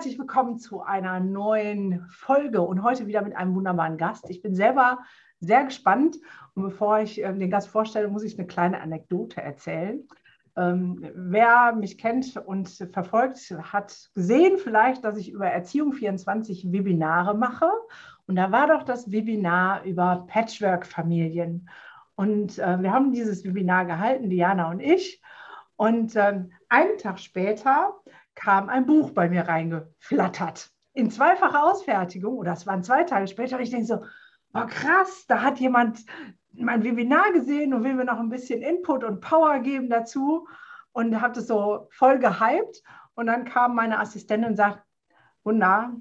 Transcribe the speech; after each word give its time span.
Herzlich 0.00 0.18
willkommen 0.18 0.58
zu 0.58 0.80
einer 0.80 1.20
neuen 1.20 2.06
Folge 2.08 2.62
und 2.62 2.82
heute 2.82 3.06
wieder 3.06 3.20
mit 3.20 3.36
einem 3.36 3.54
wunderbaren 3.54 3.98
Gast. 3.98 4.30
Ich 4.30 4.40
bin 4.40 4.54
selber 4.54 5.00
sehr 5.40 5.62
gespannt 5.64 6.16
und 6.54 6.62
bevor 6.62 7.00
ich 7.00 7.22
äh, 7.22 7.34
den 7.34 7.50
Gast 7.50 7.68
vorstelle, 7.68 8.08
muss 8.08 8.22
ich 8.22 8.38
eine 8.38 8.46
kleine 8.46 8.80
Anekdote 8.80 9.42
erzählen. 9.42 10.08
Ähm, 10.56 11.06
wer 11.14 11.74
mich 11.74 11.98
kennt 11.98 12.34
und 12.38 12.70
verfolgt, 12.90 13.54
hat 13.62 14.08
gesehen 14.14 14.56
vielleicht, 14.56 15.04
dass 15.04 15.18
ich 15.18 15.32
über 15.32 15.48
Erziehung 15.48 15.92
24 15.92 16.72
Webinare 16.72 17.36
mache. 17.36 17.68
Und 18.26 18.36
da 18.36 18.50
war 18.50 18.68
doch 18.68 18.84
das 18.84 19.12
Webinar 19.12 19.84
über 19.84 20.24
Patchwork-Familien. 20.28 21.68
Und 22.14 22.58
äh, 22.58 22.80
wir 22.80 22.90
haben 22.90 23.12
dieses 23.12 23.44
Webinar 23.44 23.84
gehalten, 23.84 24.30
Diana 24.30 24.70
und 24.70 24.80
ich. 24.80 25.20
Und 25.76 26.16
äh, 26.16 26.44
einen 26.70 26.96
Tag 26.96 27.18
später 27.20 28.00
kam 28.40 28.70
ein 28.70 28.86
Buch 28.86 29.10
bei 29.10 29.28
mir 29.28 29.46
reingeflattert. 29.46 30.70
In 30.94 31.10
zweifacher 31.10 31.62
Ausfertigung, 31.62 32.38
oder 32.38 32.52
es 32.52 32.66
waren 32.66 32.82
zwei 32.82 33.04
Tage 33.04 33.28
später. 33.28 33.56
Und 33.56 33.62
ich 33.62 33.70
denke 33.70 33.86
so, 33.86 34.02
oh 34.54 34.66
krass, 34.66 35.26
da 35.28 35.42
hat 35.42 35.60
jemand 35.60 36.04
mein 36.52 36.82
Webinar 36.82 37.32
gesehen 37.32 37.74
und 37.74 37.84
will 37.84 37.94
mir 37.94 38.06
noch 38.06 38.18
ein 38.18 38.30
bisschen 38.30 38.62
Input 38.62 39.04
und 39.04 39.20
Power 39.20 39.60
geben 39.60 39.88
dazu 39.90 40.48
und 40.92 41.20
habe 41.20 41.34
das 41.34 41.46
so 41.46 41.86
voll 41.90 42.18
gehypt. 42.18 42.82
Und 43.14 43.26
dann 43.26 43.44
kam 43.44 43.74
meine 43.74 44.00
Assistentin 44.00 44.50
und 44.50 44.56
sagt, 44.56 44.82
Wunder, 45.44 45.94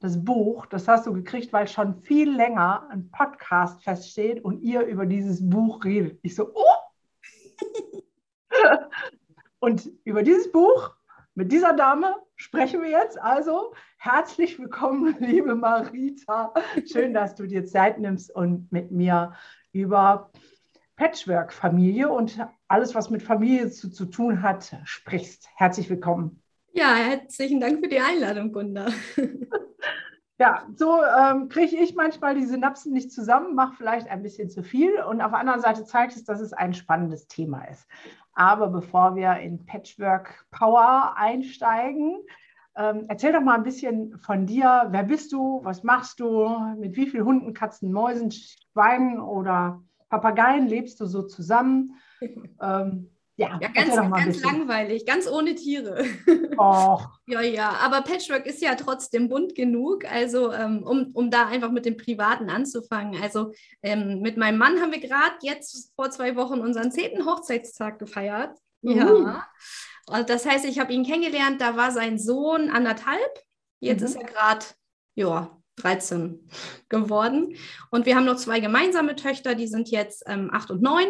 das 0.00 0.22
Buch, 0.24 0.66
das 0.66 0.88
hast 0.88 1.06
du 1.06 1.12
gekriegt, 1.12 1.52
weil 1.52 1.68
schon 1.68 1.96
viel 1.96 2.34
länger 2.34 2.88
ein 2.90 3.10
Podcast 3.10 3.84
feststeht 3.84 4.42
und 4.42 4.60
ihr 4.62 4.82
über 4.82 5.06
dieses 5.06 5.48
Buch 5.48 5.84
redet. 5.84 6.18
Ich 6.22 6.34
so, 6.34 6.50
oh! 6.54 7.60
und 9.60 9.90
über 10.04 10.22
dieses 10.22 10.50
Buch 10.50 10.94
mit 11.34 11.50
dieser 11.50 11.72
Dame 11.72 12.14
sprechen 12.36 12.82
wir 12.82 12.90
jetzt. 12.90 13.20
Also 13.20 13.74
herzlich 13.98 14.58
willkommen, 14.58 15.16
liebe 15.20 15.54
Marita. 15.54 16.54
Schön, 16.90 17.12
dass 17.12 17.34
du 17.34 17.46
dir 17.46 17.64
Zeit 17.66 17.98
nimmst 17.98 18.34
und 18.34 18.70
mit 18.70 18.92
mir 18.92 19.34
über 19.72 20.30
Patchwork-Familie 20.96 22.08
und 22.08 22.38
alles, 22.68 22.94
was 22.94 23.10
mit 23.10 23.22
Familie 23.22 23.70
zu, 23.70 23.90
zu 23.90 24.06
tun 24.06 24.42
hat, 24.42 24.76
sprichst. 24.84 25.48
Herzlich 25.56 25.90
willkommen. 25.90 26.40
Ja, 26.72 26.94
herzlichen 26.94 27.60
Dank 27.60 27.80
für 27.80 27.88
die 27.88 28.00
Einladung, 28.00 28.52
Gunda. 28.52 28.86
Ja, 30.36 30.66
so 30.74 31.00
ähm, 31.00 31.48
kriege 31.48 31.76
ich 31.76 31.94
manchmal 31.94 32.34
die 32.34 32.44
Synapsen 32.44 32.92
nicht 32.92 33.12
zusammen, 33.12 33.54
mache 33.54 33.76
vielleicht 33.76 34.08
ein 34.08 34.24
bisschen 34.24 34.50
zu 34.50 34.64
viel 34.64 35.00
und 35.00 35.20
auf 35.20 35.30
der 35.30 35.38
anderen 35.38 35.60
Seite 35.60 35.84
zeigt 35.84 36.16
es, 36.16 36.24
dass 36.24 36.40
es 36.40 36.52
ein 36.52 36.74
spannendes 36.74 37.28
Thema 37.28 37.62
ist. 37.66 37.86
Aber 38.34 38.68
bevor 38.68 39.14
wir 39.16 39.36
in 39.38 39.64
Patchwork 39.64 40.46
Power 40.50 41.14
einsteigen, 41.16 42.22
ähm, 42.76 43.04
erzähl 43.08 43.32
doch 43.32 43.40
mal 43.40 43.54
ein 43.54 43.62
bisschen 43.62 44.18
von 44.18 44.46
dir. 44.46 44.88
Wer 44.90 45.04
bist 45.04 45.32
du? 45.32 45.60
Was 45.62 45.84
machst 45.84 46.18
du? 46.18 46.48
Mit 46.76 46.96
wie 46.96 47.06
vielen 47.06 47.24
Hunden, 47.24 47.54
Katzen, 47.54 47.92
Mäusen, 47.92 48.32
Schweinen 48.32 49.20
oder 49.20 49.80
Papageien 50.08 50.66
lebst 50.66 51.00
du 51.00 51.06
so 51.06 51.22
zusammen? 51.22 51.92
Ähm, 52.60 53.13
ja, 53.36 53.58
ja 53.60 53.68
ganz, 53.68 53.96
ganz 53.96 54.42
langweilig, 54.42 55.06
ganz 55.06 55.28
ohne 55.28 55.54
Tiere. 55.54 56.04
Och. 56.58 57.08
ja, 57.26 57.40
ja, 57.40 57.70
aber 57.80 58.02
Patchwork 58.02 58.46
ist 58.46 58.62
ja 58.62 58.76
trotzdem 58.76 59.28
bunt 59.28 59.54
genug, 59.54 60.04
also 60.04 60.52
ähm, 60.52 60.84
um, 60.84 61.10
um 61.14 61.30
da 61.30 61.46
einfach 61.46 61.72
mit 61.72 61.84
dem 61.84 61.96
Privaten 61.96 62.48
anzufangen. 62.48 63.20
Also 63.20 63.52
ähm, 63.82 64.20
mit 64.20 64.36
meinem 64.36 64.58
Mann 64.58 64.80
haben 64.80 64.92
wir 64.92 65.00
gerade 65.00 65.34
jetzt 65.42 65.92
vor 65.96 66.10
zwei 66.10 66.36
Wochen 66.36 66.60
unseren 66.60 66.92
zehnten 66.92 67.26
Hochzeitstag 67.26 67.98
gefeiert. 67.98 68.56
Uh. 68.82 68.92
Ja. 68.92 69.46
Also 70.06 70.26
das 70.26 70.46
heißt, 70.46 70.64
ich 70.66 70.78
habe 70.78 70.92
ihn 70.92 71.04
kennengelernt, 71.04 71.60
da 71.60 71.76
war 71.76 71.90
sein 71.90 72.18
Sohn 72.18 72.70
anderthalb, 72.70 73.40
jetzt 73.80 74.00
mhm. 74.00 74.06
ist 74.06 74.16
er 74.16 74.24
gerade, 74.24 74.66
ja, 75.16 75.56
13 75.76 76.48
geworden. 76.88 77.56
Und 77.90 78.06
wir 78.06 78.14
haben 78.14 78.26
noch 78.26 78.36
zwei 78.36 78.60
gemeinsame 78.60 79.16
Töchter, 79.16 79.54
die 79.54 79.66
sind 79.66 79.90
jetzt 79.90 80.22
ähm, 80.26 80.50
acht 80.52 80.70
und 80.70 80.82
neun. 80.82 81.06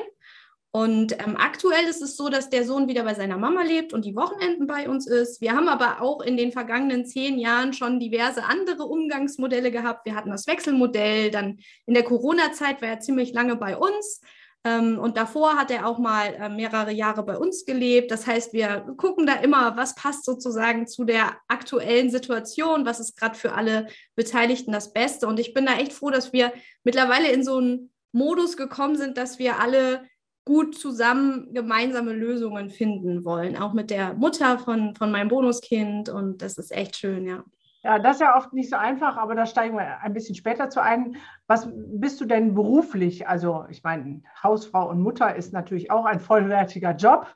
Und 0.77 1.13
ähm, 1.25 1.37
aktuell 1.39 1.85
ist 1.85 2.03
es 2.03 2.17
so, 2.17 2.29
dass 2.29 2.51
der 2.51 2.65
Sohn 2.65 2.89
wieder 2.89 3.05
bei 3.05 3.15
seiner 3.15 3.39
Mama 3.39 3.63
lebt 3.63 3.93
und 3.93 4.05
die 4.05 4.17
Wochenenden 4.17 4.67
bei 4.67 4.89
uns 4.89 5.07
ist. 5.07 5.41
Wir 5.41 5.53
haben 5.53 5.69
aber 5.69 6.03
auch 6.03 6.21
in 6.21 6.37
den 6.37 6.51
vergangenen 6.51 7.07
zehn 7.07 7.39
Jahren 7.39 7.73
schon 7.73 8.01
diverse 8.01 8.43
andere 8.43 8.83
Umgangsmodelle 8.83 9.71
gehabt. 9.71 10.05
Wir 10.05 10.17
hatten 10.17 10.31
das 10.31 10.49
Wechselmodell, 10.49 11.31
dann 11.31 11.61
in 11.87 11.95
der 11.95 12.03
Corona-Zeit 12.03 12.83
war 12.83 12.89
er 12.89 12.99
ziemlich 12.99 13.33
lange 13.33 13.55
bei 13.55 13.77
uns. 13.77 14.21
Ähm, 14.65 14.99
und 14.99 15.17
davor 15.17 15.55
hat 15.55 15.71
er 15.71 15.87
auch 15.87 15.99
mal 16.01 16.35
äh, 16.35 16.49
mehrere 16.49 16.91
Jahre 16.91 17.23
bei 17.23 17.39
uns 17.39 17.65
gelebt. 17.65 18.11
Das 18.11 18.27
heißt, 18.27 18.53
wir 18.53 18.81
gucken 18.97 19.27
da 19.27 19.35
immer, 19.35 19.77
was 19.77 19.95
passt 19.95 20.25
sozusagen 20.25 20.89
zu 20.89 21.05
der 21.05 21.37
aktuellen 21.47 22.11
Situation, 22.11 22.85
was 22.85 22.99
ist 22.99 23.17
gerade 23.17 23.37
für 23.37 23.53
alle 23.53 23.87
Beteiligten 24.17 24.73
das 24.73 24.93
Beste. 24.93 25.29
Und 25.29 25.39
ich 25.39 25.55
bin 25.55 25.67
da 25.67 25.77
echt 25.77 25.93
froh, 25.93 26.11
dass 26.11 26.33
wir 26.33 26.53
mittlerweile 26.83 27.31
in 27.31 27.45
so 27.45 27.59
einen 27.59 27.93
Modus 28.11 28.57
gekommen 28.57 28.97
sind, 28.97 29.19
dass 29.19 29.39
wir 29.39 29.61
alle 29.61 30.03
gut 30.45 30.77
zusammen 30.77 31.53
gemeinsame 31.55 32.13
Lösungen 32.13 32.71
finden 32.71 33.25
wollen, 33.25 33.57
auch 33.57 33.73
mit 33.73 33.91
der 33.91 34.15
Mutter 34.15 34.59
von, 34.59 34.95
von 34.95 35.11
meinem 35.11 35.29
Bonuskind. 35.29 36.09
Und 36.09 36.43
das 36.43 36.59
ist 36.59 36.71
echt 36.71 36.97
schön, 36.97 37.27
ja. 37.27 37.45
Ja, 37.85 37.99
das 37.99 38.17
ist 38.17 38.21
ja 38.23 38.35
oft 38.35 38.55
nicht 38.55 38.71
so 38.71 38.77
einfach, 38.77 39.19
aber 39.19 39.35
da 39.35 39.45
steigen 39.45 39.77
wir 39.77 40.01
ein 40.01 40.15
bisschen 40.15 40.35
später 40.35 40.71
zu 40.71 40.81
ein. 40.81 41.17
Was 41.47 41.69
bist 41.75 42.19
du 42.19 42.25
denn 42.25 42.55
beruflich? 42.55 43.29
Also, 43.29 43.67
ich 43.69 43.83
meine, 43.83 44.23
Hausfrau 44.43 44.89
und 44.89 45.03
Mutter 45.03 45.37
ist 45.37 45.53
natürlich 45.53 45.91
auch 45.91 46.07
ein 46.07 46.19
vollwertiger 46.19 46.93
Job, 46.93 47.27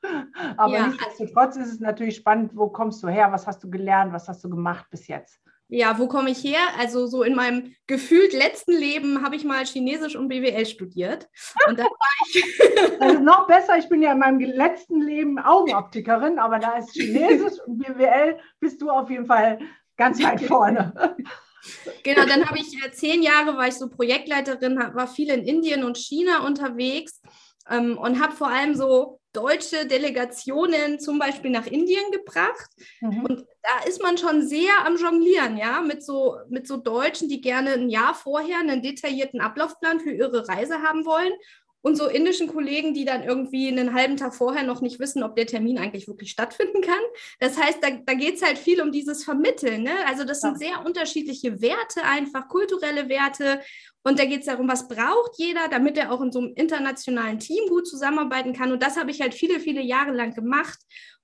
aber 0.57 0.73
ja. 0.73 0.87
nichtsdestotrotz 0.87 1.57
ist 1.57 1.73
es 1.73 1.81
natürlich 1.81 2.17
spannend, 2.17 2.53
wo 2.55 2.69
kommst 2.71 3.03
du 3.03 3.09
her? 3.09 3.31
Was 3.31 3.47
hast 3.47 3.63
du 3.63 3.69
gelernt? 3.69 4.15
Was 4.15 4.27
hast 4.27 4.43
du 4.43 4.49
gemacht 4.49 4.87
bis 4.91 5.07
jetzt? 5.07 5.39
Ja, 5.71 5.99
wo 5.99 6.09
komme 6.09 6.31
ich 6.31 6.43
her? 6.43 6.61
Also 6.79 7.07
so 7.07 7.23
in 7.23 7.35
meinem 7.35 7.75
gefühlt 7.87 8.33
letzten 8.33 8.73
Leben 8.73 9.23
habe 9.23 9.37
ich 9.37 9.45
mal 9.45 9.67
Chinesisch 9.67 10.17
und 10.17 10.29
BWL 10.29 10.65
studiert. 10.65 11.29
Und 11.67 11.79
dann 11.79 11.87
war 11.87 12.15
ich 12.27 13.01
also 13.01 13.21
noch 13.21 13.47
besser, 13.47 13.77
ich 13.79 13.89
bin 13.89 14.03
ja 14.03 14.13
in 14.13 14.19
meinem 14.19 14.41
letzten 14.41 15.03
Leben 15.03 15.39
Augenoptikerin, 15.39 16.39
aber 16.39 16.59
da 16.59 16.79
ist 16.79 16.93
Chinesisch 16.93 17.61
und 17.67 17.79
BWL 17.79 18.39
bist 18.61 18.81
du 18.81 18.89
auf 18.91 19.11
jeden 19.11 19.27
Fall 19.27 19.59
ganz 19.97 20.23
weit 20.23 20.41
vorne. 20.41 21.17
Genau, 22.05 22.25
dann 22.25 22.49
habe 22.49 22.59
ich 22.59 22.73
äh, 22.83 22.93
zehn 22.93 23.21
Jahre 23.21 23.57
war 23.57 23.67
ich 23.67 23.75
so 23.75 23.89
Projektleiterin, 23.89 24.79
war 24.79 25.09
viel 25.09 25.29
in 25.29 25.43
Indien 25.43 25.85
und 25.85 25.99
China 25.99 26.47
unterwegs 26.47 27.21
ähm, 27.69 27.99
und 27.99 28.23
habe 28.23 28.33
vor 28.33 28.49
allem 28.49 28.75
so 28.75 29.21
deutsche 29.39 29.87
Delegationen 29.87 30.99
zum 30.99 31.19
Beispiel 31.21 31.51
nach 31.51 31.67
Indien 31.67 32.11
gebracht. 32.11 32.71
Mhm. 33.01 33.25
Und 33.25 33.47
da 33.63 33.87
ist 33.87 34.03
man 34.03 34.19
schon 34.19 34.47
sehr 34.47 34.85
am 34.85 34.97
Jonglieren, 34.97 35.57
ja, 35.57 35.81
mit 35.81 36.03
so, 36.03 36.39
mit 36.49 36.67
so 36.67 36.77
Deutschen, 36.77 37.29
die 37.29 37.41
gerne 37.41 37.75
ein 37.75 37.89
Jahr 37.89 38.15
vorher 38.15 38.59
einen 38.59 38.83
detaillierten 38.83 39.41
Ablaufplan 39.41 40.01
für 40.01 40.11
ihre 40.11 40.49
Reise 40.49 40.83
haben 40.83 41.05
wollen. 41.05 41.33
Und 41.81 41.97
so 41.97 42.07
indischen 42.09 42.49
Kollegen, 42.49 42.93
die 42.93 43.05
dann 43.05 43.23
irgendwie 43.23 43.69
einen 43.69 43.95
halben 43.95 44.17
Tag 44.17 44.35
vorher 44.35 44.65
noch 44.65 44.81
nicht 44.81 44.99
wissen, 44.99 45.23
ob 45.23 45.37
der 45.37 45.47
Termin 45.47 45.79
eigentlich 45.79 46.09
wirklich 46.09 46.31
stattfinden 46.31 46.83
kann. 46.83 47.01
Das 47.39 47.57
heißt, 47.57 47.79
da, 47.81 47.91
da 48.05 48.15
geht 48.15 48.35
es 48.37 48.43
halt 48.43 48.59
viel 48.59 48.81
um 48.81 48.91
dieses 48.91 49.25
Vermitteln. 49.25 49.85
Ne? 49.85 49.95
Also 50.07 50.25
das 50.25 50.43
ja. 50.43 50.49
sind 50.49 50.59
sehr 50.59 50.85
unterschiedliche 50.85 51.61
Werte, 51.63 52.03
einfach 52.03 52.49
kulturelle 52.49 53.09
Werte. 53.09 53.61
Und 54.03 54.19
da 54.19 54.25
geht 54.25 54.41
es 54.41 54.47
darum, 54.47 54.69
was 54.69 54.89
braucht 54.89 55.39
jeder, 55.39 55.69
damit 55.69 55.97
er 55.99 56.11
auch 56.11 56.21
in 56.21 56.33
so 56.33 56.41
einem 56.41 56.53
internationalen 56.57 57.39
Team 57.39 57.69
gut 57.69 57.87
zusammenarbeiten 57.87 58.53
kann. 58.55 58.73
Und 58.73 58.83
das 58.83 58.97
habe 58.97 59.11
ich 59.11 59.21
halt 59.21 59.35
viele, 59.35 59.61
viele 59.61 59.81
Jahre 59.83 60.13
lang 60.13 60.35
gemacht. 60.35 60.79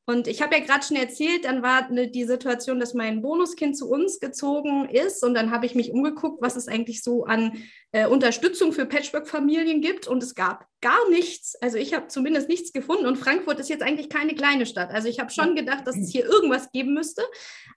Und 0.07 0.29
ich 0.29 0.43
habe 0.43 0.55
ja 0.55 0.63
gerade 0.63 0.85
schon 0.85 0.99
erzählt, 0.99 1.47
dann 1.47 1.63
war 1.63 1.91
ne, 1.91 2.09
die 2.09 2.25
Situation, 2.25 2.79
dass 2.79 2.93
mein 2.93 3.23
Bonuskind 3.23 3.77
zu 3.77 3.89
uns 3.89 4.21
gezogen 4.21 4.89
ist. 4.91 5.25
Und 5.25 5.33
dann 5.33 5.51
habe 5.51 5.65
ich 5.65 5.75
mich 5.75 5.93
umgeguckt, 5.93 6.43
was 6.43 6.57
es 6.57 6.69
eigentlich 6.69 7.03
so 7.03 7.25
an 7.25 7.63
äh, 7.93 8.07
Unterstützung 8.07 8.73
für 8.73 8.85
Patchwork-Familien 8.85 9.81
gibt. 9.81 10.07
Und 10.07 10.23
es 10.23 10.35
gab 10.35 10.67
gar 10.83 11.09
nichts. 11.09 11.57
Also 11.63 11.79
ich 11.79 11.95
habe 11.95 12.09
zumindest 12.09 12.51
nichts 12.51 12.73
gefunden. 12.73 13.07
Und 13.07 13.17
Frankfurt 13.17 13.59
ist 13.61 13.71
jetzt 13.71 13.83
eigentlich 13.83 14.11
keine 14.11 14.35
kleine 14.35 14.67
Stadt. 14.67 14.91
Also 14.91 15.09
ich 15.09 15.21
habe 15.21 15.31
schon 15.31 15.57
gedacht, 15.57 15.87
dass 15.87 15.97
es 15.97 16.11
hier 16.11 16.27
irgendwas 16.27 16.71
geben 16.71 16.93
müsste. 16.93 17.23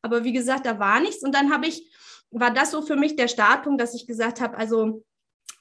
Aber 0.01 0.25
wie 0.25 0.33
gesagt, 0.33 0.65
da 0.65 0.79
war 0.79 0.99
nichts. 0.99 1.23
Und 1.23 1.33
dann 1.33 1.53
habe 1.53 1.67
ich, 1.67 1.89
war 2.31 2.51
das 2.53 2.71
so 2.71 2.81
für 2.81 2.97
mich 2.97 3.15
der 3.15 3.29
Startpunkt, 3.29 3.79
dass 3.79 3.95
ich 3.95 4.05
gesagt 4.05 4.41
habe, 4.41 4.57
also 4.57 5.01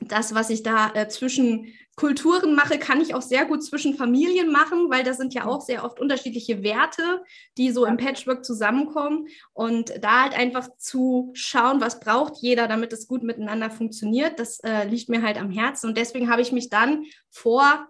das, 0.00 0.34
was 0.34 0.50
ich 0.50 0.62
da 0.62 0.92
äh, 0.94 1.08
zwischen 1.08 1.72
Kulturen 1.96 2.54
mache, 2.54 2.78
kann 2.78 3.00
ich 3.00 3.14
auch 3.14 3.22
sehr 3.22 3.46
gut 3.46 3.64
zwischen 3.64 3.94
Familien 3.94 4.52
machen, 4.52 4.90
weil 4.90 5.02
das 5.02 5.16
sind 5.16 5.32
ja 5.32 5.46
auch 5.46 5.62
sehr 5.62 5.82
oft 5.82 5.98
unterschiedliche 5.98 6.62
Werte, 6.62 7.24
die 7.56 7.70
so 7.70 7.86
im 7.86 7.96
Patchwork 7.96 8.44
zusammenkommen. 8.44 9.28
Und 9.54 9.94
da 10.02 10.24
halt 10.24 10.38
einfach 10.38 10.68
zu 10.76 11.30
schauen, 11.32 11.80
was 11.80 12.00
braucht 12.00 12.34
jeder, 12.36 12.68
damit 12.68 12.92
es 12.92 13.08
gut 13.08 13.22
miteinander 13.22 13.70
funktioniert, 13.70 14.38
das 14.38 14.60
äh, 14.60 14.86
liegt 14.86 15.08
mir 15.08 15.22
halt 15.22 15.38
am 15.38 15.50
Herzen. 15.50 15.88
Und 15.88 15.96
deswegen 15.96 16.30
habe 16.30 16.42
ich 16.42 16.52
mich 16.52 16.68
dann 16.68 17.06
vor 17.30 17.88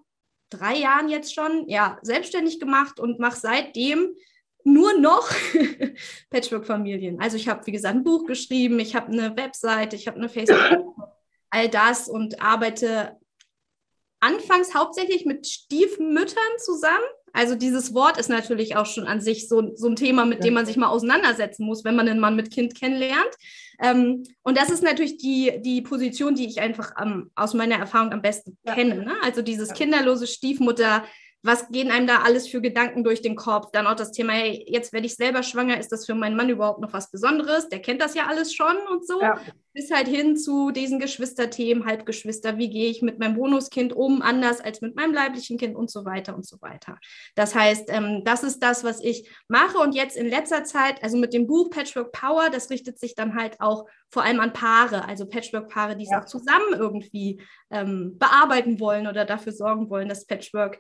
drei 0.51 0.77
Jahren 0.77 1.09
jetzt 1.09 1.35
schon 1.35 1.69
ja, 1.69 1.99
selbstständig 2.03 2.61
gemacht 2.61 3.01
und 3.01 3.19
mache 3.19 3.41
seitdem 3.41 4.15
nur 4.63 4.99
noch 4.99 5.29
Patchwork-Familien. 6.31 7.21
Also 7.21 7.37
ich 7.37 7.49
habe, 7.49 7.67
wie 7.67 7.73
gesagt, 7.73 7.97
ein 7.97 8.05
Buch 8.05 8.27
geschrieben, 8.27 8.79
ich 8.79 8.95
habe 8.95 9.13
eine 9.13 9.37
Webseite, 9.37 9.97
ich 9.97 10.07
habe 10.07 10.19
eine 10.19 10.29
Facebook, 10.29 10.97
all 11.57 11.69
das 11.71 12.09
und 12.09 12.43
arbeite 12.43 13.17
anfangs 14.21 14.75
hauptsächlich 14.75 15.25
mit 15.25 15.47
Stiefmüttern 15.47 16.59
zusammen. 16.59 17.05
Also 17.33 17.55
dieses 17.55 17.93
Wort 17.95 18.19
ist 18.19 18.29
natürlich 18.29 18.77
auch 18.77 18.87
schon 18.87 19.07
an 19.07 19.21
sich 19.21 19.49
so, 19.49 19.75
so 19.75 19.89
ein 19.89 19.97
Thema, 19.97 20.25
mit 20.25 20.39
ja. 20.39 20.45
dem 20.45 20.55
man 20.55 20.67
sich 20.67 20.77
mal 20.77 20.89
auseinandersetzen 20.89 21.67
muss, 21.67 21.85
wenn 21.85 21.97
man 21.97 22.09
einen 22.09 22.21
Mann 22.21 22.37
mit 22.37 22.51
Kind 22.51 22.75
kennenlernt. 22.75 23.31
Ähm, 23.81 24.23
und 24.43 24.57
das 24.57 24.71
ist 24.71 24.83
natürlich 24.83 25.19
die, 25.19 25.61
die 25.61 25.83
Position, 25.83 26.35
die 26.35 26.47
ich 26.47 26.61
einfach 26.61 26.93
ähm, 27.01 27.31
aus 27.35 27.53
meiner 27.53 27.77
Erfahrung 27.77 28.13
am 28.13 28.23
besten 28.23 28.57
ja. 28.65 28.75
kenne. 28.75 28.97
Ne? 29.05 29.13
Also 29.23 29.43
dieses 29.43 29.73
kinderlose 29.75 30.27
Stiefmutter, 30.27 31.05
was 31.47 31.69
gehen 31.69 31.91
einem 31.91 32.07
da 32.07 32.23
alles 32.23 32.49
für 32.49 32.61
Gedanken 32.61 33.05
durch 33.05 33.23
den 33.23 33.37
Kopf? 33.37 33.71
Dann 33.73 33.87
auch 33.87 33.95
das 33.95 34.13
Thema, 34.13 34.33
hey, 34.33 34.65
jetzt 34.69 34.93
werde 34.93 35.07
ich 35.07 35.15
selber 35.15 35.43
schwanger, 35.43 35.79
ist 35.79 35.93
das 35.93 36.07
für 36.07 36.15
meinen 36.15 36.37
Mann 36.37 36.49
überhaupt 36.49 36.81
noch 36.81 36.93
was 36.93 37.11
Besonderes? 37.11 37.69
Der 37.69 37.81
kennt 37.81 38.03
das 38.03 38.15
ja 38.15 38.27
alles 38.27 38.53
schon 38.53 38.77
und 38.91 39.07
so. 39.07 39.21
Ja. 39.21 39.41
Bis 39.73 39.91
halt 39.91 40.09
hin 40.09 40.37
zu 40.37 40.71
diesen 40.71 40.99
Geschwisterthemen, 40.99 41.85
Halbgeschwister, 41.85 42.57
wie 42.57 42.71
gehe 42.71 42.89
ich 42.91 43.03
mit 43.03 43.19
meinem 43.19 43.37
Bonuskind 43.37 43.93
um, 43.93 44.23
anders 44.23 44.61
als 44.61 44.81
mit 44.81 44.97
meinem 44.97 45.13
leiblichen 45.13 45.59
Kind 45.59 45.77
und 45.77 45.91
so 45.91 46.05
weiter 46.05 46.35
und 46.35 46.47
so 46.47 46.61
weiter. 46.63 46.99
Das 47.35 47.55
heißt, 47.55 47.85
ähm, 47.89 48.23
das 48.25 48.43
ist 48.43 48.63
das, 48.63 48.85
was 48.85 49.03
ich 49.03 49.31
mache 49.49 49.79
und 49.79 49.95
jetzt 49.95 50.17
in 50.17 50.29
letzter 50.29 50.65
Zeit, 50.65 51.03
also 51.03 51.19
mit 51.19 51.35
dem 51.35 51.47
Buch 51.47 51.71
Patchwork 51.71 52.13
Power, 52.13 52.49
das 52.51 52.71
richtet 52.71 52.99
sich 52.99 53.15
dann 53.15 53.35
halt 53.35 53.61
auch 53.61 53.87
vor 54.11 54.23
allem 54.23 54.41
an 54.41 54.53
Paare, 54.53 55.07
also 55.07 55.27
Patchwork-Paare, 55.27 55.97
die 55.97 56.05
es 56.05 56.11
ja. 56.11 56.23
auch 56.23 56.25
zusammen 56.25 56.73
irgendwie 56.73 57.41
ähm, 57.71 58.17
bearbeiten 58.19 58.81
wollen 58.81 59.07
oder 59.07 59.25
dafür 59.25 59.53
sorgen 59.53 59.91
wollen, 59.91 60.09
dass 60.09 60.27
Patchwork 60.27 60.79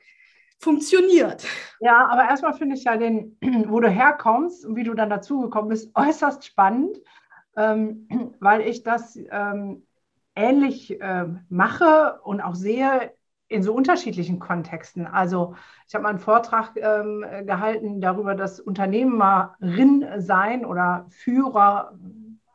funktioniert. 0.58 1.46
Ja, 1.80 2.06
aber 2.08 2.28
erstmal 2.28 2.54
finde 2.54 2.76
ich 2.76 2.84
ja 2.84 2.96
den, 2.96 3.36
wo 3.68 3.80
du 3.80 3.88
herkommst 3.88 4.64
und 4.64 4.76
wie 4.76 4.84
du 4.84 4.94
dann 4.94 5.10
dazugekommen 5.10 5.68
bist, 5.68 5.90
äußerst 5.94 6.44
spannend, 6.44 6.98
ähm, 7.56 8.08
weil 8.40 8.62
ich 8.62 8.82
das 8.82 9.18
ähm, 9.30 9.86
ähnlich 10.34 11.00
äh, 11.00 11.26
mache 11.48 12.20
und 12.22 12.40
auch 12.40 12.54
sehe 12.54 13.12
in 13.48 13.62
so 13.62 13.74
unterschiedlichen 13.74 14.38
Kontexten. 14.38 15.06
Also 15.06 15.54
ich 15.86 15.94
habe 15.94 16.02
mal 16.02 16.10
einen 16.10 16.18
Vortrag 16.18 16.72
ähm, 16.76 17.24
gehalten 17.44 18.00
darüber, 18.00 18.34
dass 18.34 18.58
Unternehmerin 18.58 20.04
sein 20.18 20.64
oder 20.64 21.06
Führer, 21.10 21.96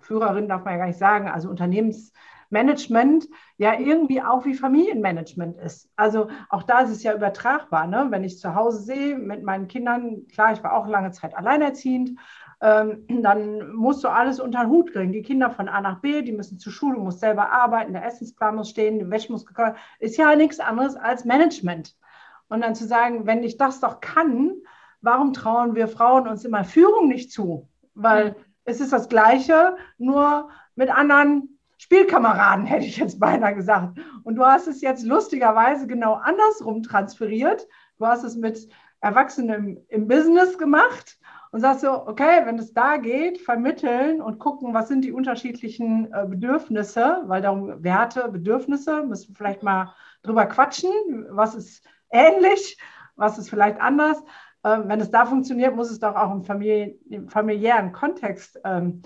Führerin 0.01 0.49
darf 0.49 0.65
man 0.65 0.73
ja 0.73 0.79
gar 0.79 0.87
nicht 0.87 0.99
sagen, 0.99 1.29
also 1.29 1.49
Unternehmens 1.49 2.11
Management 2.51 3.27
ja 3.57 3.79
irgendwie 3.79 4.21
auch 4.21 4.45
wie 4.45 4.53
Familienmanagement 4.53 5.57
ist. 5.57 5.89
Also 5.95 6.27
auch 6.49 6.63
da 6.63 6.81
ist 6.81 6.89
es 6.89 7.03
ja 7.03 7.13
übertragbar. 7.13 7.87
Ne? 7.87 8.07
Wenn 8.09 8.23
ich 8.23 8.39
zu 8.39 8.55
Hause 8.55 8.81
sehe 8.81 9.17
mit 9.17 9.43
meinen 9.43 9.67
Kindern, 9.67 10.27
klar, 10.27 10.53
ich 10.53 10.63
war 10.63 10.73
auch 10.73 10.87
lange 10.87 11.11
Zeit 11.11 11.35
alleinerziehend, 11.35 12.19
ähm, 12.61 13.05
dann 13.07 13.71
musst 13.73 14.03
du 14.03 14.07
alles 14.07 14.39
unter 14.39 14.61
den 14.61 14.69
Hut 14.69 14.93
kriegen. 14.93 15.11
Die 15.11 15.23
Kinder 15.23 15.49
von 15.49 15.67
A 15.67 15.81
nach 15.81 15.99
B, 15.99 16.21
die 16.21 16.31
müssen 16.31 16.59
zur 16.59 16.71
Schule, 16.71 16.95
du 16.95 17.01
musst 17.01 17.19
selber 17.19 17.51
arbeiten, 17.51 17.93
der 17.93 18.05
Essensplan 18.05 18.55
muss 18.55 18.69
stehen, 18.69 18.99
die 18.99 19.09
Wäsche 19.09 19.31
muss 19.31 19.45
gekocht 19.45 19.73
ist 19.99 20.17
ja 20.17 20.35
nichts 20.35 20.59
anderes 20.59 20.95
als 20.95 21.25
Management. 21.25 21.95
Und 22.49 22.61
dann 22.61 22.75
zu 22.75 22.85
sagen, 22.85 23.25
wenn 23.25 23.43
ich 23.43 23.57
das 23.57 23.79
doch 23.79 24.01
kann, 24.01 24.53
warum 25.01 25.33
trauen 25.33 25.73
wir 25.73 25.87
Frauen 25.87 26.27
uns 26.27 26.45
immer 26.45 26.63
Führung 26.63 27.07
nicht 27.07 27.31
zu? 27.31 27.67
Weil 27.95 28.35
es 28.65 28.79
ist 28.79 28.93
das 28.93 29.09
Gleiche, 29.09 29.75
nur 29.97 30.49
mit 30.75 30.89
anderen 30.89 31.59
Spielkameraden, 31.81 32.65
hätte 32.65 32.85
ich 32.85 32.97
jetzt 32.97 33.19
beinahe 33.19 33.55
gesagt. 33.55 33.99
Und 34.23 34.35
du 34.35 34.45
hast 34.45 34.67
es 34.67 34.81
jetzt 34.81 35.03
lustigerweise 35.03 35.87
genau 35.87 36.13
andersrum 36.13 36.83
transferiert. 36.83 37.67
Du 37.97 38.05
hast 38.05 38.23
es 38.23 38.35
mit 38.35 38.69
Erwachsenen 38.99 39.49
im, 39.49 39.85
im 39.87 40.07
Business 40.07 40.59
gemacht 40.59 41.17
und 41.51 41.61
sagst 41.61 41.81
so, 41.81 42.07
okay, 42.07 42.45
wenn 42.45 42.59
es 42.59 42.75
da 42.75 42.97
geht, 42.97 43.41
vermitteln 43.41 44.21
und 44.21 44.37
gucken, 44.37 44.75
was 44.75 44.89
sind 44.89 45.03
die 45.03 45.11
unterschiedlichen 45.11 46.13
äh, 46.13 46.27
Bedürfnisse, 46.27 47.23
weil 47.25 47.41
darum 47.41 47.83
Werte, 47.83 48.29
Bedürfnisse, 48.29 49.01
müssen 49.03 49.29
wir 49.29 49.35
vielleicht 49.35 49.63
mal 49.63 49.95
drüber 50.21 50.45
quatschen, 50.45 50.91
was 51.31 51.55
ist 51.55 51.83
ähnlich, 52.11 52.77
was 53.15 53.39
ist 53.39 53.49
vielleicht 53.49 53.81
anders. 53.81 54.23
Ähm, 54.63 54.83
wenn 54.85 55.01
es 55.01 55.09
da 55.09 55.25
funktioniert, 55.25 55.75
muss 55.75 55.89
es 55.89 55.99
doch 55.99 56.15
auch 56.15 56.31
im, 56.31 56.43
Familie, 56.43 56.95
im 57.09 57.27
familiären 57.27 57.91
Kontext 57.91 58.59
ähm, 58.65 59.01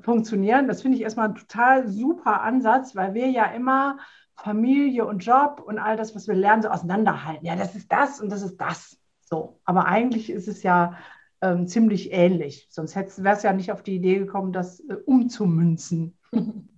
funktionieren. 0.00 0.68
Das 0.68 0.82
finde 0.82 0.96
ich 0.96 1.02
erstmal 1.02 1.28
ein 1.28 1.34
total 1.34 1.88
super 1.88 2.42
Ansatz, 2.42 2.94
weil 2.94 3.14
wir 3.14 3.28
ja 3.28 3.46
immer 3.46 3.98
Familie 4.36 5.06
und 5.06 5.20
Job 5.20 5.62
und 5.64 5.78
all 5.78 5.96
das, 5.96 6.14
was 6.14 6.28
wir 6.28 6.34
lernen, 6.34 6.62
so 6.62 6.68
auseinanderhalten. 6.68 7.46
Ja, 7.46 7.56
das 7.56 7.74
ist 7.74 7.90
das 7.90 8.20
und 8.20 8.30
das 8.30 8.42
ist 8.42 8.58
das. 8.58 8.98
So. 9.20 9.60
Aber 9.64 9.86
eigentlich 9.86 10.30
ist 10.30 10.48
es 10.48 10.62
ja 10.62 10.96
ähm, 11.40 11.66
ziemlich 11.66 12.12
ähnlich. 12.12 12.68
Sonst 12.70 12.96
wäre 12.96 13.36
es 13.36 13.42
ja 13.42 13.52
nicht 13.52 13.72
auf 13.72 13.82
die 13.82 13.96
Idee 13.96 14.18
gekommen, 14.18 14.52
das 14.52 14.80
äh, 14.80 14.94
umzumünzen. 15.04 16.16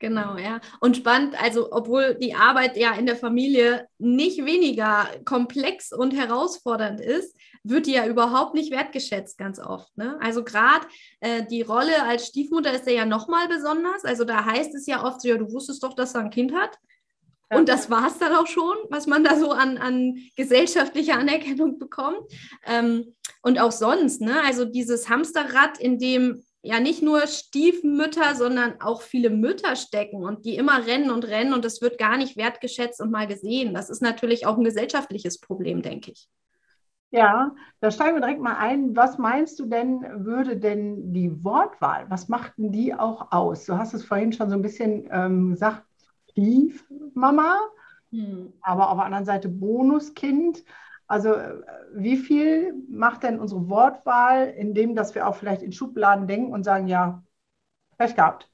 Genau, 0.00 0.36
ja. 0.36 0.60
Und 0.80 0.96
spannend, 0.96 1.40
also 1.42 1.72
obwohl 1.72 2.14
die 2.14 2.34
Arbeit 2.34 2.76
ja 2.76 2.92
in 2.94 3.06
der 3.06 3.16
Familie 3.16 3.88
nicht 3.98 4.44
weniger 4.44 5.08
komplex 5.24 5.92
und 5.92 6.14
herausfordernd 6.14 7.00
ist, 7.00 7.36
wird 7.64 7.86
die 7.86 7.94
ja 7.94 8.06
überhaupt 8.06 8.54
nicht 8.54 8.70
wertgeschätzt 8.70 9.38
ganz 9.38 9.58
oft. 9.58 9.96
Ne? 9.96 10.16
Also 10.20 10.44
gerade 10.44 10.86
äh, 11.20 11.44
die 11.44 11.62
Rolle 11.62 12.04
als 12.04 12.28
Stiefmutter 12.28 12.72
ist 12.72 12.86
ja 12.86 13.04
nochmal 13.04 13.48
besonders. 13.48 14.04
Also 14.04 14.24
da 14.24 14.44
heißt 14.44 14.74
es 14.74 14.86
ja 14.86 15.04
oft 15.04 15.20
so, 15.20 15.28
ja, 15.28 15.36
du 15.36 15.52
wusstest 15.52 15.82
doch, 15.82 15.94
dass 15.94 16.14
er 16.14 16.20
ein 16.20 16.30
Kind 16.30 16.54
hat. 16.54 16.78
Und 17.50 17.68
das 17.68 17.90
war 17.90 18.08
es 18.08 18.18
dann 18.18 18.34
auch 18.34 18.46
schon, 18.46 18.76
was 18.90 19.06
man 19.06 19.24
da 19.24 19.36
so 19.38 19.52
an, 19.52 19.78
an 19.78 20.16
gesellschaftlicher 20.36 21.18
Anerkennung 21.18 21.78
bekommt. 21.78 22.20
Ähm, 22.66 23.14
und 23.42 23.58
auch 23.58 23.72
sonst, 23.72 24.20
ne? 24.20 24.42
Also 24.42 24.66
dieses 24.66 25.08
Hamsterrad, 25.08 25.78
in 25.78 25.98
dem 25.98 26.44
ja 26.68 26.80
nicht 26.80 27.02
nur 27.02 27.26
Stiefmütter, 27.26 28.34
sondern 28.34 28.80
auch 28.80 29.00
viele 29.00 29.30
Mütter 29.30 29.74
stecken 29.74 30.24
und 30.24 30.44
die 30.44 30.56
immer 30.56 30.86
rennen 30.86 31.10
und 31.10 31.26
rennen 31.26 31.54
und 31.54 31.64
das 31.64 31.80
wird 31.80 31.98
gar 31.98 32.18
nicht 32.18 32.36
wertgeschätzt 32.36 33.00
und 33.00 33.10
mal 33.10 33.26
gesehen. 33.26 33.72
Das 33.74 33.88
ist 33.88 34.02
natürlich 34.02 34.46
auch 34.46 34.56
ein 34.56 34.64
gesellschaftliches 34.64 35.40
Problem, 35.40 35.82
denke 35.82 36.12
ich. 36.12 36.28
Ja, 37.10 37.54
da 37.80 37.90
steigen 37.90 38.16
wir 38.16 38.20
direkt 38.20 38.42
mal 38.42 38.58
ein. 38.58 38.94
Was 38.94 39.16
meinst 39.16 39.58
du 39.58 39.64
denn, 39.64 40.04
würde 40.26 40.58
denn 40.58 41.14
die 41.14 41.42
Wortwahl, 41.42 42.04
was 42.10 42.28
machten 42.28 42.70
die 42.70 42.94
auch 42.94 43.32
aus? 43.32 43.64
Du 43.64 43.78
hast 43.78 43.94
es 43.94 44.04
vorhin 44.04 44.32
schon 44.34 44.50
so 44.50 44.56
ein 44.56 44.62
bisschen 44.62 45.08
ähm, 45.10 45.52
gesagt, 45.52 45.84
Stiefmama, 46.30 47.60
hm. 48.10 48.52
aber 48.60 48.90
auf 48.90 48.98
der 48.98 49.06
anderen 49.06 49.24
Seite 49.24 49.48
Bonuskind. 49.48 50.62
Also 51.08 51.34
äh, 51.34 51.54
wie 51.94 52.18
viel 52.18 52.74
macht 52.88 53.22
denn 53.22 53.40
unsere 53.40 53.68
Wortwahl, 53.68 54.48
indem 54.48 54.94
dass 54.94 55.14
wir 55.14 55.26
auch 55.26 55.34
vielleicht 55.34 55.62
in 55.62 55.72
Schubladen 55.72 56.26
denken 56.26 56.52
und 56.52 56.62
sagen, 56.62 56.86
ja, 56.86 57.24
Pech 57.96 58.14
gehabt. 58.14 58.50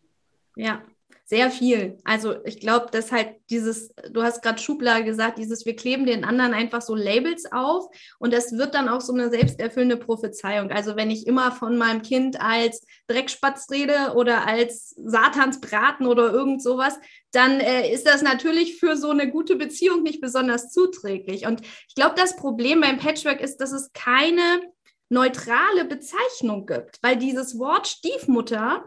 Ja, 0.56 0.80
sehr 1.26 1.50
viel. 1.50 1.96
Also 2.04 2.34
ich 2.44 2.60
glaube, 2.60 2.88
dass 2.92 3.10
halt 3.10 3.36
dieses, 3.48 3.94
du 4.10 4.22
hast 4.22 4.42
gerade 4.42 4.60
Schublade 4.60 5.04
gesagt, 5.04 5.38
dieses, 5.38 5.64
wir 5.64 5.74
kleben 5.74 6.04
den 6.04 6.22
anderen 6.22 6.52
einfach 6.52 6.82
so 6.82 6.94
Labels 6.94 7.50
auf 7.50 7.86
und 8.18 8.32
das 8.32 8.52
wird 8.52 8.74
dann 8.74 8.90
auch 8.90 9.00
so 9.00 9.14
eine 9.14 9.30
selbsterfüllende 9.30 9.96
Prophezeiung. 9.96 10.70
Also 10.70 10.96
wenn 10.96 11.10
ich 11.10 11.26
immer 11.26 11.50
von 11.50 11.78
meinem 11.78 12.02
Kind 12.02 12.40
als 12.42 12.84
Dreckspatz 13.06 13.70
rede 13.70 14.12
oder 14.14 14.46
als 14.46 14.90
Satansbraten 14.98 16.06
oder 16.06 16.30
irgend 16.30 16.62
sowas, 16.62 16.98
dann 17.32 17.58
äh, 17.58 17.90
ist 17.90 18.06
das 18.06 18.20
natürlich 18.20 18.78
für 18.78 18.96
so 18.96 19.10
eine 19.10 19.30
gute 19.30 19.56
Beziehung 19.56 20.02
nicht 20.02 20.20
besonders 20.20 20.70
zuträglich. 20.70 21.46
Und 21.46 21.62
ich 21.88 21.94
glaube, 21.94 22.14
das 22.16 22.36
Problem 22.36 22.82
beim 22.82 22.98
Patchwork 22.98 23.40
ist, 23.40 23.56
dass 23.58 23.72
es 23.72 23.92
keine 23.94 24.60
neutrale 25.08 25.86
Bezeichnung 25.86 26.66
gibt, 26.66 26.98
weil 27.02 27.16
dieses 27.16 27.58
Wort 27.58 27.86
Stiefmutter 27.86 28.84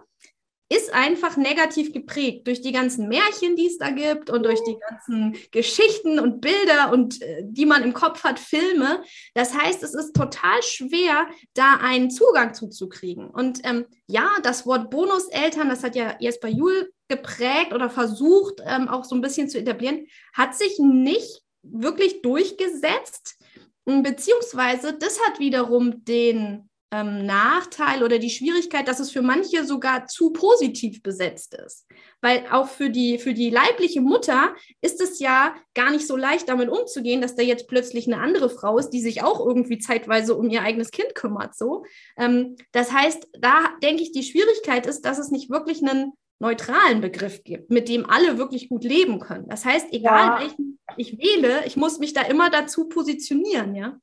ist 0.70 0.94
einfach 0.94 1.38
negativ 1.38 1.94
geprägt 1.94 2.48
durch 2.48 2.62
die 2.62 2.74
ganzen 2.74 3.08
Märchen, 3.08 3.56
die 3.56 3.68
es 3.68 3.78
da 3.78 3.90
gibt 3.90 4.30
und 4.30 4.44
durch 4.44 4.62
die 4.64 4.78
ganzen 4.78 5.38
Geschichten 5.52 6.20
und 6.20 6.42
Bilder 6.42 6.92
und 6.92 7.22
äh, 7.22 7.44
die 7.44 7.66
man 7.66 7.84
im 7.84 7.94
Kopf 7.94 8.24
hat, 8.24 8.40
Filme. 8.40 9.02
Das 9.34 9.58
heißt, 9.58 9.82
es 9.84 9.94
ist 9.94 10.14
total 10.14 10.62
schwer, 10.64 11.28
da 11.54 11.78
einen 11.82 12.12
Zugang 12.12 12.54
zuzukriegen. 12.54 13.30
Und 13.30 13.62
ähm, 13.64 13.86
ja, 14.08 14.30
das 14.44 14.66
Wort 14.66 14.90
Bonuseltern, 14.90 15.70
das 15.70 15.84
hat 15.84 15.96
ja 15.96 16.16
Jesper 16.20 16.50
Juhl 16.50 16.92
geprägt 17.08 17.74
oder 17.74 17.90
versucht 17.90 18.62
ähm, 18.66 18.90
auch 18.90 19.06
so 19.06 19.16
ein 19.16 19.22
bisschen 19.22 19.50
zu 19.50 19.58
etablieren, 19.60 20.08
hat 20.34 20.56
sich 20.56 20.80
nicht 20.80 21.44
wirklich 21.64 22.22
durchgesetzt. 22.22 23.38
Beziehungsweise 23.86 24.94
das 24.94 25.18
hat 25.26 25.40
wiederum 25.40 26.04
den 26.04 26.67
ähm, 26.92 27.26
Nachteil 27.26 28.04
oder 28.04 28.18
die 28.18 28.30
Schwierigkeit, 28.30 28.88
dass 28.88 29.00
es 29.00 29.12
für 29.12 29.22
manche 29.22 29.66
sogar 29.66 30.08
zu 30.08 30.32
positiv 30.32 31.04
besetzt 31.04 31.54
ist. 31.54 31.86
Weil 32.22 32.46
auch 32.52 32.70
für 32.70 32.90
die, 32.90 33.20
für 33.20 33.34
die 33.34 33.50
leibliche 33.50 34.02
Mutter 34.02 34.56
ist 34.82 35.02
es 35.02 35.20
ja 35.20 35.56
gar 35.74 35.92
nicht 35.92 36.08
so 36.08 36.16
leicht, 36.16 36.48
damit 36.48 36.70
umzugehen, 36.70 37.22
dass 37.22 37.36
da 37.36 37.44
jetzt 37.44 37.68
plötzlich 37.68 38.08
eine 38.08 38.22
andere 38.22 38.50
Frau 38.50 38.78
ist, 38.78 38.90
die 38.90 39.02
sich 39.02 39.24
auch 39.24 39.46
irgendwie 39.46 39.80
zeitweise 39.80 40.36
um 40.36 40.50
ihr 40.50 40.62
eigenes 40.62 40.92
Kind 40.92 41.14
kümmert. 41.14 41.56
So. 41.56 41.84
Ähm, 42.18 42.56
das 42.72 42.92
heißt, 42.92 43.28
da 43.40 43.70
denke 43.84 44.04
ich, 44.04 44.12
die 44.14 44.24
Schwierigkeit 44.24 44.86
ist, 44.86 45.02
dass 45.02 45.18
es 45.18 45.30
nicht 45.30 45.50
wirklich 45.50 45.84
einen 45.84 46.14
neutralen 46.40 47.02
Begriff 47.02 47.44
gibt, 47.44 47.72
mit 47.72 47.90
dem 47.90 48.10
alle 48.10 48.38
wirklich 48.38 48.70
gut 48.70 48.84
leben 48.84 49.20
können. 49.20 49.50
Das 49.50 49.66
heißt, 49.66 49.88
egal 49.92 50.28
ja. 50.28 50.40
welchen 50.40 50.80
ich 50.96 51.18
wähle, 51.18 51.66
ich 51.66 51.76
muss 51.76 52.00
mich 52.00 52.14
da 52.14 52.22
immer 52.22 52.50
dazu 52.50 52.88
positionieren, 52.88 53.76
ja. 53.76 54.00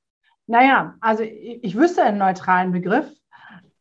Naja, 0.46 0.94
also 1.00 1.22
ich, 1.22 1.64
ich 1.64 1.76
wüsste 1.76 2.02
einen 2.02 2.18
neutralen 2.18 2.72
Begriff, 2.72 3.10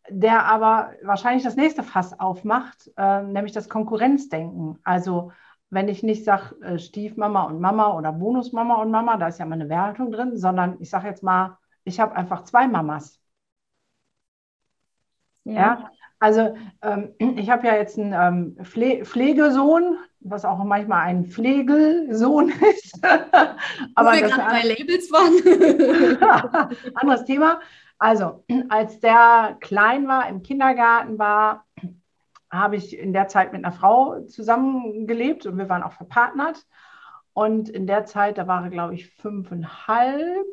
der 0.09 0.45
aber 0.45 0.91
wahrscheinlich 1.03 1.43
das 1.43 1.55
nächste 1.55 1.83
Fass 1.83 2.19
aufmacht, 2.19 2.91
äh, 2.97 3.21
nämlich 3.23 3.53
das 3.53 3.69
Konkurrenzdenken. 3.69 4.79
Also 4.83 5.31
wenn 5.69 5.87
ich 5.89 6.03
nicht 6.03 6.23
sage 6.23 6.55
äh, 6.61 6.79
Stiefmama 6.79 7.43
und 7.43 7.59
Mama 7.59 7.93
oder 7.97 8.11
Bonusmama 8.13 8.75
und 8.75 8.91
Mama, 8.91 9.17
da 9.17 9.27
ist 9.27 9.39
ja 9.39 9.45
mal 9.45 9.55
eine 9.55 9.69
Wertung 9.69 10.11
drin, 10.11 10.37
sondern 10.37 10.77
ich 10.79 10.89
sage 10.89 11.07
jetzt 11.07 11.23
mal, 11.23 11.57
ich 11.83 11.99
habe 11.99 12.15
einfach 12.15 12.43
zwei 12.43 12.67
Mamas. 12.67 13.19
Ja. 15.45 15.53
ja? 15.53 15.91
Also 16.23 16.55
ähm, 16.81 17.09
ich 17.37 17.49
habe 17.49 17.67
ja 17.67 17.75
jetzt 17.75 17.99
einen 17.99 18.13
ähm, 18.13 18.65
Pfle 18.65 19.03
Pflegesohn, 19.03 19.97
was 20.21 20.45
auch 20.45 20.63
manchmal 20.63 21.01
ein 21.01 21.25
Pflegelsohn 21.25 22.49
ist. 22.61 23.03
Aber 23.03 24.11
Wo 24.11 24.13
wir 24.13 24.21
gerade 24.21 24.49
bei 24.49 24.61
Labels 24.61 25.11
waren. 25.11 26.77
anderes 26.95 27.25
Thema. 27.25 27.59
Also, 27.97 28.45
als 28.69 29.01
der 29.01 29.57
klein 29.59 30.07
war, 30.07 30.29
im 30.29 30.43
Kindergarten 30.43 31.19
war, 31.19 31.65
habe 32.49 32.77
ich 32.77 32.97
in 32.97 33.11
der 33.11 33.27
Zeit 33.27 33.51
mit 33.51 33.65
einer 33.65 33.73
Frau 33.73 34.21
zusammengelebt 34.21 35.45
und 35.45 35.57
wir 35.57 35.67
waren 35.67 35.83
auch 35.83 35.91
verpartnert. 35.91 36.65
Und 37.33 37.67
in 37.67 37.85
der 37.85 38.05
Zeit, 38.05 38.37
da 38.37 38.47
war 38.47 38.63
er, 38.63 38.69
glaube 38.69 38.93
ich, 38.93 39.09
fünfeinhalb, 39.09 40.45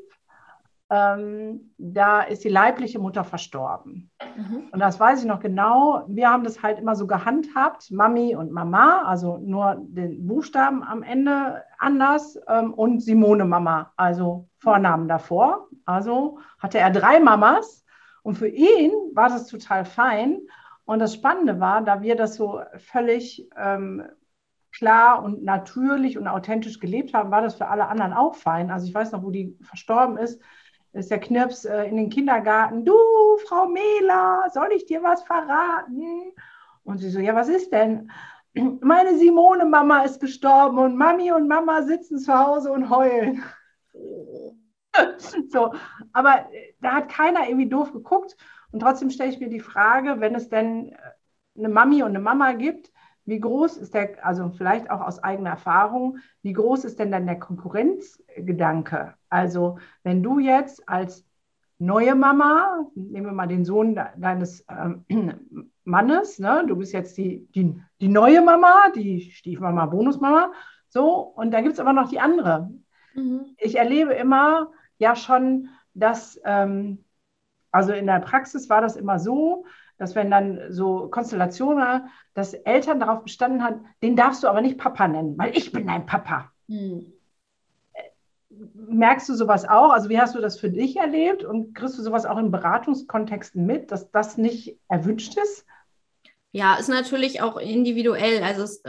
ähm, 0.90 1.72
da 1.78 2.22
ist 2.22 2.42
die 2.42 2.48
leibliche 2.48 2.98
Mutter 2.98 3.22
verstorben. 3.22 4.10
Mhm. 4.36 4.64
Und 4.72 4.80
das 4.80 4.98
weiß 4.98 5.20
ich 5.20 5.26
noch 5.26 5.38
genau. 5.38 6.04
Wir 6.08 6.28
haben 6.28 6.42
das 6.42 6.62
halt 6.64 6.80
immer 6.80 6.96
so 6.96 7.06
gehandhabt, 7.06 7.92
Mami 7.92 8.34
und 8.34 8.50
Mama, 8.50 9.02
also 9.02 9.38
nur 9.38 9.76
den 9.80 10.26
Buchstaben 10.26 10.82
am 10.82 11.04
Ende 11.04 11.62
anders 11.78 12.36
ähm, 12.48 12.74
und 12.74 13.00
Simone 13.00 13.44
Mama, 13.44 13.92
also 13.96 14.48
Vornamen 14.58 15.06
davor. 15.06 15.68
Also 15.84 16.38
hatte 16.58 16.78
er 16.78 16.90
drei 16.90 17.20
Mamas 17.20 17.84
und 18.22 18.34
für 18.34 18.48
ihn 18.48 18.90
war 19.14 19.28
das 19.28 19.46
total 19.46 19.84
fein. 19.84 20.40
Und 20.84 20.98
das 20.98 21.14
Spannende 21.14 21.60
war, 21.60 21.82
da 21.82 22.02
wir 22.02 22.16
das 22.16 22.34
so 22.34 22.62
völlig 22.78 23.48
ähm, 23.56 24.02
klar 24.72 25.22
und 25.22 25.44
natürlich 25.44 26.18
und 26.18 26.26
authentisch 26.26 26.80
gelebt 26.80 27.14
haben, 27.14 27.30
war 27.30 27.42
das 27.42 27.54
für 27.54 27.68
alle 27.68 27.86
anderen 27.86 28.12
auch 28.12 28.34
fein. 28.34 28.72
Also 28.72 28.88
ich 28.88 28.94
weiß 28.94 29.12
noch, 29.12 29.22
wo 29.22 29.30
die 29.30 29.56
verstorben 29.62 30.16
ist, 30.16 30.42
ist 30.92 31.10
der 31.10 31.20
Knirps 31.20 31.64
äh, 31.64 31.84
in 31.84 31.96
den 31.96 32.10
Kindergarten, 32.10 32.84
du, 32.84 32.94
Frau 33.46 33.66
Mela, 33.68 34.48
soll 34.52 34.72
ich 34.72 34.86
dir 34.86 35.02
was 35.02 35.22
verraten? 35.22 36.32
Und 36.84 36.98
sie 36.98 37.10
so, 37.10 37.20
ja, 37.20 37.34
was 37.34 37.48
ist 37.48 37.72
denn? 37.72 38.10
Meine 38.54 39.16
Simone-Mama 39.16 40.02
ist 40.02 40.20
gestorben 40.20 40.78
und 40.78 40.96
Mami 40.96 41.32
und 41.32 41.46
Mama 41.46 41.82
sitzen 41.82 42.18
zu 42.18 42.36
Hause 42.36 42.72
und 42.72 42.90
heulen. 42.90 43.42
so, 45.50 45.72
aber 46.12 46.46
äh, 46.52 46.74
da 46.80 46.94
hat 46.94 47.08
keiner 47.08 47.48
irgendwie 47.48 47.68
doof 47.68 47.92
geguckt. 47.92 48.36
Und 48.72 48.80
trotzdem 48.80 49.10
stelle 49.10 49.30
ich 49.30 49.40
mir 49.40 49.48
die 49.48 49.60
Frage, 49.60 50.20
wenn 50.20 50.34
es 50.34 50.48
denn 50.48 50.92
äh, 50.92 50.96
eine 51.56 51.68
Mami 51.68 52.02
und 52.02 52.10
eine 52.10 52.20
Mama 52.20 52.52
gibt, 52.52 52.89
wie 53.30 53.38
groß 53.38 53.76
ist 53.76 53.94
der, 53.94 54.26
also 54.26 54.50
vielleicht 54.50 54.90
auch 54.90 55.00
aus 55.00 55.22
eigener 55.22 55.50
Erfahrung, 55.50 56.18
wie 56.42 56.52
groß 56.52 56.84
ist 56.84 56.98
denn 56.98 57.12
dann 57.12 57.26
der 57.26 57.38
Konkurrenzgedanke? 57.38 59.14
Also 59.28 59.78
wenn 60.02 60.24
du 60.24 60.40
jetzt 60.40 60.88
als 60.88 61.24
neue 61.78 62.16
Mama, 62.16 62.86
nehmen 62.96 63.26
wir 63.26 63.32
mal 63.32 63.46
den 63.46 63.64
Sohn 63.64 63.94
deines 64.16 64.66
ähm, 64.68 65.04
Mannes, 65.84 66.40
ne? 66.40 66.64
du 66.66 66.74
bist 66.74 66.92
jetzt 66.92 67.16
die, 67.18 67.46
die, 67.54 67.80
die 68.00 68.08
neue 68.08 68.42
Mama, 68.42 68.90
die 68.96 69.30
Stiefmama, 69.30 69.86
Bonusmama, 69.86 70.52
so, 70.88 71.20
und 71.20 71.52
da 71.52 71.60
gibt 71.60 71.74
es 71.74 71.80
aber 71.80 71.92
noch 71.92 72.10
die 72.10 72.18
andere. 72.18 72.68
Mhm. 73.14 73.54
Ich 73.58 73.78
erlebe 73.78 74.12
immer 74.12 74.72
ja 74.98 75.14
schon, 75.14 75.68
dass, 75.94 76.40
ähm, 76.44 77.04
also 77.70 77.92
in 77.92 78.06
der 78.06 78.18
Praxis 78.18 78.68
war 78.68 78.80
das 78.80 78.96
immer 78.96 79.20
so, 79.20 79.66
dass 80.00 80.14
wenn 80.14 80.30
dann 80.30 80.60
so 80.70 81.08
Konstellationen, 81.08 82.08
dass 82.32 82.54
Eltern 82.54 83.00
darauf 83.00 83.22
bestanden 83.22 83.62
haben, 83.62 83.84
den 84.02 84.16
darfst 84.16 84.42
du 84.42 84.48
aber 84.48 84.62
nicht 84.62 84.78
Papa 84.78 85.06
nennen, 85.06 85.36
weil 85.36 85.54
ich 85.54 85.72
bin 85.72 85.86
dein 85.86 86.06
Papa. 86.06 86.50
Hm. 86.68 87.12
Merkst 88.88 89.28
du 89.28 89.34
sowas 89.34 89.68
auch? 89.68 89.90
Also 89.90 90.08
wie 90.08 90.18
hast 90.18 90.34
du 90.34 90.40
das 90.40 90.58
für 90.58 90.70
dich 90.70 90.96
erlebt 90.96 91.44
und 91.44 91.74
kriegst 91.74 91.98
du 91.98 92.02
sowas 92.02 92.24
auch 92.24 92.38
in 92.38 92.50
Beratungskontexten 92.50 93.64
mit, 93.66 93.92
dass 93.92 94.10
das 94.10 94.38
nicht 94.38 94.78
erwünscht 94.88 95.36
ist? 95.36 95.66
Ja, 96.50 96.76
ist 96.76 96.88
natürlich 96.88 97.42
auch 97.42 97.58
individuell. 97.58 98.42
Also 98.42 98.62
es 98.62 98.82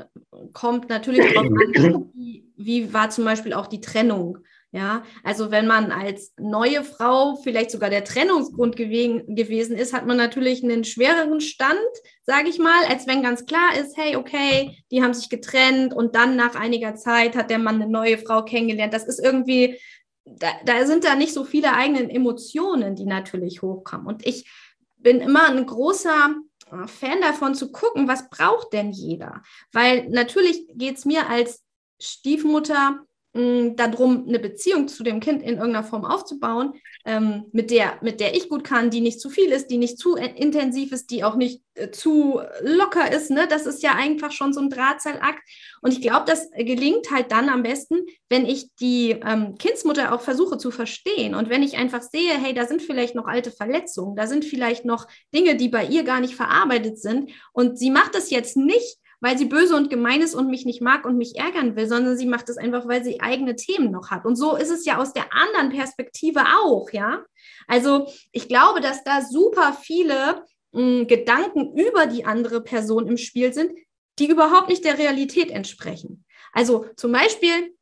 kommt 0.54 0.88
natürlich 0.88 1.34
darauf 1.34 1.46
an, 1.46 2.10
wie, 2.16 2.46
wie 2.56 2.94
war 2.94 3.10
zum 3.10 3.26
Beispiel 3.26 3.54
auch 3.54 3.68
die 3.68 3.82
Trennung. 3.82 4.40
Ja, 4.74 5.04
also 5.24 5.52
wenn 5.52 5.68
man 5.68 5.92
als 5.92 6.34
neue 6.38 6.86
Frau 6.86 7.36
vielleicht 7.36 7.72
sogar 7.72 7.90
der 7.90 8.06
Trennungsgrund 8.06 8.78
gewesen, 8.78 9.36
gewesen 9.36 9.76
ist, 9.76 9.92
hat 9.92 10.06
man 10.06 10.16
natürlich 10.16 10.64
einen 10.64 10.86
schwereren 10.86 11.42
Stand, 11.42 11.78
sage 12.24 12.48
ich 12.48 12.58
mal, 12.58 12.86
als 12.86 13.06
wenn 13.06 13.22
ganz 13.22 13.46
klar 13.46 13.76
ist, 13.78 13.98
hey, 13.98 14.16
okay, 14.16 14.78
die 14.90 15.04
haben 15.04 15.14
sich 15.14 15.28
getrennt 15.28 15.94
und 15.94 16.16
dann 16.16 16.38
nach 16.38 16.56
einiger 16.56 16.96
Zeit 16.96 17.36
hat 17.36 17.50
der 17.50 17.60
Mann 17.60 17.82
eine 17.82 17.92
neue 17.92 18.18
Frau 18.18 18.46
kennengelernt. 18.46 18.94
Das 18.94 19.06
ist 19.06 19.20
irgendwie, 19.22 19.78
da, 20.24 20.48
da 20.64 20.86
sind 20.86 21.04
da 21.04 21.16
nicht 21.16 21.34
so 21.34 21.44
viele 21.44 21.74
eigenen 21.74 22.10
Emotionen, 22.10 22.96
die 22.96 23.06
natürlich 23.06 23.62
hochkommen. 23.62 24.08
Und 24.08 24.26
ich 24.26 24.50
bin 24.96 25.20
immer 25.20 25.50
ein 25.50 25.66
großer 25.66 26.34
äh, 26.72 26.88
Fan 26.88 27.20
davon 27.20 27.56
zu 27.56 27.74
gucken, 27.74 28.08
was 28.08 28.30
braucht 28.30 28.72
denn 28.72 28.92
jeder? 28.92 29.42
Weil 29.74 30.08
natürlich 30.08 30.66
geht 30.76 30.98
es 30.98 31.04
mir 31.04 31.30
als 31.30 31.62
Stiefmutter 32.00 33.06
mh, 33.34 33.74
darum, 33.76 34.26
eine 34.28 34.40
Beziehung 34.40 34.88
zu 34.88 35.04
dem 35.04 35.20
Kind 35.20 35.42
in 35.42 35.58
irgendeiner 35.58 35.84
Form 35.84 36.06
aufzubauen, 36.06 36.74
ähm, 37.06 37.46
mit, 37.52 37.72
der, 37.72 37.98
mit 38.02 38.20
der 38.20 38.36
ich 38.36 38.50
gut 38.50 38.64
kann, 38.64 38.90
die 38.90 39.02
nicht 39.02 39.20
zu 39.20 39.30
viel 39.30 39.52
ist, 39.52 39.68
die 39.68 39.78
nicht 39.78 39.98
zu 39.98 40.16
intensiv 40.16 40.92
ist, 40.92 41.12
die 41.12 41.24
auch 41.24 41.36
nicht 41.36 41.62
äh, 41.76 41.92
zu 41.92 42.42
locker 42.62 43.12
ist. 43.12 43.32
Ne? 43.32 43.48
Das 43.50 43.66
ist 43.66 43.84
ja 43.84 43.94
einfach 43.96 44.32
schon 44.32 44.54
so 44.54 44.60
ein 44.60 44.70
Drahtseilakt. 44.70 45.42
Und 45.82 45.92
ich 45.92 46.02
glaube, 46.02 46.26
das 46.26 46.50
gelingt 46.52 47.12
halt 47.12 47.32
dann 47.32 47.50
am 47.50 47.64
besten, 47.64 48.02
wenn 48.30 48.46
ich 48.46 48.74
die 48.76 49.12
ähm, 49.12 49.56
Kindsmutter 49.58 50.14
auch 50.14 50.22
versuche 50.22 50.58
zu 50.58 50.72
verstehen 50.72 51.36
und 51.36 51.50
wenn 51.50 51.64
ich 51.64 51.78
einfach 51.78 52.02
sehe, 52.02 52.34
hey, 52.34 52.54
da 52.54 52.66
sind 52.66 52.82
vielleicht 52.82 53.16
noch 53.16 53.26
alte 53.26 53.52
Verletzungen, 53.52 54.16
da 54.16 54.28
sind 54.28 54.46
vielleicht 54.46 54.86
noch 54.86 55.08
Dinge, 55.34 55.56
die 55.56 55.70
bei 55.70 55.86
ihr 55.86 56.04
gar 56.04 56.20
nicht 56.20 56.36
verarbeitet 56.36 57.00
sind. 57.00 57.32
Und 57.54 57.78
sie 57.78 57.90
macht 57.90 58.16
es 58.16 58.30
jetzt 58.30 58.58
nicht, 58.58 58.98
weil 59.22 59.38
sie 59.38 59.46
böse 59.46 59.76
und 59.76 59.90
gemein 59.90 60.22
ist 60.22 60.36
und 60.36 60.50
mich 60.50 60.66
nicht 60.66 60.82
mag 60.82 61.06
und 61.06 61.18
mich 61.18 61.38
ärgern 61.38 61.76
will, 61.76 61.88
sondern 61.88 62.18
sie 62.18 62.26
macht 62.26 62.50
es 62.50 62.58
einfach, 62.58 62.88
weil 62.88 63.04
sie 63.04 63.22
eigene 63.22 63.56
Themen 63.56 63.92
noch 63.92 64.10
hat. 64.10 64.26
Und 64.26 64.36
so 64.36 64.56
ist 64.56 64.72
es 64.72 64.84
ja 64.84 64.98
aus 64.98 65.14
der 65.14 65.32
anderen 65.32 65.70
Perspektive 65.70 66.42
auch, 66.64 66.90
ja. 66.92 67.24
Also 67.68 68.08
ich 68.32 68.50
glaube, 68.50 68.82
dass 68.82 69.04
da 69.04 69.22
super 69.22 69.78
viele 69.80 70.44
mh, 70.72 70.82
hm, 70.82 71.08
Gedanken 71.08 71.78
über 71.78 72.08
die 72.08 72.26
andere 72.26 72.62
Person 72.62 73.08
im 73.08 73.18
Spiel 73.18 73.54
sind, 73.54 73.72
die 74.20 74.28
überhaupt 74.28 74.70
nicht 74.70 74.84
der 74.84 74.98
Realität 74.98 75.52
entsprechen. 75.52 76.26
Also 76.52 76.86
zum 76.98 77.12
Beispiel 77.12 77.76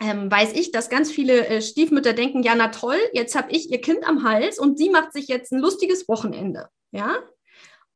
ähm, 0.00 0.30
weiß 0.30 0.52
ich, 0.52 0.70
dass 0.70 0.90
ganz 0.90 1.10
viele 1.10 1.46
äh, 1.48 1.60
Stiefmütter 1.60 2.12
denken, 2.12 2.42
ja, 2.42 2.54
na 2.54 2.68
toll, 2.68 2.98
jetzt 3.12 3.34
habe 3.34 3.50
ich 3.50 3.70
ihr 3.70 3.80
Kind 3.80 4.06
am 4.06 4.22
Hals 4.22 4.58
und 4.58 4.78
sie 4.78 4.90
macht 4.90 5.12
sich 5.12 5.26
jetzt 5.26 5.52
ein 5.52 5.60
lustiges 5.60 6.08
Wochenende. 6.08 6.68
Ja, 6.92 7.18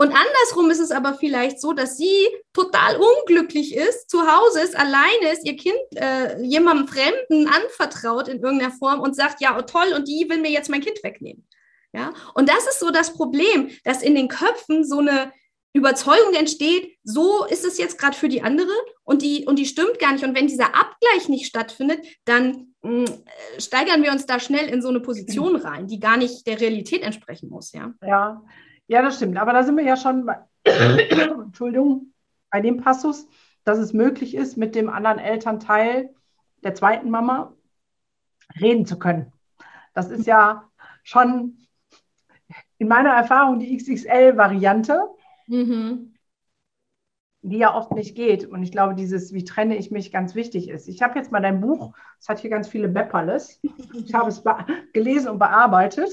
und 0.03 0.13
andersrum 0.13 0.69
ist 0.73 0.81
es 0.81 0.91
aber 0.91 1.15
vielleicht 1.15 1.61
so, 1.61 1.73
dass 1.73 1.97
sie 1.97 2.27
total 2.53 2.97
unglücklich 2.97 3.77
ist, 3.77 4.11
zu 4.11 4.23
Hause 4.23 4.61
ist, 4.61 4.77
alleine 4.77 5.33
ist, 5.33 5.47
ihr 5.47 5.55
Kind 5.55 5.79
äh, 5.95 6.43
jemandem 6.43 6.89
Fremden 6.89 7.47
anvertraut 7.47 8.27
in 8.27 8.41
irgendeiner 8.41 8.73
Form 8.73 8.99
und 8.99 9.15
sagt, 9.15 9.41
ja, 9.41 9.57
oh, 9.57 9.63
toll, 9.63 9.93
und 9.95 10.09
die 10.09 10.27
will 10.29 10.41
mir 10.41 10.51
jetzt 10.51 10.71
mein 10.71 10.81
Kind 10.81 11.05
wegnehmen. 11.05 11.47
Ja, 11.93 12.13
und 12.35 12.49
das 12.49 12.67
ist 12.67 12.81
so 12.81 12.91
das 12.91 13.15
Problem, 13.15 13.71
dass 13.85 14.03
in 14.03 14.17
den 14.17 14.27
Köpfen 14.27 14.85
so 14.85 14.99
eine 14.99 15.33
Überzeugung 15.73 16.35
entsteht, 16.35 16.99
so 17.05 17.45
ist 17.45 17.65
es 17.65 17.79
jetzt 17.79 17.97
gerade 17.97 18.17
für 18.17 18.29
die 18.29 18.43
andere 18.43 18.73
und 19.05 19.23
die, 19.23 19.47
und 19.47 19.57
die 19.57 19.67
stimmt 19.67 20.01
gar 20.01 20.15
nicht. 20.15 20.25
Und 20.25 20.35
wenn 20.35 20.49
dieser 20.49 20.75
Abgleich 20.75 21.29
nicht 21.29 21.47
stattfindet, 21.47 22.05
dann 22.25 22.75
mm, 22.83 23.05
steigern 23.59 24.03
wir 24.03 24.11
uns 24.11 24.27
da 24.27 24.41
schnell 24.41 24.67
in 24.67 24.83
so 24.83 24.89
eine 24.89 25.01
Position 25.01 25.55
rein, 25.55 25.87
die 25.87 26.01
gar 26.01 26.17
nicht 26.17 26.45
der 26.49 26.61
Realität 26.61 27.03
entsprechen 27.03 27.51
muss. 27.51 27.71
Ja, 27.71 27.95
ja 28.05 28.43
ja, 28.93 29.01
das 29.01 29.17
stimmt. 29.17 29.39
Aber 29.39 29.55
da 29.55 29.63
sind 29.63 29.79
wir 29.79 29.85
ja 29.85 29.97
schon 29.97 30.27
bei, 30.27 30.39
Entschuldigung, 30.65 32.13
bei 32.51 32.61
dem 32.61 32.77
Passus, 32.77 33.27
dass 33.65 33.79
es 33.79 33.95
möglich 33.95 34.35
ist, 34.35 34.59
mit 34.59 34.75
dem 34.75 34.91
anderen 34.91 35.19
Elternteil 35.19 36.15
der 36.63 36.75
zweiten 36.75 37.09
Mama 37.09 37.55
reden 38.61 38.85
zu 38.85 38.99
können. 38.99 39.33
Das 39.95 40.11
ist 40.11 40.27
ja 40.27 40.69
schon 41.05 41.57
in 42.77 42.87
meiner 42.87 43.13
Erfahrung 43.13 43.61
die 43.61 43.75
XXL-Variante, 43.75 45.09
mhm. 45.47 46.13
die 47.41 47.59
ja 47.59 47.75
oft 47.75 47.93
nicht 47.93 48.15
geht. 48.15 48.45
Und 48.45 48.63
ich 48.63 48.73
glaube, 48.73 48.95
dieses, 48.95 49.33
wie 49.33 49.45
trenne 49.45 49.77
ich 49.77 49.91
mich, 49.91 50.13
ganz 50.13 50.35
wichtig 50.35 50.69
ist. 50.69 50.87
Ich 50.87 51.01
habe 51.01 51.19
jetzt 51.19 51.33
mal 51.33 51.41
dein 51.41 51.63
Buch, 51.63 51.97
es 52.21 52.29
hat 52.29 52.41
hier 52.41 52.51
ganz 52.51 52.69
viele 52.69 52.89
Bepperles. 52.89 53.59
Ich 53.95 54.13
habe 54.13 54.29
es 54.29 54.45
gelesen 54.93 55.31
und 55.31 55.39
bearbeitet. 55.39 56.11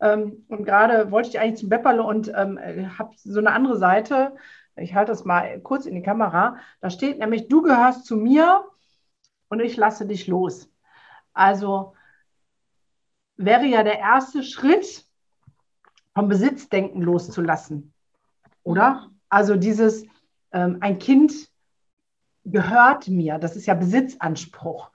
Ähm, 0.00 0.44
und 0.48 0.64
gerade 0.64 1.10
wollte 1.10 1.30
ich 1.30 1.40
eigentlich 1.40 1.60
zum 1.60 1.68
Bepperle 1.68 2.02
und 2.02 2.28
ähm, 2.34 2.58
habe 2.98 3.14
so 3.16 3.38
eine 3.38 3.52
andere 3.52 3.76
Seite. 3.76 4.36
Ich 4.76 4.94
halte 4.94 5.12
das 5.12 5.24
mal 5.24 5.60
kurz 5.60 5.86
in 5.86 5.94
die 5.94 6.02
Kamera. 6.02 6.58
Da 6.80 6.90
steht 6.90 7.18
nämlich, 7.18 7.48
du 7.48 7.62
gehörst 7.62 8.04
zu 8.04 8.16
mir 8.16 8.64
und 9.48 9.60
ich 9.60 9.76
lasse 9.76 10.06
dich 10.06 10.26
los. 10.26 10.70
Also 11.32 11.94
wäre 13.36 13.66
ja 13.66 13.82
der 13.82 13.98
erste 13.98 14.42
Schritt, 14.42 15.06
vom 16.16 16.28
Besitzdenken 16.28 17.02
loszulassen. 17.02 17.92
Oder? 18.62 19.10
Also 19.28 19.56
dieses, 19.56 20.06
ähm, 20.50 20.78
ein 20.80 20.98
Kind 20.98 21.50
gehört 22.46 23.08
mir, 23.08 23.38
das 23.38 23.54
ist 23.54 23.66
ja 23.66 23.74
Besitzanspruch. 23.74 24.90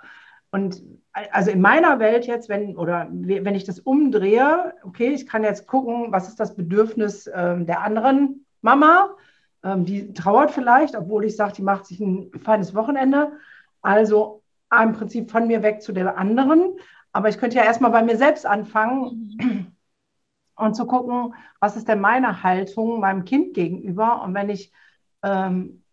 Und 0.52 0.84
also 1.32 1.52
in 1.52 1.62
meiner 1.62 2.00
Welt 2.00 2.28
jetzt, 2.28 2.50
wenn, 2.50 2.78
oder 2.78 3.08
wenn 3.10 3.56
ich 3.56 3.64
das 3.64 3.80
umdrehe, 3.80 4.74
okay, 4.84 5.10
ich 5.10 5.26
kann 5.26 5.44
jetzt 5.44 5.68
gucken, 5.68 6.12
was 6.12 6.28
ist 6.28 6.40
das 6.40 6.56
Bedürfnis 6.56 7.30
ähm, 7.34 7.66
der 7.66 7.82
anderen 7.82 8.46
Mama, 8.62 9.16
ähm, 9.64 9.86
die 9.86 10.14
trauert 10.14 10.52
vielleicht, 10.52 10.96
obwohl 10.96 11.26
ich 11.26 11.36
sage, 11.36 11.54
die 11.54 11.62
macht 11.62 11.86
sich 11.86 12.00
ein 12.00 12.32
feines 12.44 12.76
Wochenende. 12.76 13.32
Also 13.82 14.44
im 14.72 14.94
Prinzip 14.94 15.32
von 15.32 15.48
mir 15.48 15.64
weg 15.64 15.82
zu 15.82 15.92
der 15.92 16.18
anderen. 16.18 16.78
Aber 17.12 17.30
ich 17.30 17.38
könnte 17.38 17.58
ja 17.58 17.64
erstmal 17.64 17.92
bei 17.92 18.04
mir 18.04 18.18
selbst 18.18 18.46
anfangen 18.46 19.38
mhm. 19.38 19.68
und 20.56 20.76
zu 20.76 20.86
gucken, 20.86 21.34
was 21.60 21.76
ist 21.76 21.88
denn 21.88 22.00
meine 22.00 22.44
Haltung 22.44 23.00
meinem 23.00 23.26
Kind 23.26 23.54
gegenüber. 23.54 24.22
Und 24.24 24.34
wenn 24.34 24.50
ich, 24.50 24.72
ähm, 25.24 25.84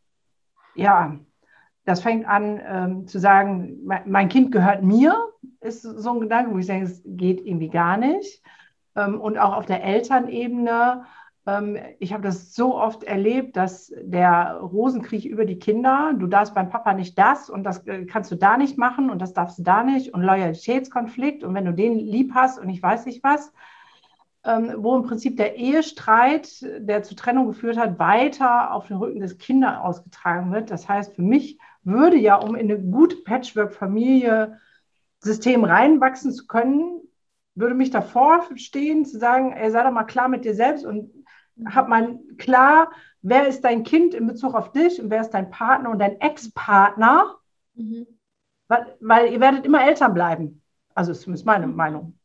ja, 0.74 1.18
das 1.88 2.00
fängt 2.00 2.26
an 2.28 2.60
ähm, 2.64 3.06
zu 3.06 3.18
sagen, 3.18 3.78
mein 4.04 4.28
Kind 4.28 4.52
gehört 4.52 4.82
mir, 4.82 5.16
ist 5.60 5.82
so 5.82 6.12
ein 6.12 6.20
Gedanke, 6.20 6.52
wo 6.52 6.58
ich 6.58 6.66
denke, 6.66 6.86
es 6.86 7.02
geht 7.04 7.44
irgendwie 7.44 7.68
gar 7.68 7.96
nicht. 7.96 8.42
Ähm, 8.94 9.20
und 9.20 9.38
auch 9.38 9.56
auf 9.56 9.66
der 9.66 9.82
Elternebene 9.82 11.04
ähm, 11.48 11.78
ich 11.98 12.12
habe 12.12 12.22
das 12.22 12.54
so 12.54 12.76
oft 12.76 13.04
erlebt, 13.04 13.56
dass 13.56 13.92
der 14.00 14.58
Rosenkrieg 14.60 15.24
über 15.24 15.46
die 15.46 15.58
Kinder, 15.58 16.12
du 16.16 16.26
darfst 16.26 16.54
beim 16.54 16.68
Papa 16.68 16.92
nicht 16.92 17.18
das 17.18 17.48
und 17.48 17.64
das 17.64 17.86
äh, 17.86 18.04
kannst 18.04 18.30
du 18.30 18.36
da 18.36 18.58
nicht 18.58 18.76
machen 18.76 19.08
und 19.10 19.20
das 19.20 19.32
darfst 19.32 19.58
du 19.58 19.62
da 19.62 19.82
nicht 19.82 20.12
und 20.12 20.22
Loyalitätskonflikt 20.22 21.44
und 21.44 21.54
wenn 21.54 21.64
du 21.64 21.72
den 21.72 21.98
lieb 21.98 22.32
hast 22.34 22.58
und 22.58 22.68
ich 22.68 22.82
weiß 22.82 23.06
nicht 23.06 23.24
was, 23.24 23.52
ähm, 24.44 24.74
wo 24.78 24.94
im 24.94 25.04
Prinzip 25.04 25.36
der 25.38 25.56
Ehestreit, 25.56 26.48
der 26.78 27.02
zur 27.02 27.16
Trennung 27.16 27.46
geführt 27.46 27.78
hat, 27.78 27.98
weiter 27.98 28.74
auf 28.74 28.88
den 28.88 28.98
Rücken 28.98 29.20
des 29.20 29.38
Kindes 29.38 29.76
ausgetragen 29.80 30.52
wird. 30.52 30.70
Das 30.70 30.88
heißt, 30.88 31.14
für 31.14 31.22
mich 31.22 31.58
würde 31.88 32.16
ja, 32.16 32.36
um 32.36 32.54
in 32.54 32.70
eine 32.70 32.80
gute 32.80 33.16
Patchwork-Familie 33.16 34.60
System 35.20 35.64
reinwachsen 35.64 36.32
zu 36.32 36.46
können, 36.46 37.00
würde 37.54 37.74
mich 37.74 37.90
davor 37.90 38.46
stehen, 38.54 39.04
zu 39.04 39.18
sagen, 39.18 39.52
ey, 39.52 39.70
sei 39.70 39.82
doch 39.82 39.90
mal 39.90 40.04
klar 40.04 40.28
mit 40.28 40.44
dir 40.44 40.54
selbst 40.54 40.84
und 40.84 41.10
hat 41.64 41.88
man 41.88 42.20
klar, 42.36 42.92
wer 43.22 43.48
ist 43.48 43.62
dein 43.62 43.82
Kind 43.82 44.14
in 44.14 44.26
Bezug 44.26 44.54
auf 44.54 44.70
dich 44.70 45.02
und 45.02 45.10
wer 45.10 45.20
ist 45.20 45.30
dein 45.30 45.50
Partner 45.50 45.90
und 45.90 45.98
dein 45.98 46.20
Ex-Partner, 46.20 47.36
mhm. 47.74 48.06
weil, 48.68 48.96
weil, 49.00 49.32
ihr 49.32 49.40
werdet 49.40 49.66
immer 49.66 49.84
Eltern 49.84 50.14
bleiben. 50.14 50.62
Also 50.94 51.12
ist 51.12 51.22
zumindest 51.22 51.46
meine 51.46 51.66
Meinung. 51.66 52.16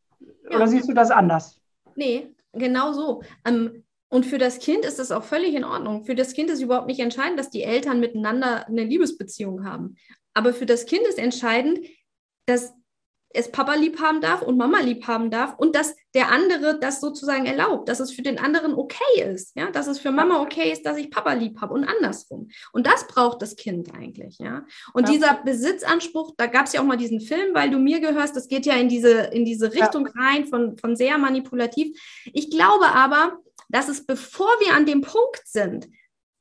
Ja. 0.50 0.58
Oder 0.58 0.67
siehst 0.67 0.88
du 0.88 0.93
das 0.93 1.10
anders? 1.10 1.60
Nee, 1.96 2.32
genau 2.53 2.91
so. 2.91 3.24
Ähm, 3.46 3.82
und 4.13 4.27
für 4.27 4.38
das 4.38 4.60
Kind 4.60 4.86
ist 4.86 5.00
das 5.00 5.12
auch 5.12 5.24
völlig 5.24 5.55
in 5.55 5.63
Ordnung. 5.63 6.05
Für 6.05 6.13
das 6.13 6.34
Kind 6.34 6.51
ist 6.51 6.62
überhaupt 6.62 6.86
nicht 6.86 7.00
entscheidend, 7.00 7.39
dass 7.39 7.50
die 7.50 7.63
Eltern 7.63 8.00
miteinander 8.00 8.67
eine 8.67 8.84
Liebesbeziehung 8.84 9.65
haben. 9.65 9.96
Aber 10.36 10.53
für 10.53 10.67
das 10.67 10.86
Kind 10.86 11.01
ist 11.08 11.17
entscheidend, 11.17 11.79
dass 12.46 12.74
es 13.29 13.51
Papa 13.51 13.74
lieb 13.74 14.00
haben 14.00 14.22
darf 14.22 14.43
und 14.43 14.55
Mama 14.55 14.82
lieb 14.82 15.08
haben 15.08 15.32
darf 15.32 15.55
und 15.58 15.75
dass 15.75 15.96
der 16.13 16.32
andere 16.32 16.79
das 16.79 17.01
sozusagen 17.01 17.48
erlaubt, 17.48 17.89
dass 17.89 18.00
es 18.00 18.12
für 18.12 18.22
den 18.22 18.38
anderen 18.38 18.75
okay 18.75 19.24
ist, 19.34 19.55
ja, 19.55 19.72
dass 19.72 19.88
es 19.88 19.98
für 19.98 20.12
Mama 20.12 20.43
okay 20.43 20.72
ist, 20.72 20.86
dass 20.86 20.98
ich 20.98 21.10
Papa 21.10 21.34
lieb 21.34 21.60
habe 21.60 21.74
und 21.74 21.84
andersrum. 21.84 22.50
Und 22.72 22.86
das 22.86 23.08
braucht 23.08 23.41
das 23.41 23.55
Kind 23.55 23.96
eigentlich, 23.96 24.38
ja. 24.38 24.63
Und 24.93 25.07
ja. 25.07 25.14
dieser 25.14 25.42
Besitzanspruch, 25.44 26.35
da 26.37 26.46
gab 26.46 26.68
es 26.68 26.74
ja 26.74 26.81
auch 26.81 26.85
mal 26.85 26.98
diesen 26.98 27.20
Film, 27.20 27.55
weil 27.55 27.72
du 27.72 27.79
mir 27.79 28.00
gehörst, 28.00 28.35
das 28.35 28.48
geht 28.48 28.68
ja 28.68 28.75
in 28.75 28.90
diese, 28.90 29.09
in 29.09 29.44
diese 29.44 29.74
Richtung 29.74 30.05
ja. 30.05 30.22
rein 30.22 30.46
von, 30.46 30.77
von 30.77 30.96
sehr 30.96 31.18
manipulativ. 31.18 32.00
Ich 32.31 32.51
glaube 32.51 32.85
aber, 32.94 33.40
dass 33.74 33.90
es, 33.90 34.05
bevor 34.05 34.50
wir 34.59 34.75
an 34.75 34.86
dem 34.86 35.01
Punkt 35.01 35.42
sind, 35.46 35.90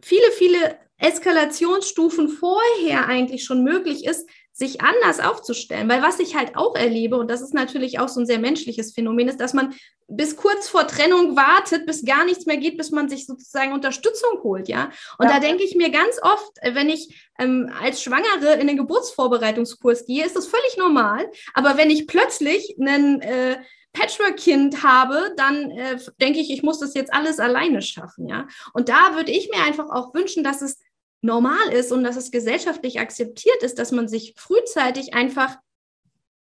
viele, 0.03 0.31
viele 0.33 0.79
Eskalationsstufen 0.99 2.29
vorher 2.29 3.09
eigentlich 3.09 3.45
schon 3.45 3.65
möglich 3.65 4.05
ist, 4.05 4.29
sich 4.53 4.83
anders 4.83 5.19
aufzustellen. 5.19 5.89
Weil 5.89 6.03
was 6.03 6.21
ich 6.21 6.37
halt 6.37 6.57
auch 6.57 6.77
erlebe, 6.77 7.17
und 7.17 7.31
das 7.31 7.41
ist 7.41 7.55
natürlich 7.55 7.99
auch 7.99 8.09
so 8.09 8.21
ein 8.21 8.27
sehr 8.27 8.39
menschliches 8.39 8.93
Phänomen, 8.93 9.29
ist, 9.29 9.41
dass 9.41 9.55
man 9.55 9.75
bis 10.09 10.37
kurz 10.37 10.69
vor 10.69 10.87
Trennung 10.87 11.35
wartet, 11.35 11.87
bis 11.87 12.05
gar 12.05 12.27
nichts 12.27 12.45
mehr 12.45 12.59
geht, 12.59 12.77
bis 12.77 12.91
man 12.91 13.09
sich 13.09 13.27
sozusagen 13.27 13.73
Unterstützung 13.73 14.43
holt, 14.43 14.69
ja. 14.69 14.91
Und 15.19 15.27
ja. 15.27 15.35
da 15.35 15.41
denke 15.41 15.65
ich 15.65 15.75
mir 15.75 15.91
ganz 15.91 16.19
oft, 16.21 16.53
wenn 16.63 16.91
ich 16.91 17.31
ähm, 17.39 17.73
als 17.81 18.03
Schwangere 18.03 18.61
in 18.61 18.67
den 18.67 18.77
Geburtsvorbereitungskurs 18.77 20.05
gehe, 20.05 20.27
ist 20.27 20.37
das 20.37 20.47
völlig 20.47 20.77
normal. 20.77 21.31
Aber 21.55 21.79
wenn 21.79 21.89
ich 21.89 22.07
plötzlich 22.07 22.77
einen 22.79 23.23
äh, 23.23 23.57
Patchwork-Kind 23.93 24.83
habe, 24.83 25.35
dann 25.37 25.71
äh, 25.71 25.99
denke 26.21 26.41
ich, 26.41 26.51
ich 26.51 26.63
muss 26.63 26.81
das 26.81 26.95
jetzt 26.95 27.13
alles 27.13 27.39
alleine 27.39 27.83
schaffen, 27.83 28.27
ja. 28.29 28.47
Und 28.73 28.89
da 28.89 29.15
würde 29.15 29.33
ich 29.33 29.51
mir 29.51 29.63
einfach 29.63 29.91
auch 29.91 30.15
wünschen, 30.15 30.43
dass 30.43 30.63
es 30.63 30.79
normal 31.21 31.73
ist 31.73 31.93
und 31.93 32.03
dass 32.03 32.17
es 32.17 32.31
gesellschaftlich 32.31 33.01
akzeptiert 33.01 33.63
ist, 33.63 33.79
dass 33.79 33.93
man 33.93 34.09
sich 34.09 34.35
frühzeitig 34.37 35.15
einfach 35.15 35.57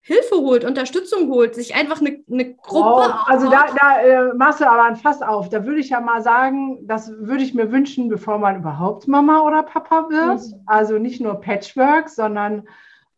Hilfe 0.07 0.37
holt, 0.37 0.64
Unterstützung 0.64 1.30
holt, 1.30 1.54
sich 1.54 1.74
einfach 1.74 1.98
eine, 1.98 2.22
eine 2.30 2.54
Gruppe. 2.57 3.09
Oh, 3.09 3.24
also 3.24 3.48
da, 3.48 3.68
da 3.74 4.00
äh, 4.00 4.35
machst 4.35 4.61
du 4.61 4.68
aber 4.68 4.85
ein 4.85 4.96
Fass 4.96 5.22
auf. 5.22 5.48
Da 5.48 5.64
würde 5.64 5.80
ich 5.80 5.88
ja 5.88 6.00
mal 6.00 6.22
sagen, 6.22 6.87
das 6.87 7.11
würde 7.11 7.42
ich 7.42 7.54
mir 7.54 7.72
wünschen, 7.72 8.11
bevor 8.11 8.37
man 8.37 8.57
überhaupt 8.57 9.09
Mama 9.09 9.40
oder 9.40 9.62
Papa 9.62 10.11
wird. 10.11 10.42
Mhm. 10.42 10.62
Also 10.66 10.98
nicht 10.98 11.22
nur 11.22 11.40
Patchwork, 11.40 12.11
sondern 12.11 12.68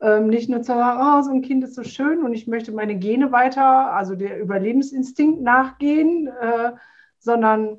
ähm, 0.00 0.28
nicht 0.28 0.48
nur 0.48 0.60
zu 0.60 0.68
sagen, 0.72 1.00
oh, 1.00 1.22
so 1.22 1.30
ein 1.30 1.42
Kind 1.42 1.64
ist 1.64 1.74
so 1.74 1.82
schön 1.82 2.22
und 2.22 2.34
ich 2.34 2.46
möchte 2.46 2.72
meine 2.72 2.96
Gene 2.96 3.32
weiter, 3.32 3.92
also 3.92 4.14
der 4.14 4.40
Überlebensinstinkt 4.40 5.40
nachgehen, 5.40 6.28
äh, 6.28 6.72
sondern 7.18 7.78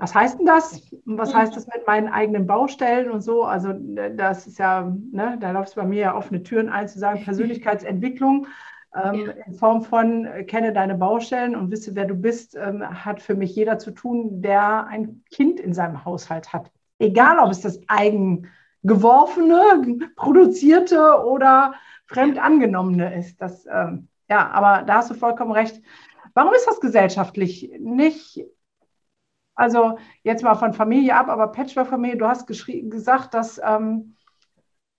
was 0.00 0.14
heißt 0.14 0.38
denn 0.38 0.46
das? 0.46 0.80
Und 1.04 1.18
was 1.18 1.34
heißt 1.34 1.54
das 1.54 1.66
mit 1.66 1.86
meinen 1.86 2.08
eigenen 2.08 2.46
Baustellen 2.46 3.10
und 3.10 3.20
so? 3.20 3.44
Also 3.44 3.74
das 3.74 4.46
ist 4.46 4.58
ja, 4.58 4.90
ne, 5.12 5.36
da 5.38 5.50
läuft 5.50 5.68
es 5.68 5.74
bei 5.74 5.84
mir 5.84 6.00
ja 6.00 6.16
offene 6.16 6.42
Türen 6.42 6.70
ein, 6.70 6.88
zu 6.88 6.98
sagen, 6.98 7.22
Persönlichkeitsentwicklung 7.24 8.46
ähm, 8.94 9.26
ja. 9.26 9.32
in 9.46 9.54
Form 9.54 9.82
von 9.82 10.24
äh, 10.24 10.44
kenne 10.44 10.72
deine 10.72 10.94
Baustellen 10.94 11.54
und 11.54 11.70
wisse, 11.70 11.94
wer 11.94 12.06
du 12.06 12.14
bist, 12.14 12.56
ähm, 12.56 12.82
hat 12.82 13.20
für 13.20 13.34
mich 13.34 13.54
jeder 13.54 13.78
zu 13.78 13.90
tun, 13.90 14.42
der 14.42 14.86
ein 14.86 15.22
Kind 15.30 15.60
in 15.60 15.74
seinem 15.74 16.04
Haushalt 16.04 16.52
hat. 16.52 16.70
Egal, 16.98 17.38
ob 17.38 17.50
es 17.50 17.60
das 17.60 17.80
eigen 17.86 18.48
geworfene, 18.82 20.10
produzierte 20.16 21.24
oder 21.24 21.74
fremd 22.06 22.38
angenommene 22.38 23.18
ist. 23.18 23.40
Das, 23.40 23.66
ähm, 23.66 24.08
ja, 24.28 24.50
aber 24.50 24.84
da 24.84 24.96
hast 24.96 25.10
du 25.10 25.14
vollkommen 25.14 25.52
recht. 25.52 25.82
Warum 26.34 26.54
ist 26.54 26.66
das 26.66 26.80
gesellschaftlich 26.80 27.72
nicht 27.78 28.40
also 29.60 29.98
jetzt 30.22 30.42
mal 30.42 30.54
von 30.54 30.72
Familie 30.72 31.14
ab, 31.14 31.28
aber 31.28 31.48
Patchwork-Familie, 31.48 32.16
du 32.16 32.26
hast 32.26 32.46
gesagt, 32.46 33.34
dass 33.34 33.60
ähm, 33.62 34.16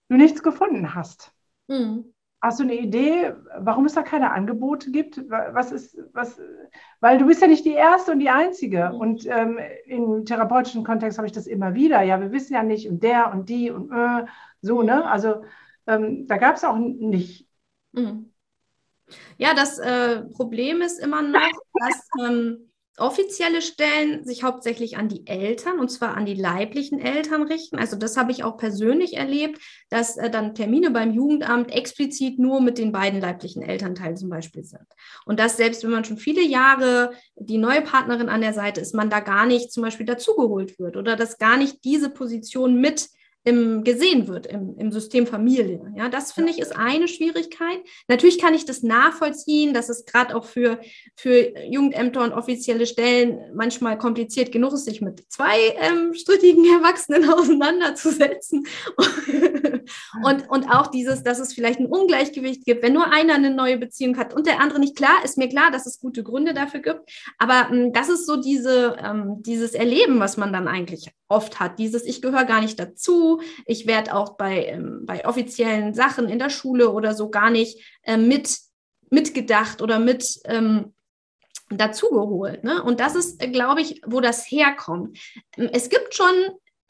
du 0.07 0.17
nichts 0.17 0.43
gefunden 0.43 0.93
hast. 0.93 1.33
Mhm. 1.67 2.10
Hast 2.41 2.59
du 2.59 2.63
eine 2.63 2.73
Idee, 2.73 3.33
warum 3.59 3.85
es 3.85 3.93
da 3.93 4.01
keine 4.01 4.31
Angebote 4.31 4.89
gibt? 4.89 5.21
Was 5.29 5.71
ist, 5.71 5.95
was, 6.11 6.39
weil 6.99 7.19
du 7.19 7.27
bist 7.27 7.41
ja 7.41 7.47
nicht 7.47 7.65
die 7.65 7.73
Erste 7.73 8.13
und 8.13 8.19
die 8.19 8.31
Einzige. 8.31 8.93
Und 8.93 9.27
ähm, 9.27 9.59
im 9.85 10.25
therapeutischen 10.25 10.83
Kontext 10.83 11.19
habe 11.19 11.27
ich 11.27 11.33
das 11.33 11.45
immer 11.45 11.75
wieder. 11.75 12.01
Ja, 12.01 12.19
wir 12.19 12.31
wissen 12.31 12.55
ja 12.55 12.63
nicht 12.63 12.89
und 12.89 13.03
der 13.03 13.31
und 13.31 13.47
die 13.47 13.69
und 13.69 13.91
äh, 13.91 14.25
so, 14.61 14.81
ne? 14.81 15.05
Also 15.05 15.43
ähm, 15.85 16.25
da 16.25 16.37
gab 16.37 16.55
es 16.55 16.63
auch 16.63 16.77
nicht. 16.77 17.47
Mhm. 17.91 18.31
Ja, 19.37 19.53
das 19.53 19.77
äh, 19.77 20.21
Problem 20.23 20.81
ist 20.81 20.99
immer 20.99 21.21
noch, 21.21 21.51
dass 21.73 22.09
ähm, 22.25 22.70
offizielle 23.01 23.61
Stellen 23.61 24.23
sich 24.23 24.43
hauptsächlich 24.43 24.97
an 24.97 25.09
die 25.09 25.25
Eltern 25.27 25.79
und 25.79 25.89
zwar 25.89 26.15
an 26.15 26.25
die 26.25 26.35
leiblichen 26.35 26.99
Eltern 26.99 27.43
richten. 27.43 27.77
Also 27.77 27.95
das 27.95 28.15
habe 28.17 28.31
ich 28.31 28.43
auch 28.43 28.57
persönlich 28.57 29.17
erlebt, 29.17 29.59
dass 29.89 30.17
äh, 30.17 30.29
dann 30.29 30.55
Termine 30.55 30.91
beim 30.91 31.11
Jugendamt 31.11 31.71
explizit 31.71 32.39
nur 32.39 32.61
mit 32.61 32.77
den 32.77 32.91
beiden 32.91 33.19
leiblichen 33.19 33.63
Elternteilen 33.63 34.17
zum 34.17 34.29
Beispiel 34.29 34.63
sind. 34.63 34.85
Und 35.25 35.39
dass 35.39 35.57
selbst 35.57 35.83
wenn 35.83 35.91
man 35.91 36.05
schon 36.05 36.17
viele 36.17 36.43
Jahre 36.43 37.11
die 37.35 37.57
neue 37.57 37.81
Partnerin 37.81 38.29
an 38.29 38.41
der 38.41 38.53
Seite 38.53 38.79
ist, 38.81 38.93
man 38.93 39.09
da 39.09 39.19
gar 39.19 39.45
nicht 39.45 39.71
zum 39.71 39.83
Beispiel 39.83 40.05
dazugeholt 40.05 40.79
wird 40.79 40.95
oder 40.95 41.15
dass 41.15 41.37
gar 41.37 41.57
nicht 41.57 41.83
diese 41.83 42.09
Position 42.09 42.79
mit 42.79 43.09
im, 43.43 43.83
gesehen 43.83 44.27
wird 44.27 44.45
im, 44.45 44.77
im 44.77 44.91
System 44.91 45.25
Familie. 45.25 45.81
Ja, 45.95 46.09
das 46.09 46.31
finde 46.31 46.51
ich 46.51 46.59
ist 46.59 46.75
eine 46.75 47.07
Schwierigkeit. 47.07 47.79
Natürlich 48.07 48.37
kann 48.37 48.53
ich 48.53 48.65
das 48.65 48.83
nachvollziehen, 48.83 49.73
dass 49.73 49.89
es 49.89 50.05
gerade 50.05 50.35
auch 50.35 50.45
für, 50.45 50.79
für 51.15 51.53
Jugendämter 51.65 52.23
und 52.23 52.33
offizielle 52.33 52.85
Stellen 52.85 53.39
manchmal 53.55 53.97
kompliziert 53.97 54.51
genug 54.51 54.73
ist, 54.73 54.85
sich 54.85 55.01
mit 55.01 55.23
zwei 55.29 55.57
ähm, 55.79 56.13
strittigen 56.13 56.65
Erwachsenen 56.65 57.29
auseinanderzusetzen. 57.33 58.67
Und, 60.23 60.49
und 60.49 60.69
auch 60.69 60.87
dieses, 60.87 61.23
dass 61.23 61.39
es 61.39 61.53
vielleicht 61.53 61.79
ein 61.79 61.85
Ungleichgewicht 61.85 62.65
gibt, 62.65 62.83
wenn 62.83 62.93
nur 62.93 63.11
einer 63.11 63.35
eine 63.35 63.49
neue 63.49 63.77
Beziehung 63.77 64.17
hat 64.17 64.33
und 64.33 64.47
der 64.47 64.59
andere 64.59 64.79
nicht. 64.79 64.95
Klar, 64.95 65.23
ist 65.23 65.37
mir 65.37 65.49
klar, 65.49 65.71
dass 65.71 65.85
es 65.85 65.99
gute 65.99 66.23
Gründe 66.23 66.53
dafür 66.53 66.81
gibt. 66.81 67.09
Aber 67.37 67.69
ähm, 67.71 67.93
das 67.93 68.09
ist 68.09 68.25
so 68.25 68.37
diese, 68.37 68.97
ähm, 69.03 69.41
dieses 69.41 69.73
Erleben, 69.73 70.19
was 70.19 70.37
man 70.37 70.53
dann 70.53 70.67
eigentlich 70.67 71.11
oft 71.27 71.59
hat. 71.59 71.79
Dieses, 71.79 72.05
ich 72.05 72.21
gehöre 72.21 72.45
gar 72.45 72.61
nicht 72.61 72.79
dazu, 72.79 73.41
ich 73.65 73.87
werde 73.87 74.13
auch 74.13 74.37
bei, 74.37 74.65
ähm, 74.65 75.01
bei 75.05 75.25
offiziellen 75.25 75.93
Sachen 75.93 76.29
in 76.29 76.39
der 76.39 76.49
Schule 76.49 76.91
oder 76.91 77.13
so 77.13 77.29
gar 77.29 77.49
nicht 77.49 77.79
äh, 78.03 78.17
mit, 78.17 78.57
mitgedacht 79.09 79.81
oder 79.81 79.99
mit 79.99 80.39
ähm, 80.45 80.93
dazugeholt. 81.69 82.63
Ne? 82.63 82.83
Und 82.83 82.99
das 82.99 83.15
ist, 83.15 83.41
äh, 83.41 83.47
glaube 83.47 83.81
ich, 83.81 84.01
wo 84.05 84.19
das 84.19 84.49
herkommt. 84.49 85.17
Es 85.55 85.89
gibt 85.89 86.13
schon 86.13 86.33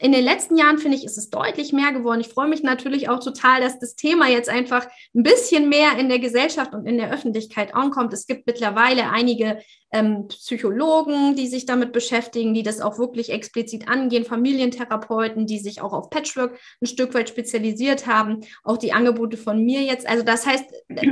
in 0.02 0.10
den 0.10 0.24
letzten 0.24 0.56
Jahren, 0.56 0.78
finde 0.78 0.96
ich, 0.96 1.04
ist 1.04 1.16
es 1.16 1.30
deutlich 1.30 1.72
mehr 1.72 1.92
geworden. 1.92 2.20
Ich 2.20 2.28
freue 2.28 2.48
mich 2.48 2.64
natürlich 2.64 3.08
auch 3.08 3.20
total, 3.20 3.60
dass 3.60 3.78
das 3.78 3.94
Thema 3.94 4.28
jetzt 4.28 4.48
einfach 4.48 4.84
ein 5.14 5.22
bisschen 5.22 5.68
mehr 5.68 5.96
in 5.96 6.08
der 6.08 6.18
Gesellschaft 6.18 6.74
und 6.74 6.86
in 6.86 6.98
der 6.98 7.12
Öffentlichkeit 7.12 7.72
ankommt. 7.72 8.12
Es 8.12 8.26
gibt 8.26 8.48
mittlerweile 8.48 9.10
einige 9.10 9.60
ähm, 9.92 10.26
Psychologen, 10.26 11.36
die 11.36 11.46
sich 11.46 11.66
damit 11.66 11.92
beschäftigen, 11.92 12.52
die 12.52 12.64
das 12.64 12.80
auch 12.80 12.98
wirklich 12.98 13.30
explizit 13.30 13.86
angehen, 13.86 14.24
Familientherapeuten, 14.24 15.46
die 15.46 15.60
sich 15.60 15.80
auch 15.80 15.92
auf 15.92 16.10
Patchwork 16.10 16.58
ein 16.82 16.86
Stück 16.86 17.14
weit 17.14 17.28
spezialisiert 17.28 18.08
haben, 18.08 18.40
auch 18.64 18.78
die 18.78 18.92
Angebote 18.92 19.36
von 19.36 19.64
mir 19.64 19.82
jetzt. 19.82 20.08
Also 20.08 20.24
das 20.24 20.44
heißt, 20.44 20.64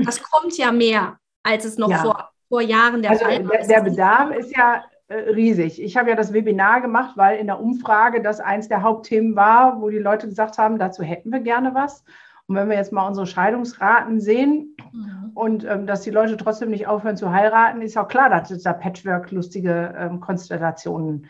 das 0.04 0.20
kommt 0.20 0.58
ja 0.58 0.72
mehr, 0.72 1.16
als 1.44 1.64
es 1.64 1.78
noch 1.78 1.90
ja. 1.90 2.02
vor, 2.02 2.30
vor 2.48 2.60
Jahren 2.60 3.02
der 3.02 3.12
also 3.12 3.24
Fall 3.24 3.44
war. 3.44 3.56
Der, 3.56 3.66
der 3.68 3.80
Bedarf 3.82 4.36
ist 4.36 4.50
ja 4.56 4.82
riesig. 5.10 5.82
Ich 5.82 5.96
habe 5.96 6.10
ja 6.10 6.16
das 6.16 6.32
Webinar 6.32 6.80
gemacht, 6.80 7.16
weil 7.16 7.38
in 7.38 7.46
der 7.46 7.60
Umfrage 7.60 8.22
das 8.22 8.40
eins 8.40 8.68
der 8.68 8.82
Hauptthemen 8.82 9.36
war, 9.36 9.80
wo 9.80 9.90
die 9.90 9.98
Leute 9.98 10.28
gesagt 10.28 10.58
haben, 10.58 10.78
dazu 10.78 11.02
hätten 11.02 11.32
wir 11.32 11.40
gerne 11.40 11.74
was. 11.74 12.04
Und 12.46 12.56
wenn 12.56 12.68
wir 12.68 12.76
jetzt 12.76 12.92
mal 12.92 13.06
unsere 13.06 13.26
Scheidungsraten 13.26 14.20
sehen 14.20 14.76
mhm. 14.92 15.30
und 15.34 15.64
ähm, 15.64 15.86
dass 15.86 16.02
die 16.02 16.10
Leute 16.10 16.36
trotzdem 16.36 16.70
nicht 16.70 16.86
aufhören 16.86 17.16
zu 17.16 17.30
heiraten, 17.30 17.82
ist 17.82 17.96
auch 17.96 18.08
klar, 18.08 18.28
dass 18.28 18.50
es 18.50 18.62
da 18.62 18.72
Patchwork-lustige 18.72 19.94
ähm, 19.96 20.20
Konstellationen 20.20 21.26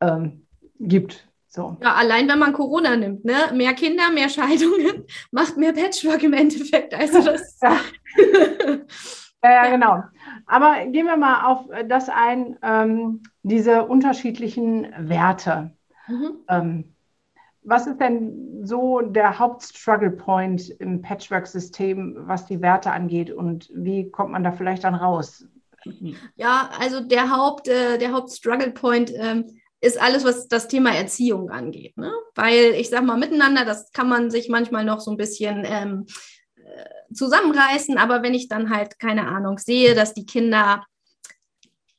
ähm, 0.00 0.46
gibt. 0.78 1.26
So. 1.48 1.78
Ja, 1.82 1.94
allein 1.94 2.28
wenn 2.28 2.38
man 2.38 2.52
Corona 2.52 2.96
nimmt, 2.96 3.24
ne? 3.24 3.34
Mehr 3.54 3.72
Kinder, 3.72 4.10
mehr 4.12 4.28
Scheidungen, 4.28 5.06
macht 5.30 5.56
mehr 5.56 5.72
Patchwork 5.72 6.22
im 6.22 6.34
Endeffekt. 6.34 6.94
Also 6.94 7.22
das. 7.22 7.58
ja. 7.62 7.76
ja, 9.42 9.50
ja, 9.50 9.70
genau. 9.70 10.02
Aber 10.48 10.86
gehen 10.86 11.06
wir 11.06 11.16
mal 11.16 11.44
auf 11.44 11.68
das 11.86 12.08
ein, 12.08 12.58
ähm, 12.62 13.22
diese 13.42 13.84
unterschiedlichen 13.84 14.88
Werte. 14.98 15.72
Mhm. 16.08 16.38
Ähm, 16.48 16.94
was 17.62 17.86
ist 17.86 18.00
denn 18.00 18.64
so 18.64 19.02
der 19.02 19.38
Hauptstruggle 19.38 20.10
Point 20.10 20.70
im 20.70 21.02
Patchwork-System, 21.02 22.16
was 22.20 22.46
die 22.46 22.62
Werte 22.62 22.90
angeht 22.90 23.30
und 23.30 23.70
wie 23.74 24.10
kommt 24.10 24.32
man 24.32 24.42
da 24.42 24.52
vielleicht 24.52 24.84
dann 24.84 24.94
raus? 24.94 25.46
Ja, 26.36 26.70
also 26.80 27.00
der 27.00 27.30
Haupt, 27.30 27.68
äh, 27.68 27.98
der 27.98 28.12
Hauptstruggle 28.12 28.70
Point 28.70 29.12
ähm, 29.14 29.60
ist 29.80 30.00
alles, 30.00 30.24
was 30.24 30.48
das 30.48 30.68
Thema 30.68 30.94
Erziehung 30.94 31.50
angeht. 31.50 31.96
Ne? 31.96 32.10
Weil 32.34 32.74
ich 32.74 32.88
sage 32.88 33.04
mal, 33.04 33.18
miteinander, 33.18 33.64
das 33.64 33.92
kann 33.92 34.08
man 34.08 34.30
sich 34.30 34.48
manchmal 34.48 34.84
noch 34.84 35.00
so 35.00 35.10
ein 35.10 35.16
bisschen 35.16 35.64
ähm, 35.66 36.06
zusammenreißen, 37.12 37.98
aber 37.98 38.22
wenn 38.22 38.34
ich 38.34 38.48
dann 38.48 38.70
halt, 38.70 38.98
keine 38.98 39.26
Ahnung, 39.26 39.58
sehe, 39.58 39.94
dass 39.94 40.14
die 40.14 40.26
Kinder, 40.26 40.84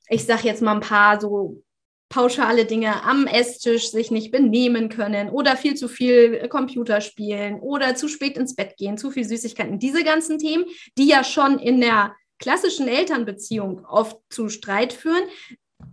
ich 0.07 0.25
sage 0.25 0.47
jetzt 0.47 0.61
mal 0.61 0.75
ein 0.75 0.81
paar 0.81 1.19
so 1.19 1.63
pauschale 2.09 2.65
Dinge 2.65 3.03
am 3.03 3.27
Esstisch 3.27 3.91
sich 3.91 4.09
nicht 4.09 4.31
benehmen 4.31 4.89
können 4.89 5.29
oder 5.29 5.55
viel 5.55 5.75
zu 5.75 5.87
viel 5.87 6.47
Computer 6.49 7.01
spielen 7.01 7.59
oder 7.59 7.95
zu 7.95 8.07
spät 8.07 8.35
ins 8.35 8.55
Bett 8.55 8.77
gehen, 8.77 8.97
zu 8.97 9.11
viel 9.11 9.23
Süßigkeiten, 9.23 9.79
diese 9.79 10.03
ganzen 10.03 10.39
Themen, 10.39 10.65
die 10.97 11.07
ja 11.07 11.23
schon 11.23 11.59
in 11.59 11.79
der 11.79 12.15
klassischen 12.39 12.87
Elternbeziehung 12.87 13.85
oft 13.85 14.17
zu 14.29 14.49
Streit 14.49 14.93
führen, 14.93 15.23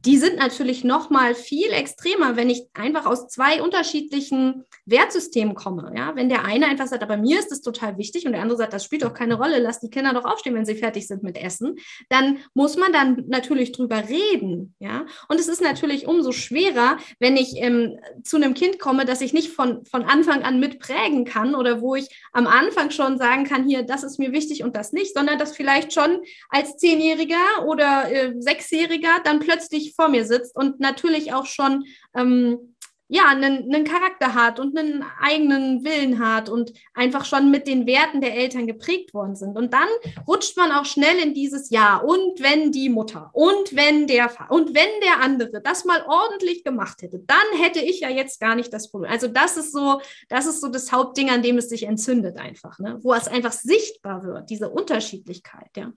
die 0.06 0.18
sind 0.18 0.36
natürlich 0.36 0.84
noch 0.84 1.10
mal 1.10 1.34
viel 1.34 1.70
extremer, 1.70 2.36
wenn 2.36 2.48
ich 2.50 2.64
einfach 2.74 3.06
aus 3.06 3.28
zwei 3.28 3.62
unterschiedlichen 3.62 4.64
Wertsystemen 4.84 5.54
komme. 5.54 5.92
Ja, 5.96 6.14
wenn 6.14 6.28
der 6.28 6.44
eine 6.44 6.66
einfach 6.66 6.86
sagt, 6.86 7.02
aber 7.02 7.16
mir 7.16 7.38
ist 7.38 7.50
das 7.50 7.60
total 7.60 7.98
wichtig 7.98 8.24
und 8.24 8.32
der 8.32 8.42
andere 8.42 8.58
sagt, 8.58 8.72
das 8.72 8.84
spielt 8.84 9.02
doch 9.02 9.14
keine 9.14 9.34
Rolle, 9.34 9.58
lass 9.58 9.80
die 9.80 9.90
Kinder 9.90 10.12
doch 10.12 10.24
aufstehen, 10.24 10.54
wenn 10.54 10.64
sie 10.64 10.76
fertig 10.76 11.06
sind 11.06 11.22
mit 11.22 11.36
Essen, 11.36 11.76
dann 12.08 12.38
muss 12.54 12.76
man 12.76 12.92
dann 12.92 13.24
natürlich 13.28 13.72
drüber 13.72 14.08
reden. 14.08 14.74
Ja, 14.78 15.06
und 15.28 15.40
es 15.40 15.48
ist 15.48 15.60
natürlich 15.60 16.06
umso 16.06 16.32
schwerer, 16.32 16.98
wenn 17.18 17.36
ich 17.36 17.56
ähm, 17.56 17.98
zu 18.22 18.36
einem 18.36 18.54
Kind 18.54 18.78
komme, 18.78 19.04
das 19.06 19.20
ich 19.20 19.32
nicht 19.32 19.50
von, 19.50 19.84
von 19.86 20.04
Anfang 20.04 20.42
an 20.42 20.60
mitprägen 20.60 21.24
kann 21.24 21.54
oder 21.54 21.80
wo 21.80 21.94
ich 21.94 22.08
am 22.32 22.46
Anfang 22.46 22.90
schon 22.90 23.18
sagen 23.18 23.44
kann, 23.44 23.66
hier, 23.66 23.82
das 23.82 24.04
ist 24.04 24.18
mir 24.18 24.32
wichtig 24.32 24.62
und 24.62 24.76
das 24.76 24.92
nicht, 24.92 25.14
sondern 25.14 25.38
das 25.38 25.56
vielleicht 25.56 25.92
schon 25.92 26.18
als 26.48 26.76
Zehnjähriger 26.76 27.66
oder 27.66 28.10
äh, 28.10 28.34
Sechsjähriger 28.38 29.20
dann 29.24 29.40
plötzlich 29.40 29.75
plötzlich 29.76 29.94
vor 29.94 30.08
mir 30.08 30.24
sitzt 30.24 30.56
und 30.56 30.80
natürlich 30.80 31.32
auch 31.32 31.46
schon 31.46 31.84
ähm, 32.14 32.74
ja, 33.08 33.28
einen, 33.28 33.72
einen 33.72 33.84
Charakter 33.84 34.34
hat 34.34 34.58
und 34.58 34.76
einen 34.76 35.04
eigenen 35.20 35.84
Willen 35.84 36.18
hat 36.18 36.48
und 36.48 36.72
einfach 36.92 37.24
schon 37.24 37.52
mit 37.52 37.68
den 37.68 37.86
Werten 37.86 38.20
der 38.20 38.34
Eltern 38.34 38.66
geprägt 38.66 39.14
worden 39.14 39.36
sind. 39.36 39.56
Und 39.56 39.72
dann 39.72 39.86
rutscht 40.26 40.56
man 40.56 40.72
auch 40.72 40.84
schnell 40.84 41.16
in 41.18 41.32
dieses 41.32 41.70
Ja. 41.70 41.98
Und 41.98 42.42
wenn 42.42 42.72
die 42.72 42.88
Mutter 42.88 43.30
und 43.32 43.76
wenn 43.76 44.08
der 44.08 44.28
und 44.48 44.74
wenn 44.74 44.88
der 45.04 45.20
andere 45.22 45.62
das 45.62 45.84
mal 45.84 46.04
ordentlich 46.08 46.64
gemacht 46.64 47.00
hätte, 47.00 47.20
dann 47.20 47.60
hätte 47.62 47.78
ich 47.78 48.00
ja 48.00 48.10
jetzt 48.10 48.40
gar 48.40 48.56
nicht 48.56 48.72
das 48.72 48.90
Problem. 48.90 49.12
Also 49.12 49.28
das 49.28 49.56
ist 49.56 49.70
so, 49.70 50.00
das 50.28 50.46
ist 50.46 50.60
so 50.60 50.66
das 50.68 50.90
Hauptding, 50.90 51.30
an 51.30 51.42
dem 51.42 51.58
es 51.58 51.68
sich 51.68 51.84
entzündet 51.84 52.38
einfach, 52.38 52.80
ne? 52.80 52.98
wo 53.02 53.14
es 53.14 53.28
einfach 53.28 53.52
sichtbar 53.52 54.24
wird, 54.24 54.50
diese 54.50 54.68
Unterschiedlichkeit, 54.68 55.70
ja. 55.76 55.92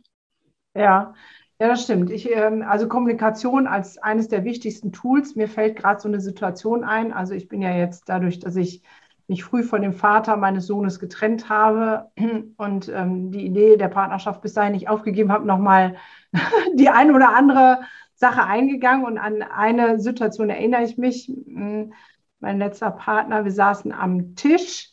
Ja, 0.76 1.16
ja, 1.62 1.68
das 1.68 1.84
stimmt. 1.84 2.10
Ich, 2.10 2.32
ähm, 2.32 2.62
also 2.62 2.88
Kommunikation 2.88 3.68
als 3.68 3.98
eines 3.98 4.30
der 4.30 4.46
wichtigsten 4.46 4.94
Tools. 4.94 5.36
Mir 5.36 5.50
fällt 5.50 5.76
gerade 5.76 6.00
so 6.00 6.08
eine 6.08 6.22
Situation 6.22 6.86
ein. 6.86 7.12
Also 7.12 7.34
ich 7.34 7.50
bin 7.50 7.62
ja 7.62 7.76
jetzt 7.76 8.08
dadurch, 8.08 8.40
dass 8.40 8.56
ich 8.56 8.82
mich 9.28 9.44
früh 9.44 9.64
von 9.64 9.82
dem 9.82 9.94
Vater 9.94 10.38
meines 10.38 10.68
Sohnes 10.68 11.00
getrennt 11.00 11.50
habe 11.50 12.12
und 12.58 12.90
ähm, 12.90 13.32
die 13.32 13.46
Idee 13.46 13.76
der 13.78 13.90
Partnerschaft 13.90 14.42
bis 14.42 14.54
dahin 14.54 14.72
nicht 14.72 14.88
aufgegeben 14.90 15.32
habe, 15.32 15.46
nochmal 15.46 15.98
die 16.76 16.90
eine 16.90 17.14
oder 17.14 17.36
andere 17.36 17.82
Sache 18.16 18.44
eingegangen. 18.46 19.06
Und 19.06 19.18
an 19.18 19.42
eine 19.42 20.00
Situation 20.00 20.50
erinnere 20.50 20.84
ich 20.84 20.98
mich. 20.98 21.28
Hm, 21.28 21.94
mein 22.40 22.58
letzter 22.58 22.92
Partner, 22.92 23.44
wir 23.44 23.52
saßen 23.52 23.92
am 23.92 24.36
Tisch 24.36 24.92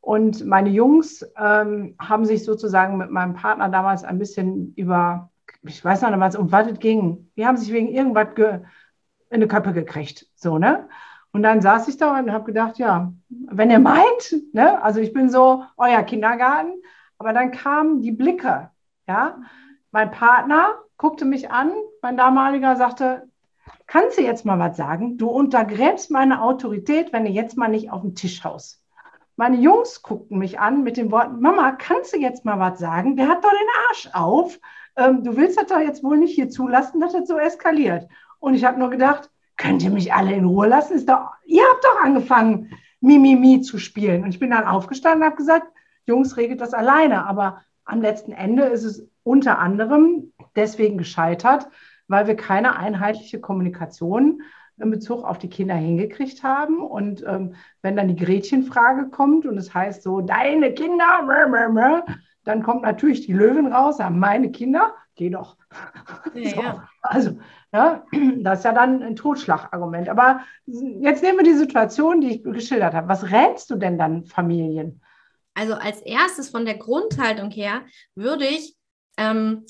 und 0.00 0.44
meine 0.44 0.70
Jungs 0.70 1.24
ähm, 1.36 1.94
haben 2.00 2.24
sich 2.24 2.44
sozusagen 2.44 2.96
mit 2.96 3.10
meinem 3.10 3.34
Partner 3.34 3.68
damals 3.68 4.02
ein 4.02 4.18
bisschen 4.18 4.72
über 4.74 5.30
ich 5.68 5.84
weiß 5.84 6.02
noch 6.02 6.16
nicht, 6.16 6.36
um 6.36 6.50
was 6.50 6.66
es 6.66 6.78
ging. 6.78 7.30
Die 7.36 7.46
haben 7.46 7.56
sich 7.56 7.72
wegen 7.72 7.88
irgendwas 7.88 8.28
in 8.36 8.64
eine 9.30 9.48
Köppe 9.48 9.72
gekriegt. 9.72 10.26
So, 10.34 10.58
ne? 10.58 10.88
Und 11.32 11.42
dann 11.42 11.60
saß 11.60 11.88
ich 11.88 11.98
da 11.98 12.18
und 12.18 12.32
habe 12.32 12.44
gedacht, 12.44 12.78
ja, 12.78 13.12
wenn 13.28 13.70
ihr 13.70 13.78
meint, 13.78 14.34
ne? 14.52 14.82
also 14.82 15.00
ich 15.00 15.12
bin 15.12 15.28
so 15.28 15.64
euer 15.76 16.02
Kindergarten, 16.02 16.72
aber 17.18 17.32
dann 17.32 17.50
kamen 17.50 18.00
die 18.00 18.12
Blicke, 18.12 18.70
ja. 19.06 19.38
Mein 19.90 20.10
Partner 20.10 20.78
guckte 20.96 21.24
mich 21.24 21.50
an, 21.50 21.72
mein 22.02 22.16
damaliger 22.16 22.76
sagte, 22.76 23.28
kannst 23.86 24.18
du 24.18 24.22
jetzt 24.22 24.44
mal 24.44 24.58
was 24.58 24.76
sagen? 24.76 25.16
Du 25.16 25.28
untergräbst 25.28 26.10
meine 26.10 26.42
Autorität, 26.42 27.12
wenn 27.12 27.24
du 27.24 27.30
jetzt 27.30 27.56
mal 27.56 27.68
nicht 27.68 27.90
auf 27.90 28.02
den 28.02 28.14
Tisch 28.14 28.44
haust. 28.44 28.82
Meine 29.36 29.56
Jungs 29.56 30.02
guckten 30.02 30.38
mich 30.38 30.58
an 30.58 30.82
mit 30.82 30.96
den 30.96 31.12
Worten, 31.12 31.40
Mama, 31.40 31.72
kannst 31.72 32.12
du 32.12 32.18
jetzt 32.18 32.44
mal 32.44 32.58
was 32.58 32.78
sagen? 32.78 33.16
Der 33.16 33.28
hat 33.28 33.44
doch 33.44 33.50
den 33.50 33.68
Arsch 33.88 34.10
auf 34.12 34.58
ähm, 34.98 35.24
du 35.24 35.36
willst 35.36 35.58
das 35.58 35.66
doch 35.66 35.80
jetzt 35.80 36.02
wohl 36.02 36.18
nicht 36.18 36.34
hier 36.34 36.50
zulassen, 36.50 37.00
dass 37.00 37.12
das 37.12 37.28
so 37.28 37.38
eskaliert. 37.38 38.08
Und 38.40 38.54
ich 38.54 38.64
habe 38.64 38.78
nur 38.78 38.90
gedacht, 38.90 39.30
könnt 39.56 39.82
ihr 39.82 39.90
mich 39.90 40.12
alle 40.12 40.34
in 40.34 40.44
Ruhe 40.44 40.66
lassen? 40.66 40.94
Ist 40.94 41.08
doch, 41.08 41.30
ihr 41.46 41.62
habt 41.62 41.84
doch 41.84 42.02
angefangen, 42.02 42.70
Mimimi 43.00 43.60
zu 43.60 43.78
spielen. 43.78 44.24
Und 44.24 44.30
ich 44.30 44.40
bin 44.40 44.50
dann 44.50 44.64
aufgestanden 44.64 45.22
und 45.22 45.26
habe 45.26 45.36
gesagt, 45.36 45.68
Jungs, 46.06 46.36
regelt 46.36 46.60
das 46.60 46.74
alleine. 46.74 47.26
Aber 47.26 47.62
am 47.84 48.02
letzten 48.02 48.32
Ende 48.32 48.64
ist 48.64 48.84
es 48.84 49.08
unter 49.22 49.58
anderem 49.58 50.32
deswegen 50.56 50.98
gescheitert, 50.98 51.68
weil 52.08 52.26
wir 52.26 52.36
keine 52.36 52.76
einheitliche 52.76 53.40
Kommunikation 53.40 54.42
in 54.80 54.90
Bezug 54.90 55.24
auf 55.24 55.38
die 55.38 55.50
Kinder 55.50 55.74
hingekriegt 55.74 56.42
haben. 56.42 56.80
Und 56.80 57.24
ähm, 57.26 57.54
wenn 57.82 57.96
dann 57.96 58.08
die 58.08 58.16
Gretchenfrage 58.16 59.10
kommt 59.10 59.46
und 59.46 59.58
es 59.58 59.74
heißt 59.74 60.02
so, 60.02 60.20
deine 60.20 60.72
Kinder, 60.72 61.22
dann 62.48 62.62
kommt 62.62 62.82
natürlich 62.82 63.26
die 63.26 63.34
Löwen 63.34 63.70
raus, 63.70 64.00
haben 64.00 64.18
meine 64.18 64.50
Kinder, 64.50 64.94
geh 65.16 65.28
doch. 65.28 65.58
Ja, 66.34 66.50
so. 66.54 66.62
ja. 66.62 66.88
Also, 67.02 67.38
ja, 67.72 68.04
das 68.38 68.60
ist 68.60 68.64
ja 68.64 68.72
dann 68.72 69.02
ein 69.02 69.16
Totschlagargument. 69.16 70.08
Aber 70.08 70.40
jetzt 70.66 71.22
nehmen 71.22 71.38
wir 71.38 71.44
die 71.44 71.58
Situation, 71.58 72.22
die 72.22 72.36
ich 72.36 72.42
geschildert 72.42 72.94
habe. 72.94 73.08
Was 73.08 73.30
rätst 73.30 73.68
du 73.70 73.76
denn 73.76 73.98
dann 73.98 74.24
Familien? 74.24 75.02
Also 75.54 75.74
als 75.74 76.00
erstes 76.00 76.48
von 76.48 76.64
der 76.64 76.78
Grundhaltung 76.78 77.50
her 77.50 77.82
würde 78.14 78.46
ich 78.46 78.76
ähm, 79.18 79.66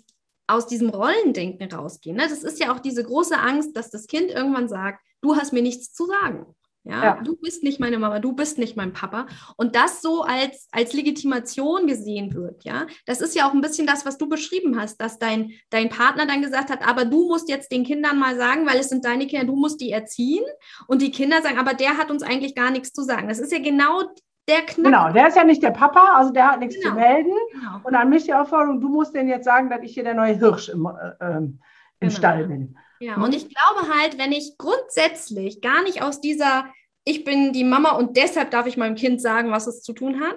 aus 0.46 0.66
diesem 0.66 0.90
Rollendenken 0.90 1.72
rausgehen. 1.72 2.16
Ne? 2.16 2.28
Das 2.28 2.44
ist 2.44 2.60
ja 2.60 2.72
auch 2.72 2.78
diese 2.78 3.02
große 3.02 3.36
Angst, 3.36 3.76
dass 3.76 3.90
das 3.90 4.06
Kind 4.06 4.30
irgendwann 4.30 4.68
sagt, 4.68 5.00
du 5.20 5.34
hast 5.34 5.52
mir 5.52 5.62
nichts 5.62 5.92
zu 5.92 6.06
sagen. 6.06 6.46
Ja, 6.88 7.04
ja, 7.04 7.20
du 7.22 7.36
bist 7.36 7.62
nicht 7.62 7.80
meine 7.80 7.98
Mama, 7.98 8.18
du 8.18 8.32
bist 8.32 8.56
nicht 8.56 8.74
mein 8.74 8.94
Papa. 8.94 9.26
Und 9.58 9.76
das 9.76 10.00
so 10.00 10.22
als, 10.22 10.68
als 10.72 10.94
Legitimation 10.94 11.86
gesehen 11.86 12.32
wird, 12.32 12.64
ja. 12.64 12.86
Das 13.04 13.20
ist 13.20 13.36
ja 13.36 13.46
auch 13.46 13.52
ein 13.52 13.60
bisschen 13.60 13.86
das, 13.86 14.06
was 14.06 14.16
du 14.16 14.26
beschrieben 14.26 14.80
hast, 14.80 14.98
dass 14.98 15.18
dein, 15.18 15.52
dein 15.68 15.90
Partner 15.90 16.24
dann 16.24 16.40
gesagt 16.40 16.70
hat, 16.70 16.88
aber 16.88 17.04
du 17.04 17.28
musst 17.28 17.50
jetzt 17.50 17.70
den 17.72 17.84
Kindern 17.84 18.18
mal 18.18 18.36
sagen, 18.36 18.66
weil 18.66 18.78
es 18.78 18.88
sind 18.88 19.04
deine 19.04 19.26
Kinder, 19.26 19.44
du 19.44 19.54
musst 19.54 19.82
die 19.82 19.92
erziehen. 19.92 20.44
Und 20.86 21.02
die 21.02 21.10
Kinder 21.10 21.42
sagen, 21.42 21.58
aber 21.58 21.74
der 21.74 21.98
hat 21.98 22.10
uns 22.10 22.22
eigentlich 22.22 22.54
gar 22.54 22.70
nichts 22.70 22.94
zu 22.94 23.02
sagen. 23.02 23.28
Das 23.28 23.38
ist 23.38 23.52
ja 23.52 23.58
genau 23.58 24.04
der 24.48 24.62
Knack. 24.62 24.84
Genau, 24.84 25.12
der 25.12 25.28
ist 25.28 25.36
ja 25.36 25.44
nicht 25.44 25.62
der 25.62 25.72
Papa, 25.72 26.16
also 26.16 26.32
der 26.32 26.52
hat 26.52 26.60
nichts 26.60 26.76
genau. 26.76 26.88
zu 26.88 26.94
melden. 26.94 27.32
Genau. 27.52 27.80
Und 27.82 27.94
an 27.94 28.08
mich 28.08 28.24
die 28.24 28.32
Aufforderung, 28.32 28.80
du 28.80 28.88
musst 28.88 29.14
denen 29.14 29.28
jetzt 29.28 29.44
sagen, 29.44 29.68
dass 29.68 29.82
ich 29.82 29.92
hier 29.92 30.04
der 30.04 30.14
neue 30.14 30.34
Hirsch 30.38 30.70
im, 30.70 30.86
äh, 30.86 30.90
ähm, 31.20 31.60
im 32.00 32.08
genau. 32.08 32.12
Stall 32.12 32.46
bin. 32.46 32.78
Ja, 33.00 33.16
und 33.16 33.34
ich 33.34 33.48
glaube 33.48 33.94
halt, 33.94 34.18
wenn 34.18 34.32
ich 34.32 34.56
grundsätzlich 34.58 35.60
gar 35.60 35.82
nicht 35.82 36.02
aus 36.02 36.20
dieser, 36.20 36.66
ich 37.04 37.24
bin 37.24 37.52
die 37.52 37.64
Mama 37.64 37.92
und 37.92 38.16
deshalb 38.16 38.50
darf 38.50 38.66
ich 38.66 38.76
meinem 38.76 38.96
Kind 38.96 39.20
sagen, 39.20 39.50
was 39.50 39.66
es 39.66 39.82
zu 39.82 39.92
tun 39.92 40.20
hat, 40.20 40.36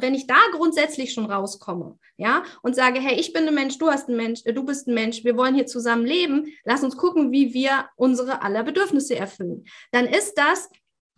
wenn 0.00 0.14
ich 0.14 0.26
da 0.26 0.38
grundsätzlich 0.52 1.12
schon 1.12 1.26
rauskomme, 1.26 1.98
ja, 2.16 2.44
und 2.62 2.74
sage, 2.74 3.00
hey, 3.00 3.18
ich 3.18 3.32
bin 3.32 3.46
ein 3.46 3.54
Mensch, 3.54 3.78
du 3.78 3.88
hast 3.90 4.08
ein 4.08 4.16
Mensch, 4.16 4.40
äh, 4.44 4.52
du 4.52 4.64
bist 4.64 4.88
ein 4.88 4.94
Mensch, 4.94 5.24
wir 5.24 5.36
wollen 5.36 5.54
hier 5.54 5.66
zusammen 5.66 6.06
leben, 6.06 6.52
lass 6.64 6.82
uns 6.82 6.96
gucken, 6.96 7.30
wie 7.32 7.52
wir 7.52 7.86
unsere 7.96 8.42
aller 8.42 8.62
Bedürfnisse 8.62 9.16
erfüllen, 9.16 9.64
dann 9.92 10.06
ist 10.06 10.34
das 10.34 10.70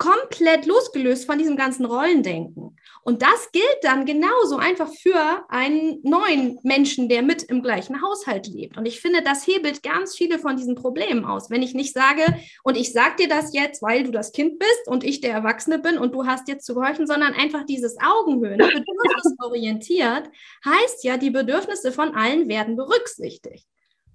komplett 0.02 0.66
losgelöst 0.66 1.26
von 1.26 1.38
diesem 1.38 1.56
ganzen 1.56 1.84
Rollendenken. 1.84 2.76
Und 3.04 3.22
das 3.22 3.52
gilt 3.52 3.78
dann 3.82 4.04
genauso 4.04 4.56
einfach 4.56 4.92
für 4.92 5.44
einen 5.48 6.00
neuen 6.02 6.58
Menschen, 6.64 7.08
der 7.08 7.22
mit 7.22 7.44
im 7.44 7.62
gleichen 7.62 8.02
Haushalt 8.02 8.48
lebt. 8.48 8.76
Und 8.76 8.86
ich 8.86 9.00
finde, 9.00 9.22
das 9.22 9.46
hebelt 9.46 9.80
ganz 9.84 10.16
viele 10.16 10.40
von 10.40 10.56
diesen 10.56 10.74
Problemen 10.74 11.24
aus. 11.24 11.50
Wenn 11.50 11.62
ich 11.62 11.74
nicht 11.74 11.94
sage, 11.94 12.24
und 12.64 12.76
ich 12.76 12.92
sage 12.92 13.14
dir 13.20 13.28
das 13.28 13.54
jetzt, 13.54 13.80
weil 13.80 14.02
du 14.02 14.10
das 14.10 14.32
Kind 14.32 14.58
bist 14.58 14.88
und 14.88 15.04
ich 15.04 15.20
der 15.20 15.34
Erwachsene 15.34 15.78
bin 15.78 15.98
und 15.98 16.12
du 16.12 16.26
hast 16.26 16.48
jetzt 16.48 16.66
zu 16.66 16.74
gehorchen, 16.74 17.06
sondern 17.06 17.34
einfach 17.34 17.64
dieses 17.64 17.96
Augenhöhen, 18.00 18.58
bedürfnisorientiert, 18.58 20.30
heißt 20.64 21.04
ja, 21.04 21.16
die 21.16 21.30
Bedürfnisse 21.30 21.92
von 21.92 22.16
allen 22.16 22.48
werden 22.48 22.74
berücksichtigt. 22.74 23.68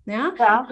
Ja. 0.06 0.34
ja. 0.38 0.68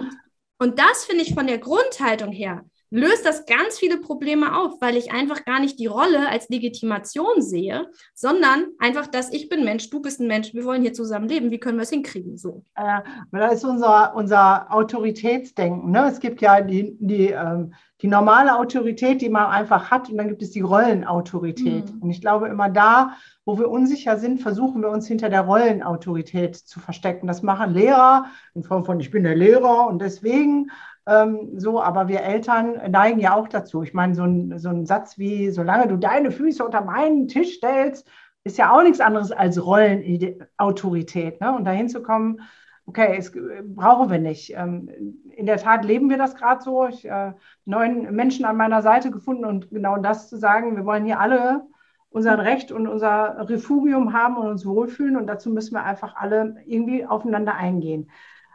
Und 0.58 0.78
das 0.78 1.06
finde 1.06 1.22
ich 1.22 1.32
von 1.32 1.46
der 1.46 1.58
Grundhaltung 1.58 2.32
her 2.32 2.66
löst 2.90 3.26
das 3.26 3.46
ganz 3.46 3.78
viele 3.78 3.98
Probleme 3.98 4.56
auf, 4.56 4.80
weil 4.80 4.96
ich 4.96 5.12
einfach 5.12 5.44
gar 5.44 5.60
nicht 5.60 5.78
die 5.78 5.86
Rolle 5.86 6.28
als 6.28 6.48
Legitimation 6.48 7.42
sehe, 7.42 7.88
sondern 8.14 8.66
einfach, 8.78 9.06
dass 9.06 9.32
ich 9.32 9.48
bin 9.48 9.64
Mensch, 9.64 9.90
du 9.90 10.00
bist 10.00 10.20
ein 10.20 10.28
Mensch, 10.28 10.54
wir 10.54 10.64
wollen 10.64 10.82
hier 10.82 10.92
zusammen 10.92 11.28
leben, 11.28 11.50
wie 11.50 11.58
können 11.58 11.78
wir 11.78 11.82
es 11.82 11.90
hinkriegen? 11.90 12.36
So. 12.36 12.64
Äh, 12.74 13.00
das 13.32 13.54
ist 13.54 13.64
unser, 13.64 14.14
unser 14.14 14.72
Autoritätsdenken. 14.72 15.90
Ne? 15.90 16.08
Es 16.08 16.20
gibt 16.20 16.40
ja 16.40 16.60
die, 16.60 16.96
die, 17.00 17.28
ähm, 17.28 17.72
die 18.02 18.08
normale 18.08 18.56
Autorität, 18.58 19.22
die 19.22 19.30
man 19.30 19.46
einfach 19.46 19.90
hat, 19.90 20.10
und 20.10 20.18
dann 20.18 20.28
gibt 20.28 20.42
es 20.42 20.50
die 20.50 20.60
Rollenautorität. 20.60 21.94
Mhm. 21.94 22.02
Und 22.02 22.10
ich 22.10 22.20
glaube, 22.20 22.48
immer 22.48 22.68
da, 22.68 23.12
wo 23.44 23.58
wir 23.58 23.70
unsicher 23.70 24.18
sind, 24.18 24.40
versuchen 24.40 24.82
wir 24.82 24.90
uns 24.90 25.06
hinter 25.06 25.30
der 25.30 25.42
Rollenautorität 25.42 26.56
zu 26.56 26.78
verstecken. 26.78 27.26
Das 27.26 27.42
machen 27.42 27.72
Lehrer 27.72 28.26
in 28.54 28.62
Form 28.62 28.84
von, 28.84 29.00
ich 29.00 29.10
bin 29.10 29.24
der 29.24 29.36
Lehrer 29.36 29.86
und 29.86 30.02
deswegen 30.02 30.70
ähm, 31.06 31.58
so, 31.58 31.80
aber 31.80 32.08
wir 32.08 32.20
Eltern 32.22 32.90
neigen 32.90 33.20
ja 33.20 33.34
auch 33.34 33.48
dazu. 33.48 33.82
Ich 33.82 33.94
meine, 33.94 34.14
so 34.14 34.24
ein, 34.24 34.58
so 34.58 34.68
ein 34.68 34.86
Satz 34.86 35.18
wie, 35.18 35.50
solange 35.50 35.88
du 35.88 35.96
deine 35.96 36.32
Füße 36.32 36.64
unter 36.64 36.82
meinen 36.82 37.28
Tisch 37.28 37.54
stellst, 37.54 38.08
ist 38.44 38.58
ja 38.58 38.72
auch 38.72 38.82
nichts 38.82 39.00
anderes 39.00 39.32
als 39.32 39.64
Rollenautorität. 39.64 41.40
Ne? 41.40 41.54
Und 41.54 41.64
dahin 41.64 41.88
zu 41.88 42.02
kommen, 42.02 42.40
okay, 42.86 43.16
es 43.18 43.32
brauchen 43.74 44.10
wir 44.10 44.18
nicht. 44.18 44.52
Ähm, 44.56 44.88
in 45.36 45.46
der 45.46 45.58
Tat 45.58 45.84
leben 45.84 46.08
wir 46.08 46.18
das 46.18 46.34
gerade 46.36 46.62
so. 46.62 46.86
Ich 46.86 47.04
äh, 47.04 47.32
neuen 47.64 48.14
Menschen 48.14 48.44
an 48.44 48.56
meiner 48.56 48.82
Seite 48.82 49.10
gefunden 49.10 49.44
und 49.44 49.70
genau 49.70 49.96
das 49.98 50.28
zu 50.28 50.38
sagen, 50.38 50.76
wir 50.76 50.86
wollen 50.86 51.04
hier 51.04 51.20
alle 51.20 51.66
unser 52.10 52.38
Recht 52.38 52.72
und 52.72 52.88
unser 52.88 53.48
Refugium 53.48 54.14
haben 54.14 54.36
und 54.36 54.48
uns 54.48 54.64
wohlfühlen 54.64 55.16
und 55.16 55.26
dazu 55.26 55.50
müssen 55.50 55.74
wir 55.74 55.84
einfach 55.84 56.16
alle 56.16 56.56
irgendwie 56.64 57.04
aufeinander 57.04 57.54
eingehen. 57.54 58.10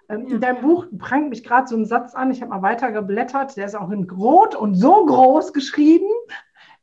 Ähm, 0.09 0.27
in 0.27 0.41
deinem 0.41 0.61
Buch 0.61 0.87
prangt 0.97 1.29
mich 1.29 1.43
gerade 1.43 1.67
so 1.67 1.75
ein 1.75 1.85
Satz 1.85 2.15
an, 2.15 2.31
ich 2.31 2.41
habe 2.41 2.51
mal 2.51 2.61
weiter 2.61 2.91
geblättert, 2.91 3.55
der 3.57 3.65
ist 3.65 3.75
auch 3.75 3.91
in 3.91 4.09
Rot 4.09 4.55
und 4.55 4.75
so 4.75 5.05
groß 5.05 5.53
geschrieben. 5.53 6.09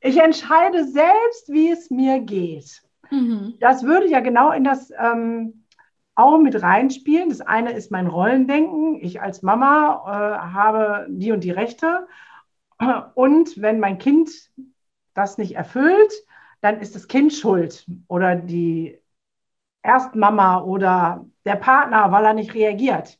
Ich 0.00 0.18
entscheide 0.18 0.84
selbst, 0.84 1.48
wie 1.48 1.70
es 1.70 1.90
mir 1.90 2.20
geht. 2.20 2.82
Mhm. 3.10 3.54
Das 3.58 3.82
würde 3.82 4.06
ja 4.06 4.20
genau 4.20 4.52
in 4.52 4.62
das 4.62 4.92
ähm, 4.96 5.64
auch 6.18 6.38
mit 6.38 6.60
reinspielen. 6.60 7.28
Das 7.28 7.40
eine 7.40 7.72
ist 7.72 7.90
mein 7.90 8.08
Rollendenken. 8.08 8.98
Ich 9.00 9.22
als 9.22 9.42
Mama 9.42 10.02
äh, 10.06 10.52
habe 10.52 11.06
die 11.08 11.30
und 11.32 11.44
die 11.44 11.52
Rechte. 11.52 12.08
Und 13.14 13.60
wenn 13.60 13.78
mein 13.78 13.98
Kind 13.98 14.30
das 15.14 15.38
nicht 15.38 15.54
erfüllt, 15.54 16.12
dann 16.60 16.80
ist 16.80 16.94
das 16.96 17.06
Kind 17.06 17.32
schuld 17.32 17.86
oder 18.08 18.34
die 18.34 18.98
Erstmama 19.82 20.62
oder 20.62 21.24
der 21.44 21.56
Partner, 21.56 22.10
weil 22.10 22.24
er 22.24 22.34
nicht 22.34 22.54
reagiert. 22.54 23.18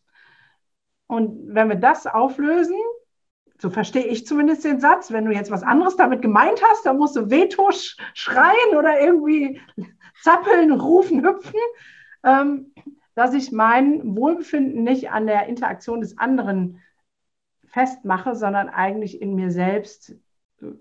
Und 1.06 1.54
wenn 1.54 1.68
wir 1.68 1.76
das 1.76 2.06
auflösen, 2.06 2.76
so 3.60 3.70
verstehe 3.70 4.04
ich 4.06 4.26
zumindest 4.26 4.64
den 4.64 4.80
Satz, 4.80 5.10
wenn 5.12 5.24
du 5.24 5.32
jetzt 5.32 5.50
was 5.50 5.62
anderes 5.62 5.96
damit 5.96 6.20
gemeint 6.20 6.60
hast, 6.68 6.84
dann 6.84 6.98
musst 6.98 7.16
du 7.16 7.30
Veto 7.30 7.70
schreien 8.14 8.76
oder 8.76 9.00
irgendwie 9.00 9.60
zappeln, 10.22 10.72
rufen, 10.72 11.24
hüpfen, 11.24 11.58
dass 12.22 13.34
ich 13.34 13.52
mein 13.52 14.16
Wohlbefinden 14.16 14.82
nicht 14.82 15.10
an 15.10 15.26
der 15.26 15.46
Interaktion 15.46 16.00
des 16.00 16.18
anderen 16.18 16.80
festmache, 17.66 18.34
sondern 18.34 18.68
eigentlich 18.68 19.20
in 19.20 19.34
mir 19.34 19.50
selbst 19.50 20.16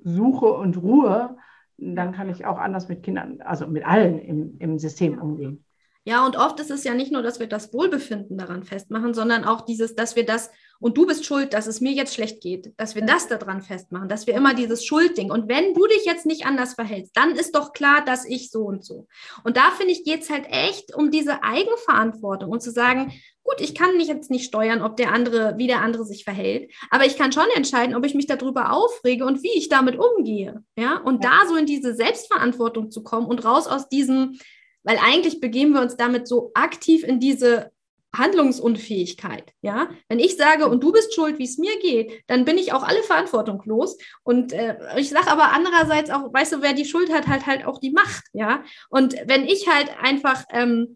suche 0.04 0.52
und 0.54 0.82
ruhe, 0.82 1.38
dann 1.78 2.12
kann 2.12 2.30
ich 2.30 2.45
auch 2.45 2.58
anders 2.58 2.88
mit 2.88 3.04
Kindern, 3.04 3.41
also 3.41 3.67
mit 3.67 3.86
allen 3.86 4.19
im, 4.19 4.58
im 4.60 4.80
System 4.80 5.19
umgehen. 5.21 5.63
Ja, 6.08 6.26
und 6.26 6.38
oft 6.38 6.58
ist 6.62 6.72
es 6.72 6.86
ja 6.86 6.93
nicht 6.93 7.12
nur, 7.12 7.22
dass 7.22 7.41
wir 7.41 7.48
das 7.48 7.74
Wohlbefinden 7.74 8.38
daran 8.38 8.63
festmachen, 8.63 9.13
sondern 9.13 9.43
auch 9.43 9.60
dieses, 9.60 9.93
dass 9.93 10.15
wir 10.15 10.26
das, 10.26 10.50
und 10.80 10.98
du 10.98 11.06
bist 11.06 11.26
schuld, 11.26 11.54
dass 11.54 11.67
es 11.67 11.82
mir 11.82 11.91
jetzt 11.91 12.13
schlecht 12.13 12.41
geht, 12.41 12.72
dass 12.78 12.96
wir 12.96 13.02
das 13.02 13.28
daran 13.28 13.62
festmachen, 13.62 14.08
dass 14.08 14.26
wir 14.26 14.34
immer 14.34 14.54
dieses 14.54 14.86
Schuldding. 14.86 15.32
Und 15.32 15.50
wenn 15.50 15.74
du 15.74 15.86
dich 15.86 16.06
jetzt 16.06 16.26
nicht 16.26 16.46
anders 16.46 16.76
verhältst, 16.76 17.17
dann 17.17 17.32
ist 17.32 17.54
doch 17.56 17.74
klar, 17.74 18.06
dass 18.06 18.24
ich 18.24 18.52
so 18.52 18.63
und 18.63 18.86
so. 18.86 19.08
Und 19.43 19.58
da 19.58 19.70
finde 19.72 19.91
ich, 19.91 20.06
geht 20.06 20.22
es 20.22 20.30
halt 20.30 20.46
echt 20.50 20.96
um 20.96 21.12
diese 21.12 21.43
Eigenverantwortung 21.43 22.52
und 22.52 22.62
zu 22.62 22.72
sagen, 22.72 23.12
gut, 23.43 23.60
ich 23.60 23.76
kann 23.76 23.98
nicht 23.98 24.08
jetzt 24.08 24.32
nicht 24.32 24.46
steuern, 24.46 24.82
ob 24.82 24.96
der 24.96 25.12
andere, 25.12 25.56
wie 25.58 25.67
der 25.67 25.82
andere 25.82 26.06
sich 26.06 26.24
verhält, 26.24 26.72
aber 26.89 27.06
ich 27.06 27.17
kann 27.17 27.34
schon 27.34 27.50
entscheiden, 27.54 27.98
ob 27.98 28.06
ich 28.06 28.15
mich 28.15 28.28
darüber 28.28 28.72
aufrege 28.72 29.26
und 29.26 29.43
wie 29.43 29.58
ich 29.58 29.67
damit 29.67 29.98
umgehe. 29.98 30.63
Ja, 30.78 31.02
und 31.02 31.22
ja. 31.22 31.32
da 31.32 31.50
so 31.50 31.58
in 31.58 31.65
diese 31.65 31.96
Selbstverantwortung 31.96 32.91
zu 32.91 33.04
kommen 33.04 33.28
und 33.28 33.43
raus 33.43 33.67
aus 33.67 33.89
diesem, 33.89 34.39
weil 34.88 35.00
eigentlich 35.04 35.41
begeben 35.41 35.73
wir 35.73 35.82
uns 35.82 35.97
damit 35.97 36.30
so 36.30 36.52
aktiv 36.54 37.04
in 37.04 37.19
diese 37.19 37.71
Handlungsunfähigkeit. 38.15 39.52
Ja, 39.62 39.89
wenn 40.08 40.17
ich 40.17 40.38
sage, 40.38 40.69
und 40.69 40.82
du 40.82 40.93
bist 40.93 41.13
schuld, 41.13 41.38
wie 41.39 41.43
es 41.43 41.58
mir 41.58 41.78
geht, 41.82 42.23
dann 42.28 42.45
bin 42.45 42.58
ich 42.58 42.71
auch 42.71 42.84
alle 42.84 43.04
Verantwortung 43.04 43.62
los. 43.65 43.97
Und 44.23 44.54
äh, 44.54 44.78
ich 44.97 45.10
sage 45.10 45.30
aber 45.30 45.52
andererseits 45.52 46.10
auch, 46.10 46.34
weißt 46.34 46.54
du, 46.54 46.62
wer 46.62 46.71
die 46.71 46.86
Schuld 46.86 47.13
hat, 47.13 47.28
hat 47.28 47.45
halt 47.45 47.65
auch 47.65 47.80
die 47.80 47.91
Macht. 47.91 48.23
Ja, 48.32 48.63
und 48.89 49.15
wenn 49.26 49.45
ich 49.45 49.67
halt 49.67 49.91
einfach 50.02 50.45
ähm, 50.52 50.95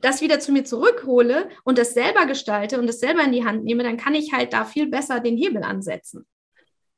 das 0.00 0.20
wieder 0.20 0.38
zu 0.38 0.52
mir 0.52 0.64
zurückhole 0.64 1.48
und 1.64 1.76
das 1.76 1.92
selber 1.92 2.26
gestalte 2.26 2.78
und 2.78 2.86
das 2.86 3.00
selber 3.00 3.24
in 3.24 3.32
die 3.32 3.44
Hand 3.44 3.64
nehme, 3.64 3.82
dann 3.82 3.96
kann 3.96 4.14
ich 4.14 4.32
halt 4.32 4.52
da 4.52 4.64
viel 4.64 4.88
besser 4.88 5.18
den 5.18 5.36
Hebel 5.36 5.64
ansetzen. 5.64 6.24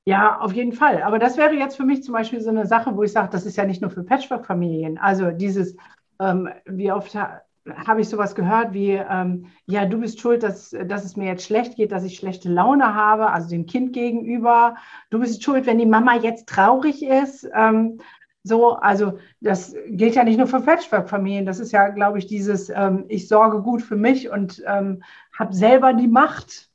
Ja, 0.09 0.39
auf 0.39 0.53
jeden 0.53 0.73
Fall. 0.73 1.03
Aber 1.03 1.19
das 1.19 1.37
wäre 1.37 1.55
jetzt 1.55 1.77
für 1.77 1.85
mich 1.85 2.05
zum 2.05 2.13
Beispiel 2.13 2.41
so 2.41 2.51
eine 2.51 2.67
Sache, 2.67 2.97
wo 2.97 3.03
ich 3.03 3.11
sage, 3.11 3.29
das 3.33 3.45
ist 3.45 3.57
ja 3.57 3.65
nicht 3.65 3.83
nur 3.83 3.91
für 3.91 4.05
Patchwork-Familien. 4.05 4.99
Also 4.99 5.33
dieses 5.33 5.77
ähm, 6.21 6.49
wie 6.65 6.93
oft 6.93 7.15
ha 7.15 7.43
habe 7.85 8.01
ich 8.01 8.09
sowas 8.09 8.35
gehört 8.35 8.73
wie, 8.75 8.93
ähm, 8.93 9.47
ja, 9.67 9.87
du 9.87 9.99
bist 9.99 10.21
schuld, 10.21 10.43
dass, 10.45 10.71
dass 10.71 11.05
es 11.05 11.17
mir 11.17 11.27
jetzt 11.27 11.45
schlecht 11.45 11.77
geht, 11.77 11.91
dass 11.93 12.05
ich 12.05 12.17
schlechte 12.17 12.49
Laune 12.49 12.95
habe, 12.95 13.31
also 13.31 13.49
dem 13.49 13.67
Kind 13.67 13.93
gegenüber. 13.93 14.77
Du 15.11 15.19
bist 15.19 15.43
schuld, 15.43 15.67
wenn 15.67 15.79
die 15.79 15.87
Mama 15.87 16.15
jetzt 16.15 16.49
traurig 16.49 17.03
ist. 17.03 17.49
Ähm, 17.55 17.99
so, 18.45 18.75
also 18.75 19.19
das 19.41 19.75
gilt 19.89 20.15
ja 20.15 20.23
nicht 20.23 20.39
nur 20.39 20.47
für 20.47 20.61
Patchwork-Familien. 20.61 21.47
Das 21.47 21.59
ist 21.59 21.73
ja, 21.73 21.89
glaube 21.89 22.19
ich, 22.19 22.29
dieses, 22.29 22.71
ähm, 22.71 23.05
ich 23.09 23.27
sorge 23.27 23.61
gut 23.61 23.83
für 23.83 23.97
mich 23.97 24.31
und 24.31 24.63
ähm, 24.67 25.03
habe 25.37 25.53
selber 25.53 25.93
die 25.93 26.07
Macht. 26.07 26.71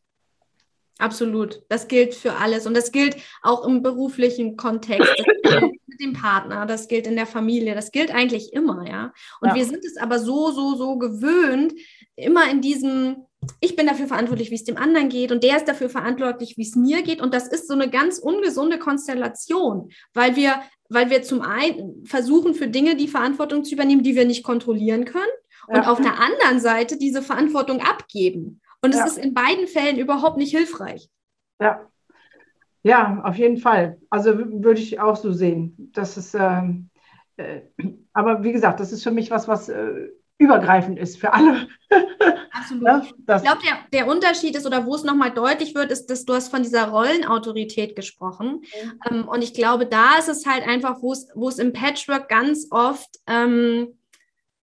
Absolut. 1.01 1.63
Das 1.67 1.87
gilt 1.87 2.13
für 2.13 2.35
alles. 2.35 2.67
Und 2.67 2.75
das 2.75 2.91
gilt 2.91 3.17
auch 3.41 3.65
im 3.65 3.81
beruflichen 3.81 4.55
Kontext. 4.55 5.11
mit 5.91 5.99
dem 5.99 6.13
Partner, 6.13 6.65
das 6.65 6.87
gilt 6.87 7.05
in 7.05 7.15
der 7.15 7.25
Familie, 7.25 7.75
das 7.75 7.91
gilt 7.91 8.13
eigentlich 8.13 8.53
immer, 8.53 8.87
ja. 8.87 9.13
Und 9.41 9.49
ja. 9.49 9.55
wir 9.55 9.65
sind 9.65 9.83
es 9.85 9.97
aber 9.97 10.19
so, 10.19 10.51
so, 10.51 10.75
so 10.75 10.97
gewöhnt, 10.97 11.73
immer 12.15 12.49
in 12.49 12.61
diesem, 12.61 13.25
ich 13.59 13.75
bin 13.75 13.87
dafür 13.87 14.07
verantwortlich, 14.07 14.51
wie 14.51 14.55
es 14.55 14.63
dem 14.63 14.77
anderen 14.77 15.09
geht 15.09 15.31
und 15.31 15.43
der 15.43 15.57
ist 15.57 15.67
dafür 15.67 15.89
verantwortlich, 15.89 16.57
wie 16.57 16.63
es 16.63 16.75
mir 16.75 17.01
geht. 17.01 17.21
Und 17.21 17.33
das 17.33 17.47
ist 17.47 17.67
so 17.67 17.73
eine 17.73 17.89
ganz 17.89 18.19
ungesunde 18.19 18.79
Konstellation, 18.79 19.89
weil 20.13 20.35
wir, 20.35 20.61
weil 20.89 21.09
wir 21.09 21.23
zum 21.23 21.41
einen 21.41 22.05
versuchen, 22.05 22.53
für 22.53 22.67
Dinge 22.67 22.95
die 22.95 23.07
Verantwortung 23.07 23.63
zu 23.63 23.73
übernehmen, 23.73 24.03
die 24.03 24.15
wir 24.15 24.25
nicht 24.25 24.43
kontrollieren 24.43 25.05
können 25.05 25.25
und 25.67 25.75
ja. 25.75 25.91
auf 25.91 26.01
der 26.01 26.19
anderen 26.19 26.59
Seite 26.59 26.97
diese 26.97 27.21
Verantwortung 27.21 27.81
abgeben. 27.81 28.61
Und 28.81 28.91
es 28.91 28.99
ja. 28.99 29.05
ist 29.05 29.17
in 29.17 29.33
beiden 29.33 29.67
Fällen 29.67 29.97
überhaupt 29.97 30.37
nicht 30.37 30.51
hilfreich. 30.51 31.09
Ja. 31.59 31.87
Ja, 32.83 33.21
auf 33.23 33.35
jeden 33.35 33.57
Fall. 33.57 33.99
Also 34.09 34.37
würde 34.37 34.81
ich 34.81 34.99
auch 34.99 35.15
so 35.15 35.31
sehen. 35.31 35.91
Das 35.93 36.17
ist, 36.17 36.33
ähm, 36.33 36.89
äh, 37.37 37.61
aber 38.13 38.43
wie 38.43 38.51
gesagt, 38.51 38.79
das 38.79 38.91
ist 38.91 39.03
für 39.03 39.11
mich 39.11 39.29
was, 39.29 39.47
was 39.47 39.69
äh, 39.69 40.09
übergreifend 40.39 40.97
ist 40.97 41.19
für 41.19 41.31
alle. 41.33 41.67
Absolut. 42.51 42.87
ja, 42.87 43.01
ich 43.37 43.43
glaube, 43.43 43.61
der, 43.63 43.77
der 43.93 44.07
Unterschied 44.07 44.55
ist, 44.55 44.65
oder 44.65 44.85
wo 44.85 44.95
es 44.95 45.03
nochmal 45.03 45.31
deutlich 45.31 45.75
wird, 45.75 45.91
ist, 45.91 46.07
dass 46.09 46.25
du 46.25 46.33
hast 46.33 46.49
von 46.49 46.63
dieser 46.63 46.89
Rollenautorität 46.89 47.95
gesprochen. 47.95 48.61
Mhm. 48.61 48.99
Ähm, 49.09 49.27
und 49.27 49.43
ich 49.43 49.53
glaube, 49.53 49.85
da 49.85 50.17
ist 50.17 50.29
es 50.29 50.45
halt 50.47 50.67
einfach, 50.67 51.01
wo 51.01 51.13
es, 51.13 51.27
wo 51.35 51.49
es 51.49 51.59
im 51.59 51.73
Patchwork 51.73 52.27
ganz 52.27 52.67
oft 52.71 53.19
ähm, 53.27 53.99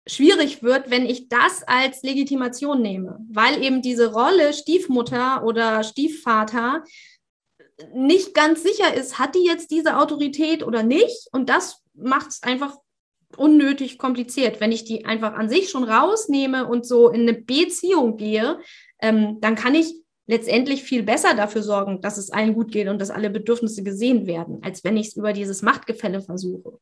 schwierig 0.08 0.64
wird, 0.64 0.90
wenn 0.90 1.06
ich 1.06 1.30
das 1.30 1.64
als 1.64 2.02
Legitimation 2.04 2.82
nehme, 2.82 3.20
weil 3.30 3.64
eben 3.64 3.82
diese 3.82 4.12
Rolle 4.12 4.54
Stiefmutter 4.54 5.44
oder 5.44 5.84
Stiefvater 5.84 6.84
nicht 7.94 8.34
ganz 8.34 8.64
sicher 8.64 8.94
ist, 8.94 9.20
hat 9.20 9.36
die 9.36 9.46
jetzt 9.46 9.70
diese 9.70 9.98
Autorität 9.98 10.64
oder 10.64 10.84
nicht? 10.84 11.28
Und 11.32 11.50
das 11.50 11.84
macht 11.94 12.30
es 12.30 12.44
einfach 12.44 12.78
unnötig 13.36 13.98
kompliziert. 13.98 14.60
Wenn 14.60 14.72
ich 14.72 14.86
die 14.86 15.06
einfach 15.06 15.34
an 15.34 15.50
sich 15.50 15.70
schon 15.70 15.84
rausnehme 15.84 16.68
und 16.68 16.86
so 16.86 17.10
in 17.10 17.22
eine 17.22 17.34
Beziehung 17.34 18.18
gehe, 18.18 18.60
ähm, 19.00 19.40
dann 19.42 19.56
kann 19.56 19.76
ich 19.76 19.94
letztendlich 20.26 20.84
viel 20.84 21.04
besser 21.04 21.36
dafür 21.36 21.62
sorgen, 21.62 22.02
dass 22.02 22.18
es 22.18 22.32
allen 22.32 22.54
gut 22.54 22.72
geht 22.72 22.88
und 22.88 23.00
dass 23.00 23.12
alle 23.12 23.30
Bedürfnisse 23.30 23.84
gesehen 23.84 24.28
werden, 24.28 24.62
als 24.64 24.84
wenn 24.84 24.98
ich 24.98 25.10
es 25.10 25.16
über 25.16 25.34
dieses 25.34 25.62
Machtgefälle 25.62 26.22
versuche. 26.22 26.80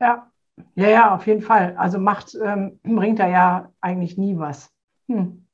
Ja, 0.00 0.30
ja, 0.74 0.88
ja, 0.88 1.14
auf 1.14 1.26
jeden 1.26 1.42
Fall. 1.42 1.74
Also 1.76 1.98
Macht 1.98 2.36
ähm, 2.42 2.80
bringt 2.82 3.18
da 3.18 3.28
ja 3.28 3.72
eigentlich 3.80 4.18
nie 4.18 4.38
was. 4.38 4.72
Hm. 5.08 5.44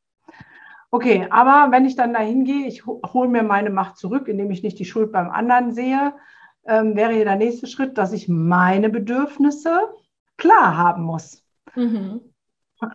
Okay, 0.90 1.26
aber 1.30 1.72
wenn 1.72 1.86
ich 1.86 1.96
dann 1.96 2.12
dahin 2.12 2.44
gehe, 2.44 2.68
ich 2.68 2.86
hole 2.86 3.28
mir 3.28 3.42
meine 3.42 3.70
Macht 3.70 3.96
zurück, 3.96 4.28
indem 4.28 4.50
ich 4.50 4.62
nicht 4.62 4.78
die 4.78 4.84
Schuld 4.84 5.10
beim 5.10 5.28
anderen 5.28 5.72
sehe, 5.72 6.14
ähm, 6.66 6.94
wäre 6.94 7.24
der 7.24 7.36
nächste 7.36 7.66
Schritt, 7.66 7.98
dass 7.98 8.12
ich 8.12 8.28
meine 8.28 8.90
Bedürfnisse 8.90 9.92
klar 10.36 10.76
haben 10.76 11.02
muss. 11.02 11.44
Mhm. 11.74 12.20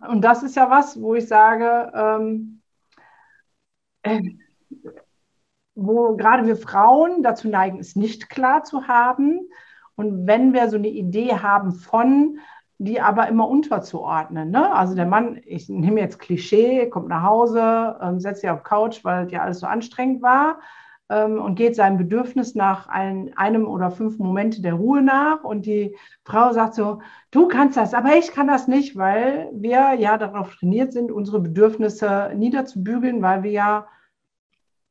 Und 0.08 0.22
das 0.22 0.42
ist 0.42 0.56
ja 0.56 0.70
was, 0.70 1.00
wo 1.00 1.14
ich 1.14 1.28
sage, 1.28 1.92
ähm, 1.94 2.62
äh, 4.02 4.22
wo 5.74 6.16
gerade 6.16 6.46
wir 6.46 6.56
Frauen 6.56 7.22
dazu 7.22 7.48
neigen, 7.48 7.78
es 7.78 7.96
nicht 7.96 8.28
klar 8.28 8.64
zu 8.64 8.88
haben. 8.88 9.40
Und 10.00 10.26
wenn 10.26 10.54
wir 10.54 10.70
so 10.70 10.76
eine 10.76 10.88
Idee 10.88 11.34
haben 11.34 11.72
von, 11.72 12.38
die 12.78 13.02
aber 13.02 13.28
immer 13.28 13.46
unterzuordnen. 13.46 14.50
Ne? 14.50 14.74
Also 14.74 14.94
der 14.94 15.04
Mann, 15.04 15.38
ich 15.44 15.68
nehme 15.68 16.00
jetzt 16.00 16.18
Klischee, 16.18 16.88
kommt 16.88 17.08
nach 17.08 17.22
Hause, 17.22 17.98
ähm, 18.00 18.18
setzt 18.18 18.40
sich 18.40 18.48
auf 18.48 18.62
Couch, 18.62 19.04
weil 19.04 19.30
ja 19.30 19.42
alles 19.42 19.60
so 19.60 19.66
anstrengend 19.66 20.22
war 20.22 20.60
ähm, 21.10 21.38
und 21.38 21.56
geht 21.56 21.76
seinem 21.76 21.98
Bedürfnis 21.98 22.54
nach 22.54 22.88
ein, 22.88 23.36
einem 23.36 23.66
oder 23.68 23.90
fünf 23.90 24.18
Momente 24.18 24.62
der 24.62 24.72
Ruhe 24.72 25.02
nach. 25.02 25.44
Und 25.44 25.66
die 25.66 25.94
Frau 26.24 26.54
sagt 26.54 26.72
so, 26.72 27.02
du 27.30 27.46
kannst 27.46 27.76
das, 27.76 27.92
aber 27.92 28.16
ich 28.16 28.32
kann 28.32 28.46
das 28.46 28.68
nicht, 28.68 28.96
weil 28.96 29.50
wir 29.52 29.92
ja 29.98 30.16
darauf 30.16 30.56
trainiert 30.56 30.94
sind, 30.94 31.12
unsere 31.12 31.40
Bedürfnisse 31.40 32.32
niederzubügeln, 32.34 33.20
weil 33.20 33.42
wir 33.42 33.50
ja 33.50 33.86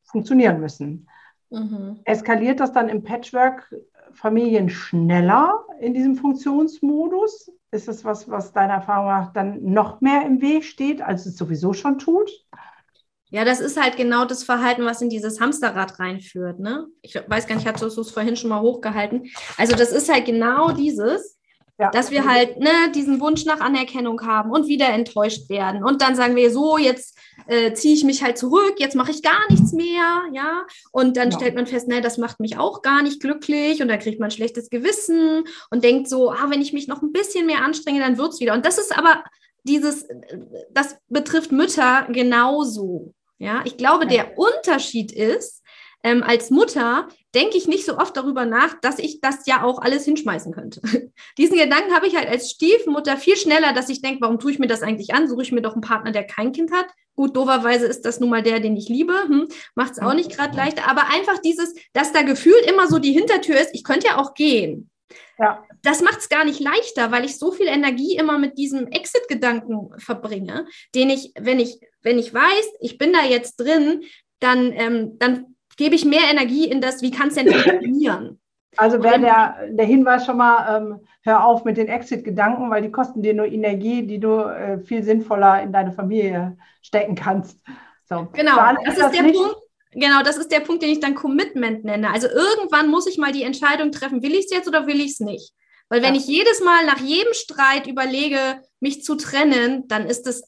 funktionieren 0.04 0.60
müssen. 0.60 1.08
Mhm. 1.50 2.02
Eskaliert 2.04 2.60
das 2.60 2.72
dann 2.72 2.88
im 2.88 3.02
Patchwork 3.02 3.74
Familien 4.14 4.70
schneller 4.70 5.66
in 5.80 5.94
diesem 5.94 6.16
Funktionsmodus? 6.16 7.52
Ist 7.72 7.88
das 7.88 8.04
was, 8.04 8.30
was 8.30 8.52
deiner 8.52 8.74
Erfahrung 8.74 9.08
nach 9.10 9.34
dann 9.34 9.64
noch 9.64 10.02
mehr 10.02 10.26
im 10.26 10.42
Weg 10.42 10.64
steht, 10.64 11.02
als 11.02 11.26
es 11.26 11.38
sowieso 11.38 11.74
schon 11.74 12.00
tut? 12.00 12.32
Ja, 13.32 13.46
das 13.46 13.60
ist 13.60 13.80
halt 13.80 13.96
genau 13.96 14.26
das 14.26 14.44
Verhalten, 14.44 14.86
was 14.86 15.02
in 15.04 15.10
dieses 15.10 15.40
Hamsterrad 15.40 16.00
reinführt. 16.00 16.60
Ne? 16.60 16.88
Ich 17.04 17.16
weiß 17.16 17.46
gar 17.46 17.56
nicht, 17.56 17.66
ich 17.66 17.72
hatte 17.72 17.86
es 17.86 18.12
vorhin 18.12 18.36
schon 18.36 18.50
mal 18.50 18.62
hochgehalten. 18.62 19.30
Also 19.56 19.76
das 19.76 19.92
ist 19.92 20.12
halt 20.12 20.26
genau 20.26 20.72
dieses, 20.72 21.38
ja. 21.78 21.92
dass 21.92 22.10
wir 22.10 22.26
halt 22.26 22.60
ne, 22.60 22.92
diesen 22.96 23.22
Wunsch 23.22 23.46
nach 23.46 23.60
Anerkennung 23.60 24.20
haben 24.26 24.50
und 24.50 24.68
wieder 24.68 24.90
enttäuscht 24.90 25.48
werden. 25.48 25.84
Und 25.84 26.02
dann 26.02 26.16
sagen 26.16 26.36
wir 26.36 26.50
so, 26.50 26.80
jetzt 26.80 27.19
äh, 27.48 27.74
ziehe 27.74 27.94
ich 27.94 28.04
mich 28.04 28.24
halt 28.24 28.38
zurück, 28.38 28.76
jetzt 28.78 28.96
mache 28.96 29.12
ich 29.12 29.22
gar 29.22 29.50
nichts 29.50 29.74
mehr, 29.74 30.24
ja. 30.34 30.66
Und 30.92 31.18
dann 31.18 31.32
ja. 31.32 31.38
stellt 31.38 31.56
man 31.56 31.68
fest, 31.68 31.88
ne, 31.88 32.02
das 32.02 32.18
macht 32.18 32.40
mich 32.40 32.58
auch 32.58 32.82
gar 32.82 33.02
nicht 33.02 33.22
glücklich 33.22 33.82
und 33.82 33.88
dann 33.88 34.00
kriegt 34.00 34.20
man 34.20 34.32
schlechtes 34.32 34.70
Gewissen 34.70 35.44
und 35.70 35.84
denkt 35.84 36.10
so, 36.10 36.32
ah, 36.32 36.48
wenn 36.50 36.62
ich 36.62 36.74
mich 36.74 36.88
noch 36.88 37.02
ein 37.02 37.12
bisschen 37.12 37.46
mehr 37.46 37.64
anstrenge, 37.64 38.00
dann 38.00 38.18
wird 38.18 38.34
es 38.34 38.40
wieder. 38.40 38.54
Und 38.54 38.66
das 38.66 38.78
ist 38.78 38.98
aber 38.98 39.24
dieses, 39.64 40.08
das 40.72 40.98
betrifft 41.08 41.52
Mütter 41.52 42.08
genauso. 42.10 43.14
Ja, 43.38 43.62
ich 43.64 43.78
glaube, 43.78 44.06
der 44.06 44.38
Unterschied 44.38 45.14
ist, 45.14 45.59
ähm, 46.04 46.24
als 46.24 46.50
Mutter 46.50 47.08
denke 47.36 47.58
ich 47.58 47.68
nicht 47.68 47.86
so 47.86 47.98
oft 47.98 48.16
darüber 48.16 48.46
nach, 48.46 48.80
dass 48.82 49.00
ich 49.00 49.22
das 49.22 49.46
ja 49.46 49.64
auch 49.64 49.80
alles 49.80 50.06
hinschmeißen 50.06 50.54
könnte. 50.54 50.82
Diesen 51.38 51.58
Gedanken 51.58 51.94
habe 51.94 52.08
ich 52.08 52.16
halt 52.16 52.30
als 52.30 52.50
Stiefmutter 52.52 53.18
viel 53.18 53.36
schneller, 53.36 53.74
dass 53.74 53.90
ich 53.90 54.02
denke, 54.02 54.22
warum 54.22 54.40
tue 54.40 54.52
ich 54.52 54.60
mir 54.60 54.68
das 54.68 54.82
eigentlich 54.82 55.14
an? 55.14 55.28
Suche 55.28 55.42
ich 55.42 55.52
mir 55.52 55.62
doch 55.62 55.74
einen 55.74 55.82
Partner, 55.82 56.12
der 56.12 56.26
kein 56.26 56.52
Kind 56.52 56.72
hat? 56.72 56.88
Gut, 57.16 57.36
doverweise 57.36 57.86
ist 57.86 58.06
das 58.06 58.22
nun 58.22 58.30
mal 58.30 58.42
der, 58.42 58.62
den 58.62 58.78
ich 58.78 58.88
liebe. 58.88 59.14
Hm, 59.14 59.48
Macht 59.76 59.92
es 59.92 60.00
auch 60.00 60.14
nicht 60.14 60.32
gerade 60.32 60.56
leichter. 60.56 60.90
Aber 60.90 61.10
einfach 61.14 61.40
dieses, 61.40 61.74
dass 61.92 62.14
da 62.14 62.22
gefühlt 62.22 62.66
immer 62.66 62.88
so 62.88 62.98
die 62.98 63.12
Hintertür 63.12 63.60
ist, 63.60 63.72
ich 63.74 63.84
könnte 63.84 64.08
ja 64.08 64.18
auch 64.18 64.34
gehen. 64.34 64.90
Ja. 65.38 65.66
Das 65.82 66.02
macht 66.02 66.20
es 66.20 66.30
gar 66.30 66.46
nicht 66.46 66.60
leichter, 66.60 67.12
weil 67.12 67.26
ich 67.26 67.38
so 67.38 67.52
viel 67.52 67.68
Energie 67.68 68.16
immer 68.16 68.38
mit 68.38 68.58
diesem 68.58 68.88
Exit-Gedanken 68.88 69.92
verbringe, 69.98 70.66
den 70.96 71.10
ich, 71.10 71.34
wenn 71.40 71.60
ich, 71.60 71.80
wenn 72.02 72.20
ich 72.20 72.34
weiß, 72.34 72.74
ich 72.80 72.98
bin 72.98 73.14
da 73.14 73.24
jetzt 73.26 73.58
drin, 73.58 74.04
dann, 74.40 74.72
ähm, 74.74 75.18
dann 75.20 75.56
gebe 75.80 75.96
ich 75.96 76.04
mehr 76.04 76.30
Energie 76.30 76.66
in 76.66 76.82
das, 76.82 77.02
wie 77.02 77.10
kann 77.10 77.30
es 77.30 77.36
denn 77.36 77.50
funktionieren? 77.50 78.38
Also 78.76 79.02
wäre 79.02 79.20
der, 79.20 79.70
der 79.70 79.86
Hinweis 79.86 80.26
schon 80.26 80.38
mal, 80.38 80.78
ähm, 80.78 81.00
hör 81.24 81.46
auf 81.46 81.64
mit 81.64 81.78
den 81.78 81.88
Exit-Gedanken, 81.88 82.70
weil 82.70 82.82
die 82.82 82.92
kosten 82.92 83.22
dir 83.22 83.34
nur 83.34 83.46
Energie, 83.46 84.06
die 84.06 84.20
du 84.20 84.42
äh, 84.42 84.80
viel 84.80 85.04
sinnvoller 85.04 85.64
in 85.64 85.72
deine 85.72 85.94
Familie 85.94 86.58
stecken 86.82 87.16
kannst. 87.16 87.60
So. 88.10 88.28
Genau, 88.34 88.58
das 88.86 88.98
ist 88.98 89.02
das 89.02 89.12
der 89.14 89.24
Punkt. 89.24 89.56
Genau, 89.92 90.22
das 90.22 90.38
ist 90.38 90.52
der 90.52 90.60
Punkt, 90.60 90.84
den 90.84 90.92
ich 90.92 91.00
dann 91.00 91.16
Commitment 91.16 91.86
nenne. 91.86 92.12
Also 92.12 92.28
irgendwann 92.28 92.90
muss 92.90 93.08
ich 93.08 93.18
mal 93.18 93.32
die 93.32 93.44
Entscheidung 93.44 93.92
treffen, 93.92 94.22
will 94.22 94.34
ich 94.34 94.46
es 94.46 94.52
jetzt 94.52 94.68
oder 94.68 94.86
will 94.86 95.00
ich 95.00 95.14
es 95.14 95.20
nicht? 95.22 95.54
Weil 95.88 96.04
wenn 96.04 96.14
ja. 96.14 96.20
ich 96.20 96.28
jedes 96.28 96.62
Mal 96.62 96.86
nach 96.86 97.00
jedem 97.00 97.34
Streit 97.34 97.88
überlege, 97.88 98.62
mich 98.82 99.04
zu 99.04 99.16
trennen, 99.16 99.88
dann 99.88 100.06
ist 100.06 100.28
das 100.28 100.44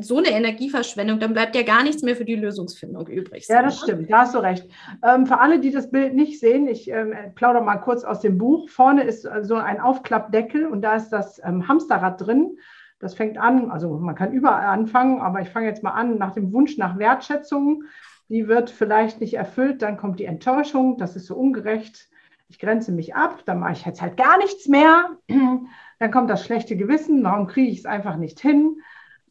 so 0.00 0.18
eine 0.18 0.30
Energieverschwendung, 0.30 1.20
dann 1.20 1.32
bleibt 1.32 1.54
ja 1.54 1.62
gar 1.62 1.82
nichts 1.82 2.02
mehr 2.02 2.16
für 2.16 2.24
die 2.24 2.34
Lösungsfindung 2.34 3.06
übrig. 3.06 3.46
Ja, 3.48 3.62
das 3.62 3.78
stimmt, 3.78 4.10
da 4.10 4.20
hast 4.20 4.34
du 4.34 4.38
recht. 4.38 4.66
Ähm, 5.04 5.26
für 5.26 5.38
alle, 5.38 5.60
die 5.60 5.70
das 5.70 5.90
Bild 5.90 6.14
nicht 6.14 6.40
sehen, 6.40 6.66
ich 6.66 6.90
ähm, 6.90 7.14
plaudere 7.34 7.62
mal 7.62 7.76
kurz 7.76 8.04
aus 8.04 8.20
dem 8.20 8.38
Buch. 8.38 8.68
Vorne 8.68 9.04
ist 9.04 9.24
äh, 9.24 9.44
so 9.44 9.54
ein 9.54 9.80
Aufklappdeckel 9.80 10.66
und 10.66 10.82
da 10.82 10.96
ist 10.96 11.10
das 11.10 11.40
ähm, 11.44 11.68
Hamsterrad 11.68 12.20
drin. 12.20 12.58
Das 12.98 13.14
fängt 13.14 13.38
an, 13.38 13.70
also 13.70 13.96
man 13.98 14.16
kann 14.16 14.32
überall 14.32 14.66
anfangen, 14.66 15.20
aber 15.20 15.40
ich 15.40 15.50
fange 15.50 15.68
jetzt 15.68 15.84
mal 15.84 15.92
an 15.92 16.18
nach 16.18 16.34
dem 16.34 16.52
Wunsch 16.52 16.76
nach 16.78 16.98
Wertschätzung. 16.98 17.84
Die 18.28 18.48
wird 18.48 18.70
vielleicht 18.70 19.20
nicht 19.20 19.34
erfüllt, 19.34 19.82
dann 19.82 19.96
kommt 19.96 20.18
die 20.18 20.24
Enttäuschung, 20.24 20.98
das 20.98 21.14
ist 21.14 21.26
so 21.26 21.36
ungerecht. 21.36 22.08
Ich 22.48 22.58
grenze 22.58 22.90
mich 22.90 23.14
ab, 23.14 23.42
dann 23.44 23.60
mache 23.60 23.72
ich 23.72 23.86
jetzt 23.86 24.02
halt 24.02 24.16
gar 24.16 24.38
nichts 24.38 24.66
mehr. 24.68 25.18
Dann 26.00 26.12
kommt 26.12 26.30
das 26.30 26.44
schlechte 26.44 26.76
Gewissen, 26.76 27.24
warum 27.24 27.48
kriege 27.48 27.72
ich 27.72 27.80
es 27.80 27.84
einfach 27.84 28.18
nicht 28.18 28.38
hin? 28.38 28.80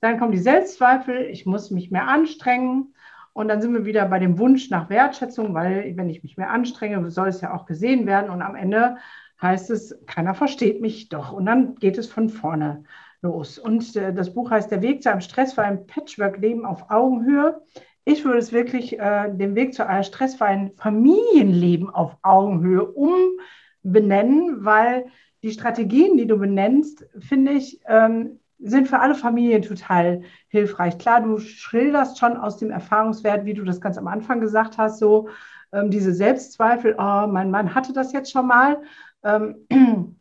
Dann 0.02 0.20
kommen 0.20 0.32
die 0.32 0.38
Selbstzweifel, 0.38 1.22
ich 1.26 1.46
muss 1.46 1.72
mich 1.72 1.92
mehr 1.92 2.08
anstrengen. 2.08 2.94
Und 3.34 3.50
dann 3.50 3.62
sind 3.62 3.74
wir 3.74 3.86
wieder 3.86 4.06
bei 4.08 4.20
dem 4.20 4.40
Wunsch 4.40 4.70
nach 4.70 4.90
Wertschätzung, 4.90 5.54
weil 5.54 5.96
wenn 5.96 6.10
ich 6.10 6.24
mich 6.24 6.38
mehr 6.38 6.50
anstrenge, 6.50 7.10
soll 7.12 7.28
es 7.28 7.42
ja 7.42 7.54
auch 7.54 7.66
gesehen 7.66 8.08
werden. 8.08 8.32
Und 8.32 8.42
am 8.42 8.56
Ende 8.56 8.98
heißt 9.42 9.70
es, 9.70 9.96
keiner 10.08 10.34
versteht 10.34 10.82
mich 10.82 11.10
doch. 11.10 11.34
Und 11.34 11.46
dann 11.46 11.76
geht 11.76 11.98
es 11.98 12.08
von 12.08 12.30
vorne 12.30 12.84
los. 13.22 13.60
Und 13.60 13.96
äh, 13.96 14.14
das 14.14 14.34
Buch 14.34 14.52
heißt 14.52 14.72
Der 14.72 14.82
Weg 14.82 15.04
zu 15.04 15.12
einem 15.12 15.22
stressfreien 15.22 15.86
Patchwork-Leben 15.88 16.66
auf 16.66 16.90
Augenhöhe. 16.90 17.62
Ich 18.06 18.24
würde 18.24 18.40
es 18.40 18.52
wirklich 18.52 18.98
äh, 19.00 19.30
den 19.32 19.56
Weg 19.56 19.74
zu 19.74 19.86
einem 19.86 20.04
stressfreien 20.04 20.72
Familienleben 20.78 21.90
auf 21.90 22.18
Augenhöhe 22.22 22.86
umbenennen, 22.86 24.64
weil 24.64 25.08
die 25.44 25.52
Strategien, 25.52 26.18
die 26.18 26.26
du 26.26 26.38
benennst, 26.38 27.06
finde 27.20 27.52
ich, 27.52 27.82
ähm, 27.88 28.40
sind 28.60 28.88
für 28.88 29.00
alle 29.00 29.16
Familien 29.16 29.62
total 29.62 30.24
hilfreich. 30.48 30.98
Klar, 30.98 31.22
du 31.22 31.38
schilderst 31.38 32.18
schon 32.20 32.38
aus 32.38 32.58
dem 32.58 32.72
Erfahrungswert, 32.72 33.46
wie 33.46 33.54
du 33.54 33.64
das 33.64 33.82
ganz 33.82 33.98
am 33.98 34.08
Anfang 34.08 34.40
gesagt 34.40 34.78
hast, 34.78 35.00
so 35.00 35.30
ähm, 35.72 35.92
diese 35.92 36.14
Selbstzweifel, 36.14 36.96
oh, 36.98 37.28
mein 37.28 37.52
Mann 37.52 37.76
hatte 37.76 37.94
das 37.94 38.14
jetzt 38.14 38.32
schon 38.32 38.48
mal. 38.48 38.82
Ähm, 39.24 39.68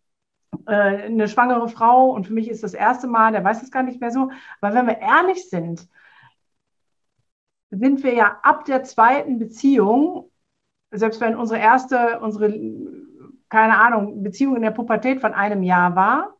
äh, 0.66 0.72
eine 0.72 1.28
schwangere 1.28 1.68
Frau 1.68 2.10
und 2.10 2.26
für 2.26 2.34
mich 2.34 2.48
ist 2.48 2.62
das 2.62 2.74
erste 2.74 3.06
Mal, 3.06 3.32
der 3.32 3.44
weiß 3.44 3.62
es 3.62 3.70
gar 3.70 3.82
nicht 3.82 4.00
mehr 4.00 4.10
so. 4.10 4.30
Aber 4.60 4.74
wenn 4.74 4.86
wir 4.86 4.98
ehrlich 4.98 5.48
sind, 5.48 5.88
sind 7.70 8.02
wir 8.02 8.14
ja 8.14 8.38
ab 8.42 8.64
der 8.64 8.84
zweiten 8.84 9.38
Beziehung, 9.38 10.30
selbst 10.90 11.20
wenn 11.20 11.36
unsere 11.36 11.60
erste, 11.60 12.20
unsere, 12.20 12.48
keine 13.48 13.78
Ahnung, 13.78 14.22
Beziehung 14.22 14.56
in 14.56 14.62
der 14.62 14.70
Pubertät 14.70 15.20
von 15.20 15.34
einem 15.34 15.62
Jahr 15.62 15.96
war, 15.96 16.35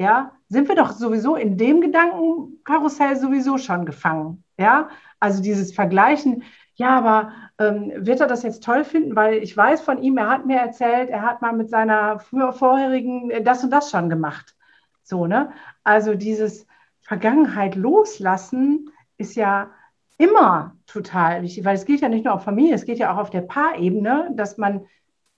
ja, 0.00 0.32
sind 0.48 0.66
wir 0.66 0.76
doch 0.76 0.92
sowieso 0.92 1.36
in 1.36 1.58
dem 1.58 1.82
Gedankenkarussell 1.82 3.16
sowieso 3.16 3.58
schon 3.58 3.84
gefangen. 3.84 4.42
Ja, 4.58 4.88
also 5.20 5.42
dieses 5.42 5.74
Vergleichen, 5.74 6.42
ja, 6.74 6.96
aber 6.96 7.32
ähm, 7.58 7.92
wird 7.96 8.20
er 8.20 8.26
das 8.26 8.42
jetzt 8.42 8.64
toll 8.64 8.84
finden? 8.84 9.14
Weil 9.14 9.34
ich 9.42 9.54
weiß 9.54 9.82
von 9.82 10.02
ihm, 10.02 10.16
er 10.16 10.30
hat 10.30 10.46
mir 10.46 10.56
erzählt, 10.56 11.10
er 11.10 11.20
hat 11.20 11.42
mal 11.42 11.52
mit 11.52 11.68
seiner 11.68 12.18
vorherigen 12.18 13.30
äh, 13.30 13.42
das 13.42 13.62
und 13.62 13.70
das 13.70 13.90
schon 13.90 14.08
gemacht. 14.08 14.56
So, 15.02 15.26
ne? 15.26 15.52
Also 15.84 16.14
dieses 16.14 16.66
Vergangenheit 17.02 17.74
loslassen 17.74 18.88
ist 19.18 19.34
ja 19.36 19.70
immer 20.16 20.76
total 20.86 21.42
wichtig, 21.42 21.66
weil 21.66 21.74
es 21.74 21.84
geht 21.84 22.00
ja 22.00 22.08
nicht 22.08 22.24
nur 22.24 22.32
auf 22.32 22.44
Familie, 22.44 22.74
es 22.74 22.86
geht 22.86 22.98
ja 22.98 23.12
auch 23.12 23.18
auf 23.18 23.30
der 23.30 23.42
Paarebene, 23.42 24.30
dass 24.32 24.56
man, 24.56 24.86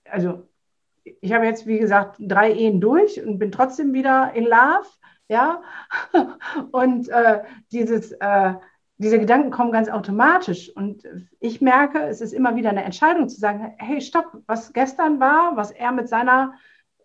also 0.09 0.47
ich 1.03 1.33
habe 1.33 1.45
jetzt, 1.45 1.67
wie 1.67 1.79
gesagt, 1.79 2.17
drei 2.19 2.51
Ehen 2.51 2.81
durch 2.81 3.21
und 3.23 3.39
bin 3.39 3.51
trotzdem 3.51 3.93
wieder 3.93 4.33
in 4.33 4.45
Love, 4.45 4.87
ja, 5.29 5.61
und 6.71 7.09
äh, 7.09 7.41
dieses, 7.71 8.11
äh, 8.13 8.53
diese 8.97 9.19
Gedanken 9.19 9.51
kommen 9.51 9.71
ganz 9.71 9.89
automatisch 9.89 10.69
und 10.75 11.03
ich 11.39 11.61
merke, 11.61 12.03
es 12.03 12.21
ist 12.21 12.33
immer 12.33 12.55
wieder 12.55 12.69
eine 12.69 12.83
Entscheidung 12.83 13.27
zu 13.27 13.39
sagen, 13.39 13.73
hey, 13.77 14.01
stopp, 14.01 14.41
was 14.47 14.71
gestern 14.73 15.19
war, 15.19 15.55
was 15.55 15.71
er 15.71 15.91
mit 15.91 16.07
seiner 16.07 16.53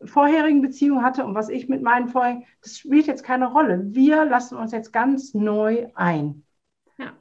vorherigen 0.05 0.63
Beziehung 0.63 1.03
hatte 1.03 1.25
und 1.25 1.35
was 1.35 1.49
ich 1.49 1.69
mit 1.69 1.83
meinen 1.83 2.09
vorherigen, 2.09 2.45
das 2.63 2.79
spielt 2.79 3.07
jetzt 3.07 3.25
keine 3.25 3.51
Rolle. 3.51 3.83
Wir 3.87 4.25
lassen 4.25 4.57
uns 4.57 4.73
jetzt 4.73 4.93
ganz 4.93 5.35
neu 5.35 5.89
ein. 5.95 6.45
Ja. 6.99 7.13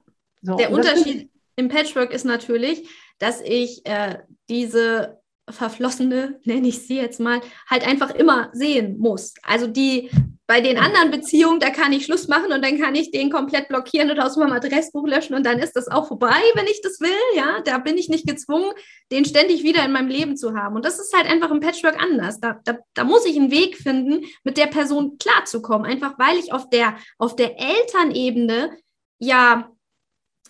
So, 0.41 0.57
Der 0.57 0.71
Unterschied 0.71 1.31
im 1.55 1.69
Patchwork 1.69 2.11
ist 2.11 2.25
natürlich, 2.25 2.87
dass 3.17 3.41
ich 3.41 3.83
äh, 3.85 4.19
diese 4.47 5.19
verflossene, 5.49 6.39
nenne 6.43 6.67
ich 6.67 6.85
sie 6.85 6.97
jetzt 6.97 7.19
mal, 7.19 7.41
halt 7.69 7.87
einfach 7.87 8.13
immer 8.13 8.49
sehen 8.53 8.97
muss. 8.99 9.33
Also 9.43 9.67
die 9.67 10.09
bei 10.47 10.61
den 10.61 10.77
anderen 10.77 11.11
Beziehungen, 11.11 11.59
da 11.59 11.69
kann 11.69 11.91
ich 11.91 12.05
Schluss 12.05 12.29
machen 12.29 12.53
und 12.53 12.63
dann 12.63 12.79
kann 12.79 12.95
ich 12.95 13.11
den 13.11 13.29
komplett 13.29 13.67
blockieren 13.67 14.09
oder 14.09 14.25
aus 14.25 14.37
meinem 14.37 14.53
Adressbuch 14.53 15.05
löschen 15.05 15.35
und 15.35 15.45
dann 15.45 15.59
ist 15.59 15.75
das 15.75 15.89
auch 15.89 16.07
vorbei, 16.07 16.39
wenn 16.55 16.65
ich 16.67 16.81
das 16.81 17.01
will. 17.01 17.09
Ja, 17.35 17.59
da 17.65 17.77
bin 17.79 17.97
ich 17.97 18.07
nicht 18.07 18.25
gezwungen, 18.25 18.71
den 19.11 19.25
ständig 19.25 19.63
wieder 19.63 19.83
in 19.83 19.91
meinem 19.91 20.07
Leben 20.07 20.37
zu 20.37 20.55
haben. 20.55 20.77
Und 20.77 20.85
das 20.85 20.99
ist 20.99 21.13
halt 21.15 21.29
einfach 21.29 21.51
im 21.51 21.59
Patchwork 21.59 22.01
anders. 22.01 22.39
Da, 22.39 22.61
da, 22.63 22.77
da 22.93 23.03
muss 23.03 23.25
ich 23.25 23.37
einen 23.37 23.51
Weg 23.51 23.77
finden, 23.77 24.25
mit 24.45 24.57
der 24.57 24.67
Person 24.67 25.17
klarzukommen. 25.17 25.85
Einfach 25.85 26.17
weil 26.17 26.37
ich 26.37 26.53
auf 26.53 26.69
der, 26.69 26.95
auf 27.17 27.35
der 27.35 27.59
Elternebene 27.59 28.71
ja 29.19 29.69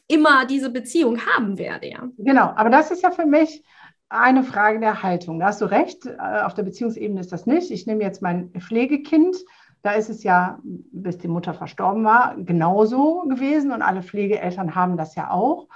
immer 0.08 0.45
diese 0.45 0.70
Beziehung 0.70 1.26
haben 1.26 1.58
werde. 1.58 1.88
Ja. 1.89 2.08
Genau, 2.18 2.54
aber 2.56 2.70
das 2.70 2.91
ist 2.91 3.02
ja 3.02 3.10
für 3.10 3.26
mich 3.26 3.64
eine 4.10 4.43
Frage 4.43 4.80
der 4.80 5.03
Haltung. 5.03 5.39
Da 5.39 5.47
hast 5.47 5.62
du 5.62 5.66
recht, 5.66 6.05
äh, 6.05 6.41
auf 6.43 6.53
der 6.53 6.64
Beziehungsebene 6.64 7.20
ist 7.20 7.32
das 7.32 7.45
nicht. 7.45 7.72
Ich 7.72 7.88
nehme 7.88 8.03
jetzt 8.03 8.22
mein 8.22 8.51
Pflegekind 8.51 9.36
da 9.82 9.91
ist 9.91 10.10
es 10.10 10.24
ja, 10.24 10.60
bis 10.64 11.18
die 11.18 11.28
Mutter 11.28 11.53
verstorben 11.53 12.03
war, 12.03 12.36
genauso 12.38 13.22
gewesen 13.28 13.72
und 13.72 13.82
alle 13.82 14.03
Pflegeeltern 14.03 14.76
haben 14.76 14.97
das 14.97 15.16
ja 15.16 15.32
auch. 15.32 15.68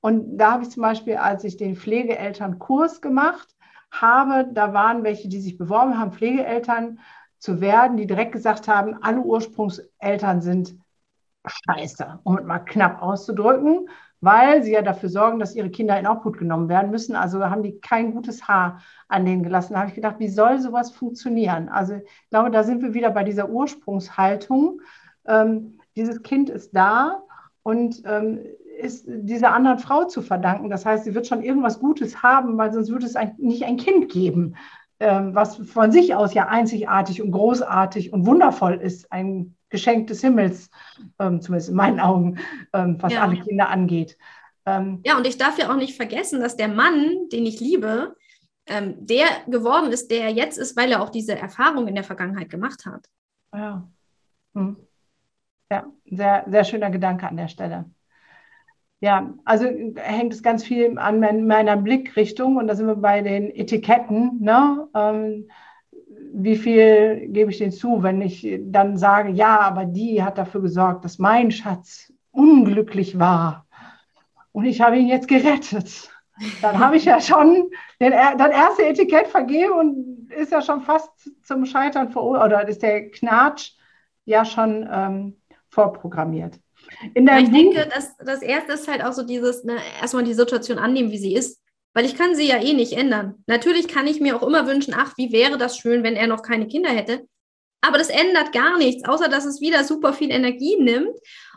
Und 0.00 0.36
da 0.36 0.52
habe 0.52 0.64
ich 0.64 0.70
zum 0.70 0.82
Beispiel, 0.82 1.16
als 1.16 1.44
ich 1.44 1.56
den 1.56 1.76
Pflegeelternkurs 1.76 3.00
gemacht 3.00 3.56
habe, 3.90 4.46
da 4.52 4.74
waren 4.74 5.02
welche, 5.02 5.28
die 5.28 5.40
sich 5.40 5.56
beworben 5.56 5.98
haben, 5.98 6.12
Pflegeeltern 6.12 6.98
zu 7.38 7.60
werden, 7.60 7.96
die 7.96 8.06
direkt 8.06 8.32
gesagt 8.32 8.68
haben, 8.68 9.02
alle 9.02 9.20
Ursprungseltern 9.20 10.42
sind 10.42 10.76
scheiße, 11.46 12.20
um 12.24 12.38
es 12.38 12.44
mal 12.44 12.58
knapp 12.58 13.00
auszudrücken 13.00 13.88
weil 14.24 14.62
sie 14.62 14.72
ja 14.72 14.82
dafür 14.82 15.08
sorgen, 15.08 15.38
dass 15.38 15.54
ihre 15.54 15.70
Kinder 15.70 15.98
in 15.98 16.06
Obhut 16.06 16.38
genommen 16.38 16.68
werden 16.68 16.90
müssen. 16.90 17.14
Also 17.14 17.44
haben 17.44 17.62
die 17.62 17.78
kein 17.80 18.12
gutes 18.12 18.48
Haar 18.48 18.80
an 19.08 19.24
denen 19.24 19.42
gelassen. 19.42 19.74
Da 19.74 19.80
habe 19.80 19.88
ich 19.90 19.94
gedacht, 19.94 20.16
wie 20.18 20.28
soll 20.28 20.58
sowas 20.60 20.90
funktionieren? 20.90 21.68
Also 21.68 21.94
ich 21.94 22.30
glaube, 22.30 22.50
da 22.50 22.62
sind 22.62 22.82
wir 22.82 22.94
wieder 22.94 23.10
bei 23.10 23.24
dieser 23.24 23.50
Ursprungshaltung. 23.50 24.80
Ähm, 25.26 25.78
dieses 25.96 26.22
Kind 26.22 26.50
ist 26.50 26.74
da 26.74 27.22
und 27.62 28.02
ähm, 28.06 28.40
ist 28.78 29.04
dieser 29.06 29.52
anderen 29.52 29.78
Frau 29.78 30.04
zu 30.04 30.22
verdanken. 30.22 30.70
Das 30.70 30.84
heißt, 30.84 31.04
sie 31.04 31.14
wird 31.14 31.26
schon 31.26 31.42
irgendwas 31.42 31.78
Gutes 31.78 32.22
haben, 32.22 32.58
weil 32.58 32.72
sonst 32.72 32.90
würde 32.90 33.06
es 33.06 33.16
ein, 33.16 33.34
nicht 33.38 33.64
ein 33.64 33.76
Kind 33.76 34.10
geben, 34.10 34.56
ähm, 35.00 35.34
was 35.34 35.56
von 35.56 35.92
sich 35.92 36.14
aus 36.14 36.34
ja 36.34 36.48
einzigartig 36.48 37.22
und 37.22 37.30
großartig 37.30 38.12
und 38.12 38.26
wundervoll 38.26 38.74
ist. 38.74 39.12
Ein 39.12 39.54
Geschenk 39.74 40.06
des 40.06 40.20
Himmels, 40.20 40.70
ähm, 41.18 41.40
zumindest 41.40 41.70
in 41.70 41.74
meinen 41.74 41.98
Augen, 41.98 42.38
ähm, 42.72 42.96
was 43.00 43.12
ja. 43.12 43.22
alle 43.22 43.40
Kinder 43.40 43.68
angeht. 43.68 44.16
Ähm, 44.66 45.00
ja, 45.04 45.18
und 45.18 45.26
ich 45.26 45.36
darf 45.36 45.58
ja 45.58 45.68
auch 45.68 45.76
nicht 45.76 45.96
vergessen, 45.96 46.40
dass 46.40 46.56
der 46.56 46.68
Mann, 46.68 47.28
den 47.32 47.44
ich 47.44 47.58
liebe, 47.58 48.14
ähm, 48.66 48.94
der 49.04 49.26
geworden 49.48 49.90
ist, 49.90 50.12
der 50.12 50.26
er 50.26 50.30
jetzt 50.30 50.58
ist, 50.58 50.76
weil 50.76 50.92
er 50.92 51.02
auch 51.02 51.10
diese 51.10 51.36
Erfahrung 51.36 51.88
in 51.88 51.96
der 51.96 52.04
Vergangenheit 52.04 52.50
gemacht 52.50 52.86
hat. 52.86 53.08
Ja, 53.52 53.88
hm. 54.54 54.76
ja 55.72 55.86
sehr, 56.08 56.44
sehr 56.48 56.64
schöner 56.64 56.90
Gedanke 56.90 57.26
an 57.26 57.36
der 57.36 57.48
Stelle. 57.48 57.90
Ja, 59.00 59.34
also 59.44 59.66
hängt 59.96 60.32
es 60.32 60.42
ganz 60.42 60.64
viel 60.64 60.96
an 60.98 61.18
meiner 61.46 61.76
Blickrichtung 61.76 62.56
und 62.56 62.68
da 62.68 62.76
sind 62.76 62.86
wir 62.86 62.94
bei 62.94 63.22
den 63.22 63.50
Etiketten. 63.50 64.40
Ne? 64.40 64.88
Wie 66.36 66.56
viel 66.56 67.28
gebe 67.28 67.50
ich 67.50 67.58
denen 67.58 67.72
zu, 67.72 68.02
wenn 68.02 68.20
ich 68.20 68.46
dann 68.64 68.96
sage, 68.96 69.30
ja, 69.30 69.60
aber 69.60 69.84
die 69.84 70.22
hat 70.22 70.36
dafür 70.36 70.62
gesorgt, 70.62 71.04
dass 71.04 71.18
mein 71.18 71.50
Schatz 71.50 72.12
unglücklich 72.32 73.18
war 73.18 73.64
und 74.54 74.64
ich 74.66 74.80
habe 74.80 74.96
ihn 74.96 75.08
jetzt 75.08 75.28
gerettet. 75.28 76.10
Dann 76.62 76.78
habe 76.78 76.96
ich 76.96 77.04
ja 77.04 77.20
schon 77.20 77.70
den, 78.00 78.12
das 78.12 78.50
erste 78.50 78.86
Etikett 78.86 79.28
vergeben 79.28 79.72
und 79.72 80.32
ist 80.32 80.52
ja 80.52 80.62
schon 80.62 80.80
fast 80.80 81.10
zum 81.42 81.66
Scheitern 81.66 82.10
verurteilt, 82.10 82.52
oder 82.52 82.68
ist 82.68 82.82
der 82.82 83.10
Knatsch 83.10 83.72
ja 84.24 84.44
schon 84.44 84.88
ähm, 84.90 85.36
vorprogrammiert. 85.68 86.58
ich 87.14 87.50
denke, 87.50 87.88
das, 87.92 88.16
das 88.16 88.42
erste 88.42 88.72
ist 88.72 88.88
halt 88.88 89.04
auch 89.04 89.12
so 89.12 89.24
dieses, 89.24 89.64
ne, 89.64 89.76
erstmal 90.00 90.24
die 90.24 90.34
Situation 90.34 90.78
annehmen, 90.78 91.10
wie 91.10 91.18
sie 91.18 91.34
ist. 91.34 91.60
Weil 91.94 92.04
ich 92.04 92.16
kann 92.16 92.34
sie 92.34 92.46
ja 92.46 92.60
eh 92.60 92.72
nicht 92.72 92.92
ändern. 92.92 93.42
Natürlich 93.46 93.88
kann 93.88 94.06
ich 94.06 94.20
mir 94.20 94.36
auch 94.36 94.46
immer 94.46 94.66
wünschen, 94.66 94.94
ach, 94.96 95.14
wie 95.16 95.32
wäre 95.32 95.56
das 95.56 95.78
schön, 95.78 96.02
wenn 96.02 96.16
er 96.16 96.26
noch 96.26 96.42
keine 96.42 96.66
Kinder 96.66 96.90
hätte. 96.90 97.26
Aber 97.80 97.98
das 97.98 98.08
ändert 98.08 98.52
gar 98.52 98.78
nichts, 98.78 99.08
außer 99.08 99.28
dass 99.28 99.44
es 99.44 99.60
wieder 99.60 99.84
super 99.84 100.12
viel 100.12 100.30
Energie 100.30 100.76
nimmt. 100.80 101.16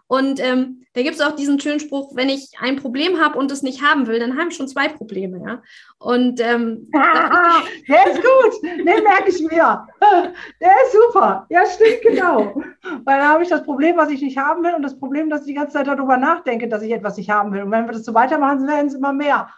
Und 0.09 0.39
ähm, 0.41 0.85
da 0.93 1.01
gibt 1.01 1.15
es 1.15 1.21
auch 1.21 1.35
diesen 1.35 1.59
schönen 1.59 1.81
Spruch, 1.81 2.15
wenn 2.15 2.29
ich 2.29 2.51
ein 2.61 2.77
Problem 2.77 3.19
habe 3.19 3.37
und 3.37 3.51
es 3.51 3.61
nicht 3.61 3.83
haben 3.83 4.07
will, 4.07 4.19
dann 4.19 4.37
habe 4.37 4.49
ich 4.49 4.55
schon 4.55 4.69
zwei 4.69 4.87
Probleme, 4.87 5.41
ja. 5.45 5.61
Und 5.99 6.39
ähm, 6.39 6.89
ah, 6.95 7.61
der 7.89 8.11
ist 8.11 8.21
gut, 8.21 8.63
den 8.63 8.85
merke 8.85 9.29
ich 9.29 9.41
mir. 9.41 9.85
Der 10.61 10.71
ist 10.85 10.93
super. 10.93 11.45
Ja, 11.49 11.65
stimmt, 11.65 12.01
genau. 12.03 12.55
Weil 13.03 13.19
da 13.19 13.29
habe 13.29 13.43
ich 13.43 13.49
das 13.49 13.63
Problem, 13.63 13.97
was 13.97 14.09
ich 14.09 14.21
nicht 14.21 14.37
haben 14.37 14.63
will, 14.63 14.75
und 14.75 14.81
das 14.81 14.97
Problem, 14.97 15.29
dass 15.29 15.41
ich 15.41 15.47
die 15.47 15.53
ganze 15.55 15.73
Zeit 15.73 15.87
darüber 15.87 16.15
nachdenke, 16.15 16.69
dass 16.69 16.83
ich 16.83 16.91
etwas 16.91 17.17
nicht 17.17 17.29
haben 17.29 17.51
will. 17.51 17.63
Und 17.63 17.71
wenn 17.71 17.85
wir 17.85 17.93
das 17.93 18.05
so 18.05 18.13
weitermachen, 18.13 18.65
werden 18.65 18.87
es 18.87 18.93
immer 18.93 19.11
mehr. 19.11 19.49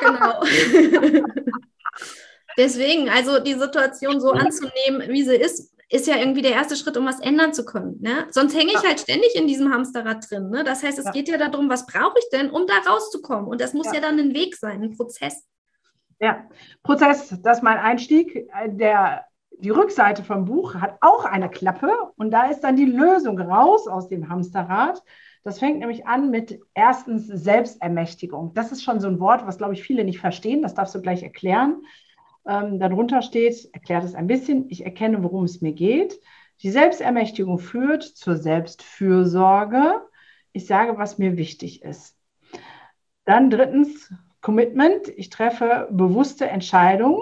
Genau. 0.00 0.42
Deswegen, 2.58 3.08
also 3.10 3.38
die 3.40 3.54
Situation 3.54 4.20
so 4.20 4.30
anzunehmen, 4.32 5.08
wie 5.08 5.22
sie 5.22 5.36
ist, 5.36 5.74
ist 5.88 6.06
ja 6.06 6.16
irgendwie 6.16 6.42
der 6.42 6.52
erste 6.52 6.74
Schritt, 6.74 6.96
um 6.96 7.06
was 7.06 7.20
ändern 7.20 7.52
zu 7.54 7.64
können. 7.64 8.00
Ne? 8.00 8.26
Sonst 8.30 8.56
hänge 8.56 8.72
ich 8.72 8.82
ja. 8.82 8.88
halt 8.88 9.00
ständig 9.00 9.36
in 9.36 9.46
diesem 9.46 9.72
Hamsterrad 9.72 10.28
drin. 10.28 10.50
Ne? 10.50 10.64
Das 10.64 10.82
heißt, 10.82 10.98
es 10.98 11.04
ja. 11.04 11.10
geht 11.12 11.28
ja 11.28 11.38
darum, 11.38 11.68
was 11.68 11.86
brauche 11.86 12.18
ich 12.18 12.28
denn, 12.32 12.50
um 12.50 12.66
da 12.66 12.90
rauszukommen? 12.90 13.46
Und 13.46 13.60
das 13.60 13.72
muss 13.72 13.86
ja. 13.86 13.94
ja 13.94 14.00
dann 14.00 14.18
ein 14.18 14.34
Weg 14.34 14.56
sein, 14.56 14.82
ein 14.82 14.96
Prozess. 14.96 15.46
Ja, 16.18 16.44
Prozess, 16.82 17.34
das 17.42 17.58
ist 17.58 17.62
mein 17.62 17.78
Einstieg. 17.78 18.48
Der, 18.66 19.26
die 19.58 19.70
Rückseite 19.70 20.24
vom 20.24 20.46
Buch 20.46 20.74
hat 20.74 20.96
auch 21.02 21.24
eine 21.24 21.50
Klappe 21.50 21.92
und 22.16 22.30
da 22.30 22.50
ist 22.50 22.60
dann 22.60 22.76
die 22.76 22.86
Lösung 22.86 23.38
raus 23.38 23.86
aus 23.86 24.08
dem 24.08 24.28
Hamsterrad. 24.28 25.02
Das 25.46 25.60
fängt 25.60 25.78
nämlich 25.78 26.08
an 26.08 26.32
mit 26.32 26.58
erstens 26.74 27.28
Selbstermächtigung. 27.28 28.52
Das 28.54 28.72
ist 28.72 28.82
schon 28.82 28.98
so 28.98 29.06
ein 29.06 29.20
Wort, 29.20 29.46
was, 29.46 29.58
glaube 29.58 29.74
ich, 29.74 29.82
viele 29.84 30.02
nicht 30.02 30.18
verstehen. 30.18 30.60
Das 30.60 30.74
darfst 30.74 30.92
du 30.92 31.00
gleich 31.00 31.22
erklären. 31.22 31.82
Ähm, 32.48 32.80
darunter 32.80 33.22
steht, 33.22 33.72
erklärt 33.72 34.02
es 34.02 34.16
ein 34.16 34.26
bisschen, 34.26 34.68
ich 34.70 34.84
erkenne, 34.84 35.22
worum 35.22 35.44
es 35.44 35.60
mir 35.60 35.72
geht. 35.72 36.18
Die 36.62 36.70
Selbstermächtigung 36.72 37.60
führt 37.60 38.02
zur 38.02 38.36
Selbstfürsorge. 38.36 40.02
Ich 40.50 40.66
sage, 40.66 40.98
was 40.98 41.18
mir 41.18 41.36
wichtig 41.36 41.80
ist. 41.84 42.18
Dann 43.24 43.48
drittens 43.48 44.12
Commitment. 44.40 45.06
Ich 45.16 45.30
treffe 45.30 45.86
bewusste 45.92 46.48
Entscheidungen. 46.48 47.20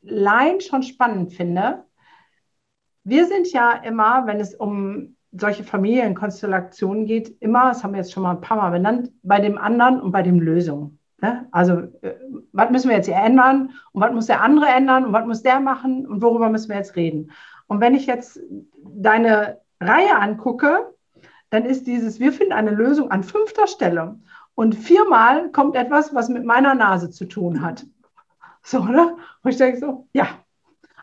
Line 0.00 0.62
schon 0.62 0.82
spannend 0.82 1.34
finde, 1.34 1.84
wir 3.02 3.26
sind 3.26 3.52
ja 3.52 3.72
immer, 3.72 4.26
wenn 4.26 4.40
es 4.40 4.54
um 4.54 5.16
solche 5.32 5.64
Familienkonstellationen 5.64 7.04
geht, 7.04 7.36
immer, 7.42 7.68
das 7.68 7.84
haben 7.84 7.92
wir 7.92 7.98
jetzt 7.98 8.12
schon 8.12 8.22
mal 8.22 8.30
ein 8.30 8.40
paar 8.40 8.56
Mal 8.56 8.70
benannt, 8.70 9.12
bei 9.22 9.40
dem 9.40 9.58
anderen 9.58 10.00
und 10.00 10.10
bei 10.10 10.22
den 10.22 10.38
Lösungen. 10.38 10.98
Ne? 11.20 11.46
Also, 11.50 11.80
äh, 12.00 12.14
was 12.52 12.70
müssen 12.70 12.88
wir 12.88 12.96
jetzt 12.96 13.06
hier 13.06 13.16
ändern 13.16 13.72
und 13.92 14.00
was 14.00 14.12
muss 14.12 14.26
der 14.26 14.40
andere 14.40 14.66
ändern 14.66 15.04
und 15.04 15.12
was 15.12 15.26
muss 15.26 15.42
der 15.42 15.60
machen 15.60 16.06
und 16.06 16.22
worüber 16.22 16.48
müssen 16.48 16.70
wir 16.70 16.76
jetzt 16.76 16.96
reden? 16.96 17.30
Und 17.66 17.80
wenn 17.80 17.94
ich 17.94 18.06
jetzt 18.06 18.40
deine 18.82 19.60
Reihe 19.80 20.16
angucke, 20.16 20.94
dann 21.50 21.64
ist 21.64 21.86
dieses, 21.86 22.20
wir 22.20 22.32
finden 22.32 22.52
eine 22.52 22.70
Lösung 22.70 23.10
an 23.10 23.22
fünfter 23.22 23.66
Stelle. 23.66 24.18
Und 24.54 24.74
viermal 24.74 25.50
kommt 25.50 25.76
etwas, 25.76 26.14
was 26.14 26.28
mit 26.28 26.44
meiner 26.44 26.74
Nase 26.74 27.10
zu 27.10 27.24
tun 27.26 27.62
hat. 27.62 27.84
So, 28.62 28.84
ne? 28.84 29.16
Und 29.42 29.50
ich 29.50 29.56
denke 29.56 29.78
so, 29.78 30.08
ja, 30.12 30.28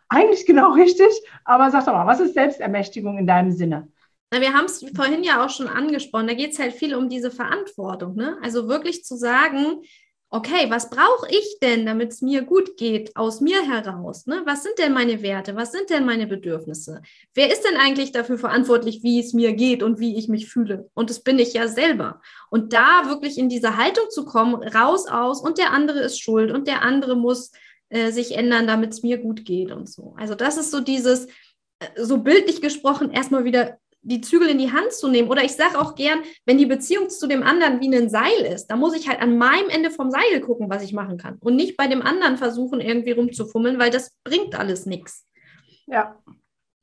eigentlich 0.09 0.45
genau 0.45 0.73
richtig, 0.73 1.07
aber 1.45 1.71
sag 1.71 1.85
doch 1.85 1.93
mal, 1.93 2.07
was 2.07 2.19
ist 2.19 2.33
Selbstermächtigung 2.33 3.17
in 3.17 3.27
deinem 3.27 3.51
Sinne? 3.51 3.87
Wir 4.33 4.53
haben 4.53 4.65
es 4.65 4.85
vorhin 4.95 5.23
ja 5.23 5.43
auch 5.43 5.49
schon 5.49 5.67
angesprochen, 5.67 6.27
da 6.27 6.33
geht 6.33 6.53
es 6.53 6.59
halt 6.59 6.73
viel 6.73 6.95
um 6.95 7.09
diese 7.09 7.31
Verantwortung. 7.31 8.15
Ne? 8.15 8.37
Also 8.41 8.69
wirklich 8.69 9.03
zu 9.03 9.17
sagen, 9.17 9.81
okay, 10.33 10.69
was 10.69 10.89
brauche 10.89 11.27
ich 11.29 11.57
denn, 11.61 11.85
damit 11.85 12.13
es 12.13 12.21
mir 12.21 12.43
gut 12.43 12.77
geht, 12.77 13.15
aus 13.17 13.41
mir 13.41 13.63
heraus? 13.63 14.25
Ne? 14.27 14.41
Was 14.45 14.63
sind 14.63 14.79
denn 14.79 14.93
meine 14.93 15.21
Werte? 15.21 15.57
Was 15.57 15.73
sind 15.73 15.89
denn 15.89 16.05
meine 16.05 16.25
Bedürfnisse? 16.25 17.01
Wer 17.33 17.51
ist 17.51 17.63
denn 17.63 17.75
eigentlich 17.75 18.13
dafür 18.13 18.37
verantwortlich, 18.37 19.03
wie 19.03 19.19
es 19.19 19.33
mir 19.33 19.51
geht 19.53 19.83
und 19.83 19.99
wie 19.99 20.17
ich 20.17 20.29
mich 20.29 20.49
fühle? 20.49 20.89
Und 20.93 21.09
das 21.09 21.21
bin 21.21 21.37
ich 21.37 21.53
ja 21.53 21.67
selber. 21.67 22.21
Und 22.49 22.71
da 22.71 23.09
wirklich 23.09 23.37
in 23.37 23.49
diese 23.49 23.75
Haltung 23.75 24.05
zu 24.09 24.23
kommen, 24.23 24.63
raus 24.63 25.05
aus 25.05 25.41
und 25.41 25.57
der 25.57 25.71
andere 25.73 25.99
ist 25.99 26.21
schuld 26.21 26.51
und 26.51 26.65
der 26.65 26.81
andere 26.81 27.17
muss 27.17 27.51
äh, 27.89 28.11
sich 28.11 28.37
ändern, 28.37 28.67
damit 28.67 28.93
es 28.93 29.03
mir 29.03 29.17
gut 29.17 29.43
geht 29.43 29.73
und 29.73 29.89
so. 29.89 30.15
Also 30.17 30.33
das 30.33 30.55
ist 30.55 30.71
so 30.71 30.79
dieses, 30.79 31.25
äh, 31.79 31.87
so 31.97 32.19
bildlich 32.19 32.61
gesprochen, 32.61 33.11
erstmal 33.11 33.43
wieder 33.43 33.80
die 34.03 34.21
Zügel 34.21 34.49
in 34.49 34.57
die 34.57 34.71
Hand 34.71 34.91
zu 34.93 35.07
nehmen. 35.07 35.29
Oder 35.29 35.43
ich 35.43 35.55
sage 35.55 35.79
auch 35.79 35.95
gern, 35.95 36.19
wenn 36.45 36.57
die 36.57 36.65
Beziehung 36.65 37.09
zu 37.09 37.27
dem 37.27 37.43
anderen 37.43 37.79
wie 37.81 37.95
ein 37.95 38.09
Seil 38.09 38.45
ist, 38.51 38.67
dann 38.67 38.79
muss 38.79 38.95
ich 38.95 39.07
halt 39.07 39.21
an 39.21 39.37
meinem 39.37 39.69
Ende 39.69 39.91
vom 39.91 40.11
Seil 40.11 40.41
gucken, 40.41 40.69
was 40.69 40.83
ich 40.83 40.93
machen 40.93 41.17
kann. 41.17 41.37
Und 41.39 41.55
nicht 41.55 41.77
bei 41.77 41.87
dem 41.87 42.01
anderen 42.01 42.37
versuchen, 42.37 42.81
irgendwie 42.81 43.11
rumzufummeln, 43.11 43.79
weil 43.79 43.91
das 43.91 44.15
bringt 44.23 44.57
alles 44.57 44.85
nichts. 44.85 45.27
Ja. 45.87 46.17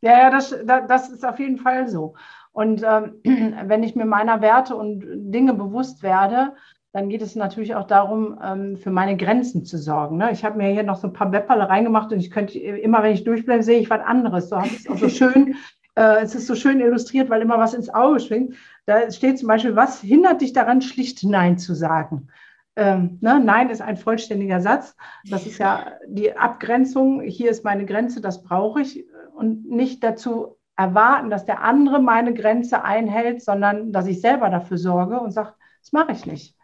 Ja, 0.00 0.12
ja, 0.12 0.30
das, 0.30 0.54
das 0.64 1.08
ist 1.08 1.26
auf 1.26 1.40
jeden 1.40 1.58
Fall 1.58 1.88
so. 1.88 2.14
Und 2.52 2.84
ähm, 2.84 3.14
wenn 3.64 3.82
ich 3.82 3.96
mir 3.96 4.04
meiner 4.04 4.40
Werte 4.40 4.76
und 4.76 5.04
Dinge 5.32 5.54
bewusst 5.54 6.02
werde, 6.02 6.54
dann 6.92 7.08
geht 7.08 7.20
es 7.20 7.34
natürlich 7.36 7.74
auch 7.74 7.86
darum, 7.86 8.38
ähm, 8.42 8.76
für 8.76 8.90
meine 8.90 9.16
Grenzen 9.16 9.64
zu 9.64 9.76
sorgen. 9.76 10.16
Ne? 10.16 10.30
Ich 10.32 10.44
habe 10.44 10.56
mir 10.56 10.70
hier 10.70 10.84
noch 10.84 10.96
so 10.96 11.08
ein 11.08 11.12
paar 11.12 11.32
Webperle 11.32 11.68
reingemacht 11.68 12.12
und 12.12 12.20
ich 12.20 12.30
könnte 12.30 12.58
immer, 12.58 13.02
wenn 13.02 13.12
ich 13.12 13.24
durchbleibe, 13.24 13.62
sehe 13.62 13.78
ich 13.78 13.90
was 13.90 14.00
anderes. 14.00 14.48
So 14.48 14.56
habe 14.56 14.68
ich 14.68 14.80
es 14.80 14.88
auch 14.88 14.96
so 14.96 15.08
schön 15.08 15.56
äh, 15.98 16.22
es 16.22 16.34
ist 16.34 16.46
so 16.46 16.54
schön 16.54 16.80
illustriert, 16.80 17.28
weil 17.28 17.42
immer 17.42 17.58
was 17.58 17.74
ins 17.74 17.90
Auge 17.90 18.20
schwingt. 18.20 18.54
Da 18.86 19.10
steht 19.10 19.38
zum 19.38 19.48
Beispiel, 19.48 19.74
was 19.74 20.00
hindert 20.00 20.40
dich 20.40 20.52
daran, 20.52 20.80
schlicht 20.80 21.24
Nein 21.24 21.58
zu 21.58 21.74
sagen? 21.74 22.28
Ähm, 22.76 23.18
ne? 23.20 23.40
Nein 23.44 23.68
ist 23.70 23.82
ein 23.82 23.96
vollständiger 23.96 24.60
Satz. 24.60 24.94
Das 25.28 25.44
ist 25.44 25.58
ja 25.58 25.92
die 26.06 26.36
Abgrenzung. 26.36 27.20
Hier 27.22 27.50
ist 27.50 27.64
meine 27.64 27.84
Grenze, 27.84 28.20
das 28.20 28.44
brauche 28.44 28.80
ich. 28.80 29.04
Und 29.34 29.68
nicht 29.68 30.04
dazu 30.04 30.56
erwarten, 30.76 31.30
dass 31.30 31.44
der 31.44 31.64
andere 31.64 32.00
meine 32.00 32.32
Grenze 32.32 32.84
einhält, 32.84 33.42
sondern 33.42 33.92
dass 33.92 34.06
ich 34.06 34.20
selber 34.20 34.48
dafür 34.50 34.78
sorge 34.78 35.18
und 35.18 35.32
sage, 35.32 35.54
das 35.80 35.92
mache 35.92 36.12
ich 36.12 36.24
nicht. 36.26 36.54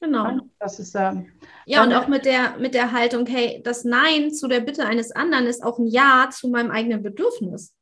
Genau. 0.00 0.38
Das 0.58 0.80
ist 0.80 0.96
ähm, 0.96 1.28
ja 1.64 1.82
und 1.82 1.94
auch 1.94 2.08
mit 2.08 2.26
der 2.26 2.58
mit 2.58 2.74
der 2.74 2.92
Haltung, 2.92 3.24
hey, 3.26 3.62
das 3.64 3.84
Nein 3.84 4.32
zu 4.32 4.48
der 4.48 4.60
Bitte 4.60 4.84
eines 4.84 5.12
anderen 5.12 5.46
ist 5.46 5.64
auch 5.64 5.78
ein 5.78 5.86
Ja 5.86 6.28
zu 6.30 6.48
meinem 6.48 6.70
eigenen 6.72 7.02
Bedürfnis. 7.02 7.74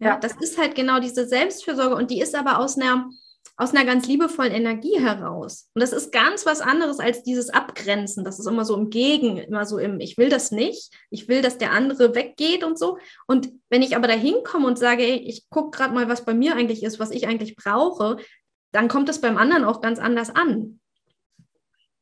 Ja, 0.00 0.16
das 0.16 0.34
ist 0.40 0.58
halt 0.58 0.74
genau 0.74 0.98
diese 0.98 1.26
Selbstfürsorge 1.28 1.94
und 1.94 2.10
die 2.10 2.20
ist 2.20 2.34
aber 2.34 2.58
aus 2.58 2.78
einer, 2.78 3.10
aus 3.56 3.74
einer 3.74 3.84
ganz 3.84 4.06
liebevollen 4.06 4.52
Energie 4.52 4.98
heraus. 4.98 5.68
Und 5.74 5.82
das 5.82 5.92
ist 5.92 6.10
ganz 6.10 6.46
was 6.46 6.62
anderes 6.62 7.00
als 7.00 7.22
dieses 7.22 7.50
Abgrenzen. 7.50 8.24
Das 8.24 8.38
ist 8.38 8.46
immer 8.46 8.64
so 8.64 8.74
im 8.76 8.88
Gegen, 8.88 9.36
immer 9.36 9.66
so 9.66 9.76
im, 9.76 10.00
ich 10.00 10.16
will 10.16 10.30
das 10.30 10.52
nicht, 10.52 10.90
ich 11.10 11.28
will, 11.28 11.42
dass 11.42 11.58
der 11.58 11.72
andere 11.72 12.14
weggeht 12.14 12.64
und 12.64 12.78
so. 12.78 12.96
Und 13.26 13.52
wenn 13.68 13.82
ich 13.82 13.94
aber 13.94 14.08
da 14.08 14.14
hinkomme 14.14 14.66
und 14.66 14.78
sage, 14.78 15.02
ey, 15.02 15.16
ich 15.16 15.50
gucke 15.50 15.76
gerade 15.76 15.92
mal, 15.92 16.08
was 16.08 16.24
bei 16.24 16.32
mir 16.32 16.56
eigentlich 16.56 16.82
ist, 16.82 16.98
was 16.98 17.10
ich 17.10 17.28
eigentlich 17.28 17.54
brauche, 17.54 18.16
dann 18.72 18.88
kommt 18.88 19.10
es 19.10 19.20
beim 19.20 19.36
anderen 19.36 19.64
auch 19.64 19.82
ganz 19.82 19.98
anders 19.98 20.34
an. 20.34 20.80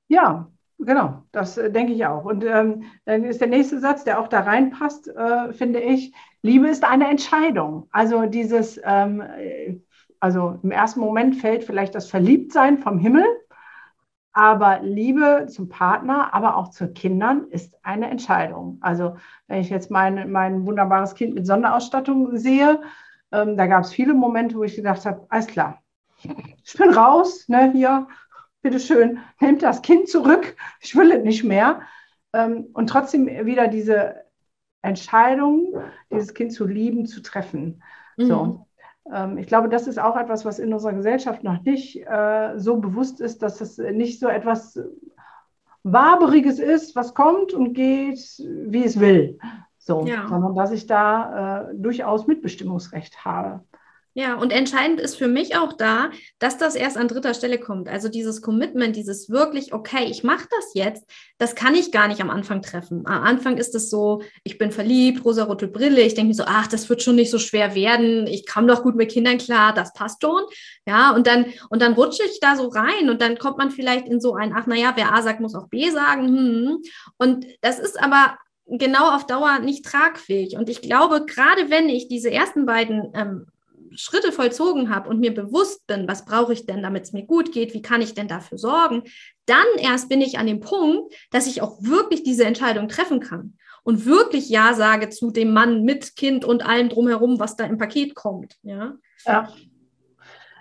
Ja, 0.06 0.52
Genau, 0.78 1.24
das 1.32 1.58
äh, 1.58 1.70
denke 1.72 1.92
ich 1.92 2.06
auch. 2.06 2.24
Und 2.24 2.44
ähm, 2.44 2.84
dann 3.04 3.24
ist 3.24 3.40
der 3.40 3.48
nächste 3.48 3.80
Satz, 3.80 4.04
der 4.04 4.20
auch 4.20 4.28
da 4.28 4.40
reinpasst, 4.40 5.08
äh, 5.08 5.52
finde 5.52 5.80
ich, 5.80 6.14
Liebe 6.42 6.68
ist 6.68 6.84
eine 6.84 7.08
Entscheidung. 7.08 7.88
Also 7.90 8.26
dieses, 8.26 8.80
ähm, 8.84 9.20
äh, 9.20 9.80
also 10.20 10.58
im 10.62 10.70
ersten 10.70 11.00
Moment 11.00 11.36
fällt 11.36 11.64
vielleicht 11.64 11.94
das 11.94 12.08
Verliebtsein 12.08 12.78
vom 12.78 12.98
Himmel, 12.98 13.24
aber 14.32 14.80
Liebe 14.82 15.46
zum 15.50 15.68
Partner, 15.68 16.32
aber 16.32 16.56
auch 16.56 16.68
zu 16.68 16.92
Kindern 16.92 17.46
ist 17.50 17.76
eine 17.84 18.08
Entscheidung. 18.10 18.78
Also 18.80 19.16
wenn 19.48 19.60
ich 19.60 19.70
jetzt 19.70 19.90
mein, 19.90 20.30
mein 20.30 20.64
wunderbares 20.66 21.14
Kind 21.14 21.34
mit 21.34 21.46
Sonderausstattung 21.46 22.36
sehe, 22.36 22.80
ähm, 23.32 23.56
da 23.56 23.66
gab 23.66 23.82
es 23.84 23.92
viele 23.92 24.14
Momente, 24.14 24.56
wo 24.56 24.62
ich 24.64 24.76
gedacht 24.76 25.04
habe, 25.06 25.26
alles 25.28 25.46
klar, 25.48 25.82
ich 26.64 26.74
bin 26.76 26.90
raus, 26.90 27.48
ne, 27.48 27.72
hier, 27.72 28.06
bitteschön, 28.68 29.18
nehmt 29.40 29.62
das 29.62 29.82
Kind 29.82 30.08
zurück, 30.08 30.56
ich 30.80 30.94
will 30.94 31.10
es 31.10 31.24
nicht 31.24 31.44
mehr. 31.44 31.80
Ähm, 32.34 32.66
und 32.74 32.88
trotzdem 32.88 33.26
wieder 33.46 33.68
diese 33.68 34.16
Entscheidung, 34.82 35.74
dieses 36.12 36.34
Kind 36.34 36.52
zu 36.52 36.66
lieben, 36.66 37.06
zu 37.06 37.22
treffen. 37.22 37.82
Mhm. 38.16 38.26
So. 38.26 38.66
Ähm, 39.10 39.38
ich 39.38 39.46
glaube, 39.46 39.70
das 39.70 39.86
ist 39.86 39.98
auch 39.98 40.16
etwas, 40.16 40.44
was 40.44 40.58
in 40.58 40.72
unserer 40.72 40.92
Gesellschaft 40.92 41.42
noch 41.42 41.62
nicht 41.62 42.06
äh, 42.06 42.58
so 42.58 42.76
bewusst 42.76 43.20
ist, 43.20 43.42
dass 43.42 43.60
es 43.60 43.78
nicht 43.78 44.20
so 44.20 44.28
etwas 44.28 44.78
Waberiges 45.82 46.58
ist, 46.58 46.94
was 46.94 47.14
kommt 47.14 47.54
und 47.54 47.72
geht, 47.72 48.18
wie 48.38 48.84
es 48.84 49.00
will. 49.00 49.38
So, 49.78 50.04
ja. 50.04 50.28
sondern 50.28 50.54
dass 50.54 50.72
ich 50.72 50.86
da 50.86 51.70
äh, 51.70 51.74
durchaus 51.74 52.26
Mitbestimmungsrecht 52.26 53.24
habe. 53.24 53.64
Ja, 54.18 54.34
und 54.34 54.50
entscheidend 54.50 55.00
ist 55.00 55.14
für 55.14 55.28
mich 55.28 55.54
auch 55.54 55.74
da, 55.74 56.10
dass 56.40 56.58
das 56.58 56.74
erst 56.74 56.96
an 56.96 57.06
dritter 57.06 57.34
Stelle 57.34 57.56
kommt. 57.56 57.88
Also 57.88 58.08
dieses 58.08 58.42
Commitment, 58.42 58.96
dieses 58.96 59.30
wirklich, 59.30 59.72
okay, 59.72 60.06
ich 60.10 60.24
mache 60.24 60.48
das 60.50 60.74
jetzt, 60.74 61.08
das 61.38 61.54
kann 61.54 61.76
ich 61.76 61.92
gar 61.92 62.08
nicht 62.08 62.20
am 62.20 62.28
Anfang 62.28 62.60
treffen. 62.60 63.06
Am 63.06 63.22
Anfang 63.22 63.58
ist 63.58 63.76
es 63.76 63.90
so, 63.90 64.22
ich 64.42 64.58
bin 64.58 64.72
verliebt, 64.72 65.24
rosa-rote 65.24 65.68
Brille, 65.68 66.00
ich 66.00 66.14
denke 66.14 66.30
mir 66.30 66.34
so, 66.34 66.42
ach, 66.48 66.66
das 66.66 66.88
wird 66.88 67.00
schon 67.00 67.14
nicht 67.14 67.30
so 67.30 67.38
schwer 67.38 67.76
werden, 67.76 68.26
ich 68.26 68.44
komme 68.44 68.66
doch 68.66 68.82
gut 68.82 68.96
mit 68.96 69.12
Kindern 69.12 69.38
klar, 69.38 69.72
das 69.72 69.92
passt 69.92 70.20
schon. 70.20 70.42
Ja, 70.84 71.12
und 71.12 71.28
dann, 71.28 71.46
und 71.70 71.80
dann 71.80 71.92
rutsche 71.92 72.24
ich 72.24 72.40
da 72.40 72.56
so 72.56 72.66
rein 72.66 73.10
und 73.10 73.22
dann 73.22 73.38
kommt 73.38 73.58
man 73.58 73.70
vielleicht 73.70 74.08
in 74.08 74.20
so 74.20 74.34
ein, 74.34 74.52
ach, 74.52 74.66
naja, 74.66 74.94
wer 74.96 75.14
A 75.14 75.22
sagt, 75.22 75.38
muss 75.38 75.54
auch 75.54 75.68
B 75.68 75.90
sagen. 75.90 76.26
Hm. 76.26 76.82
Und 77.18 77.46
das 77.60 77.78
ist 77.78 78.02
aber 78.02 78.36
genau 78.66 79.14
auf 79.14 79.26
Dauer 79.26 79.60
nicht 79.60 79.84
tragfähig. 79.84 80.56
Und 80.56 80.68
ich 80.68 80.82
glaube, 80.82 81.24
gerade 81.24 81.70
wenn 81.70 81.88
ich 81.88 82.08
diese 82.08 82.32
ersten 82.32 82.66
beiden 82.66 83.12
ähm, 83.14 83.46
Schritte 83.94 84.32
vollzogen 84.32 84.94
habe 84.94 85.08
und 85.08 85.20
mir 85.20 85.34
bewusst 85.34 85.86
bin, 85.86 86.08
was 86.08 86.24
brauche 86.24 86.52
ich 86.52 86.66
denn, 86.66 86.82
damit 86.82 87.04
es 87.04 87.12
mir 87.12 87.24
gut 87.24 87.52
geht, 87.52 87.74
wie 87.74 87.82
kann 87.82 88.02
ich 88.02 88.14
denn 88.14 88.28
dafür 88.28 88.58
sorgen, 88.58 89.02
dann 89.46 89.66
erst 89.78 90.08
bin 90.08 90.20
ich 90.20 90.38
an 90.38 90.46
dem 90.46 90.60
Punkt, 90.60 91.14
dass 91.30 91.46
ich 91.46 91.62
auch 91.62 91.82
wirklich 91.82 92.22
diese 92.22 92.44
Entscheidung 92.44 92.88
treffen 92.88 93.20
kann 93.20 93.56
und 93.82 94.04
wirklich 94.04 94.50
Ja 94.50 94.74
sage 94.74 95.08
zu 95.08 95.30
dem 95.30 95.52
Mann 95.52 95.82
mit 95.84 96.16
Kind 96.16 96.44
und 96.44 96.64
allem 96.66 96.88
drumherum, 96.88 97.40
was 97.40 97.56
da 97.56 97.64
im 97.64 97.78
Paket 97.78 98.14
kommt. 98.14 98.56
Ja, 98.62 98.94
ja. 99.24 99.48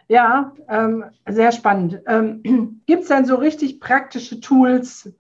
ja 0.08 0.54
ähm, 0.70 1.04
sehr 1.28 1.52
spannend. 1.52 2.02
Ähm, 2.08 2.82
Gibt 2.88 3.04
es 3.04 3.10
denn 3.10 3.26
so 3.26 3.36
richtig 3.36 3.80
praktische 3.80 4.40
Tools, 4.40 5.12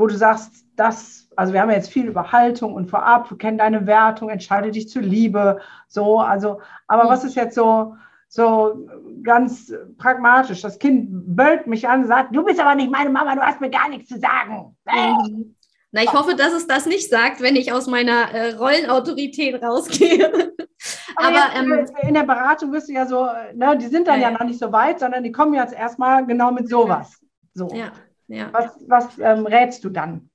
wo 0.00 0.06
du 0.06 0.16
sagst, 0.16 0.64
das, 0.76 1.28
also 1.36 1.52
wir 1.52 1.60
haben 1.60 1.70
jetzt 1.70 1.92
viel 1.92 2.06
über 2.06 2.32
Haltung 2.32 2.72
und 2.72 2.88
vorab, 2.88 3.30
wir 3.30 3.36
kennen 3.36 3.58
deine 3.58 3.86
Wertung, 3.86 4.30
entscheide 4.30 4.70
dich 4.70 4.88
zur 4.88 5.02
Liebe, 5.02 5.60
so, 5.88 6.20
also, 6.20 6.62
aber 6.86 7.06
was 7.06 7.22
ist 7.22 7.36
jetzt 7.36 7.54
so, 7.54 7.96
so 8.26 8.88
ganz 9.22 9.70
pragmatisch? 9.98 10.62
Das 10.62 10.78
Kind 10.78 11.08
böllt 11.10 11.66
mich 11.66 11.86
an 11.86 12.00
und 12.00 12.06
sagt, 12.06 12.34
du 12.34 12.42
bist 12.42 12.58
aber 12.58 12.74
nicht 12.74 12.90
meine 12.90 13.10
Mama, 13.10 13.34
du 13.34 13.42
hast 13.42 13.60
mir 13.60 13.68
gar 13.68 13.90
nichts 13.90 14.08
zu 14.08 14.18
sagen. 14.18 14.74
Mhm. 14.86 15.54
Na, 15.92 16.02
ich 16.02 16.12
hoffe, 16.14 16.34
dass 16.34 16.54
es 16.54 16.66
das 16.66 16.86
nicht 16.86 17.10
sagt, 17.10 17.42
wenn 17.42 17.56
ich 17.56 17.70
aus 17.70 17.86
meiner 17.86 18.32
äh, 18.32 18.54
Rollenautorität 18.54 19.62
rausgehe. 19.62 20.54
Aber, 21.16 21.54
aber 21.54 21.76
jetzt, 21.80 21.92
ähm, 22.00 22.08
in 22.08 22.14
der 22.14 22.22
Beratung 22.22 22.72
wirst 22.72 22.88
du 22.88 22.94
ja 22.94 23.04
so, 23.04 23.26
ne, 23.54 23.76
die 23.76 23.88
sind 23.88 24.08
dann 24.08 24.18
ja, 24.18 24.30
ja, 24.30 24.38
noch 24.38 24.46
nicht 24.46 24.58
so 24.58 24.72
weit, 24.72 24.98
sondern 24.98 25.22
die 25.22 25.32
kommen 25.32 25.52
jetzt 25.52 25.74
erstmal 25.74 26.24
genau 26.24 26.52
mit 26.52 26.70
sowas. 26.70 27.20
So. 27.52 27.68
Ja. 27.74 27.92
Ja. 28.30 28.48
Was, 28.52 28.72
was 28.86 29.18
ähm, 29.18 29.46
rätst 29.46 29.84
du 29.84 29.90
dann? 29.90 30.30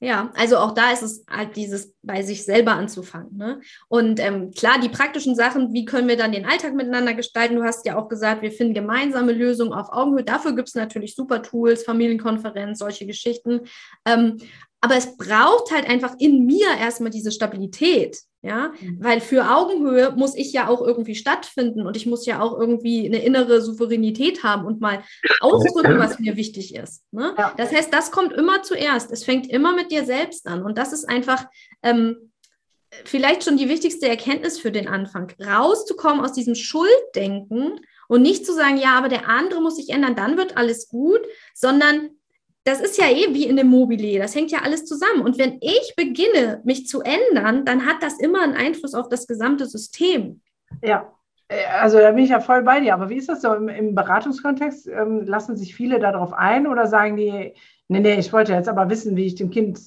Ja, 0.00 0.32
also 0.34 0.58
auch 0.58 0.72
da 0.72 0.92
ist 0.92 1.02
es 1.02 1.24
halt 1.30 1.56
dieses 1.56 1.94
bei 2.02 2.22
sich 2.22 2.44
selber 2.44 2.72
anzufangen. 2.72 3.36
Ne? 3.36 3.60
Und 3.88 4.18
ähm, 4.20 4.50
klar, 4.50 4.78
die 4.78 4.88
praktischen 4.88 5.34
Sachen, 5.34 5.72
wie 5.72 5.84
können 5.84 6.08
wir 6.08 6.16
dann 6.16 6.32
den 6.32 6.46
Alltag 6.46 6.74
miteinander 6.74 7.14
gestalten? 7.14 7.56
Du 7.56 7.62
hast 7.62 7.86
ja 7.86 7.96
auch 7.96 8.08
gesagt, 8.08 8.42
wir 8.42 8.50
finden 8.50 8.74
gemeinsame 8.74 9.32
Lösungen 9.32 9.72
auf 9.72 9.92
Augenhöhe. 9.92 10.24
Dafür 10.24 10.54
gibt 10.54 10.68
es 10.68 10.74
natürlich 10.74 11.14
super 11.14 11.42
Tools, 11.42 11.84
Familienkonferenz, 11.84 12.80
solche 12.80 13.06
Geschichten. 13.06 13.60
Ähm, 14.04 14.38
aber 14.84 14.96
es 14.96 15.16
braucht 15.16 15.70
halt 15.70 15.88
einfach 15.88 16.14
in 16.18 16.44
mir 16.44 16.66
erstmal 16.78 17.08
diese 17.08 17.32
Stabilität. 17.32 18.18
Ja, 18.42 18.74
mhm. 18.78 18.98
weil 19.00 19.22
für 19.22 19.50
Augenhöhe 19.50 20.12
muss 20.14 20.34
ich 20.34 20.52
ja 20.52 20.68
auch 20.68 20.82
irgendwie 20.82 21.14
stattfinden 21.14 21.86
und 21.86 21.96
ich 21.96 22.04
muss 22.04 22.26
ja 22.26 22.42
auch 22.42 22.60
irgendwie 22.60 23.06
eine 23.06 23.24
innere 23.24 23.62
Souveränität 23.62 24.42
haben 24.42 24.66
und 24.66 24.82
mal 24.82 25.02
ausdrücken, 25.40 25.98
was 25.98 26.18
mir 26.18 26.36
wichtig 26.36 26.74
ist. 26.74 27.04
Ne? 27.10 27.34
Ja. 27.38 27.54
Das 27.56 27.72
heißt, 27.72 27.90
das 27.90 28.10
kommt 28.10 28.34
immer 28.34 28.62
zuerst. 28.62 29.10
Es 29.10 29.24
fängt 29.24 29.50
immer 29.50 29.74
mit 29.74 29.90
dir 29.90 30.04
selbst 30.04 30.46
an 30.46 30.62
und 30.62 30.76
das 30.76 30.92
ist 30.92 31.08
einfach 31.08 31.46
ähm, 31.82 32.32
vielleicht 33.06 33.44
schon 33.44 33.56
die 33.56 33.70
wichtigste 33.70 34.08
Erkenntnis 34.08 34.58
für 34.58 34.70
den 34.70 34.88
Anfang, 34.88 35.32
rauszukommen 35.42 36.22
aus 36.22 36.34
diesem 36.34 36.54
Schulddenken 36.54 37.80
und 38.08 38.20
nicht 38.20 38.44
zu 38.44 38.52
sagen, 38.52 38.76
ja, 38.76 38.98
aber 38.98 39.08
der 39.08 39.26
andere 39.26 39.62
muss 39.62 39.76
sich 39.76 39.88
ändern, 39.88 40.16
dann 40.16 40.36
wird 40.36 40.58
alles 40.58 40.88
gut, 40.88 41.22
sondern 41.54 42.10
das 42.64 42.80
ist 42.80 42.98
ja 42.98 43.06
eh 43.08 43.34
wie 43.34 43.46
in 43.46 43.56
dem 43.56 43.68
Mobile, 43.68 44.18
das 44.18 44.34
hängt 44.34 44.50
ja 44.50 44.60
alles 44.62 44.86
zusammen. 44.86 45.20
Und 45.22 45.38
wenn 45.38 45.58
ich 45.60 45.94
beginne, 45.96 46.62
mich 46.64 46.86
zu 46.86 47.02
ändern, 47.02 47.64
dann 47.64 47.86
hat 47.86 48.02
das 48.02 48.18
immer 48.18 48.42
einen 48.42 48.54
Einfluss 48.54 48.94
auf 48.94 49.08
das 49.08 49.26
gesamte 49.26 49.66
System. 49.66 50.40
Ja, 50.82 51.12
äh, 51.48 51.64
also 51.80 51.98
da 51.98 52.10
bin 52.12 52.24
ich 52.24 52.30
ja 52.30 52.40
voll 52.40 52.62
bei 52.62 52.80
dir. 52.80 52.94
Aber 52.94 53.10
wie 53.10 53.16
ist 53.16 53.28
das 53.28 53.42
so 53.42 53.54
im, 53.54 53.68
im 53.68 53.94
Beratungskontext? 53.94 54.88
Ähm, 54.88 55.26
lassen 55.26 55.56
sich 55.56 55.74
viele 55.74 55.98
darauf 55.98 56.32
ein 56.32 56.66
oder 56.66 56.86
sagen 56.86 57.16
die, 57.16 57.54
nee, 57.88 58.00
nee, 58.00 58.18
ich 58.18 58.32
wollte 58.32 58.54
jetzt 58.54 58.68
aber 58.68 58.88
wissen, 58.88 59.16
wie 59.16 59.26
ich 59.26 59.34
dem 59.34 59.50
Kind 59.50 59.78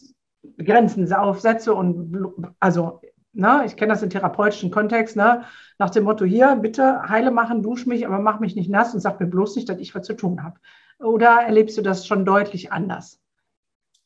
Grenzen 0.57 1.11
aufsetze 1.11 1.73
und 1.73 2.45
also, 2.59 3.01
ne, 3.33 3.63
ich 3.65 3.75
kenne 3.75 3.93
das 3.93 4.03
im 4.03 4.09
therapeutischen 4.09 4.71
Kontext, 4.71 5.15
ne, 5.15 5.43
nach 5.77 5.89
dem 5.89 6.05
Motto, 6.05 6.25
hier, 6.25 6.55
bitte 6.55 7.01
heile 7.09 7.31
machen, 7.31 7.61
dusch 7.61 7.85
mich, 7.85 8.07
aber 8.07 8.19
mach 8.19 8.39
mich 8.39 8.55
nicht 8.55 8.69
nass 8.69 8.93
und 8.93 9.01
sag 9.01 9.19
mir 9.19 9.27
bloß 9.27 9.55
nicht, 9.55 9.67
dass 9.67 9.79
ich 9.79 9.93
was 9.93 10.05
zu 10.05 10.13
tun 10.13 10.43
habe. 10.43 10.57
Oder 10.99 11.41
erlebst 11.41 11.77
du 11.77 11.81
das 11.81 12.07
schon 12.07 12.25
deutlich 12.25 12.71
anders? 12.71 13.19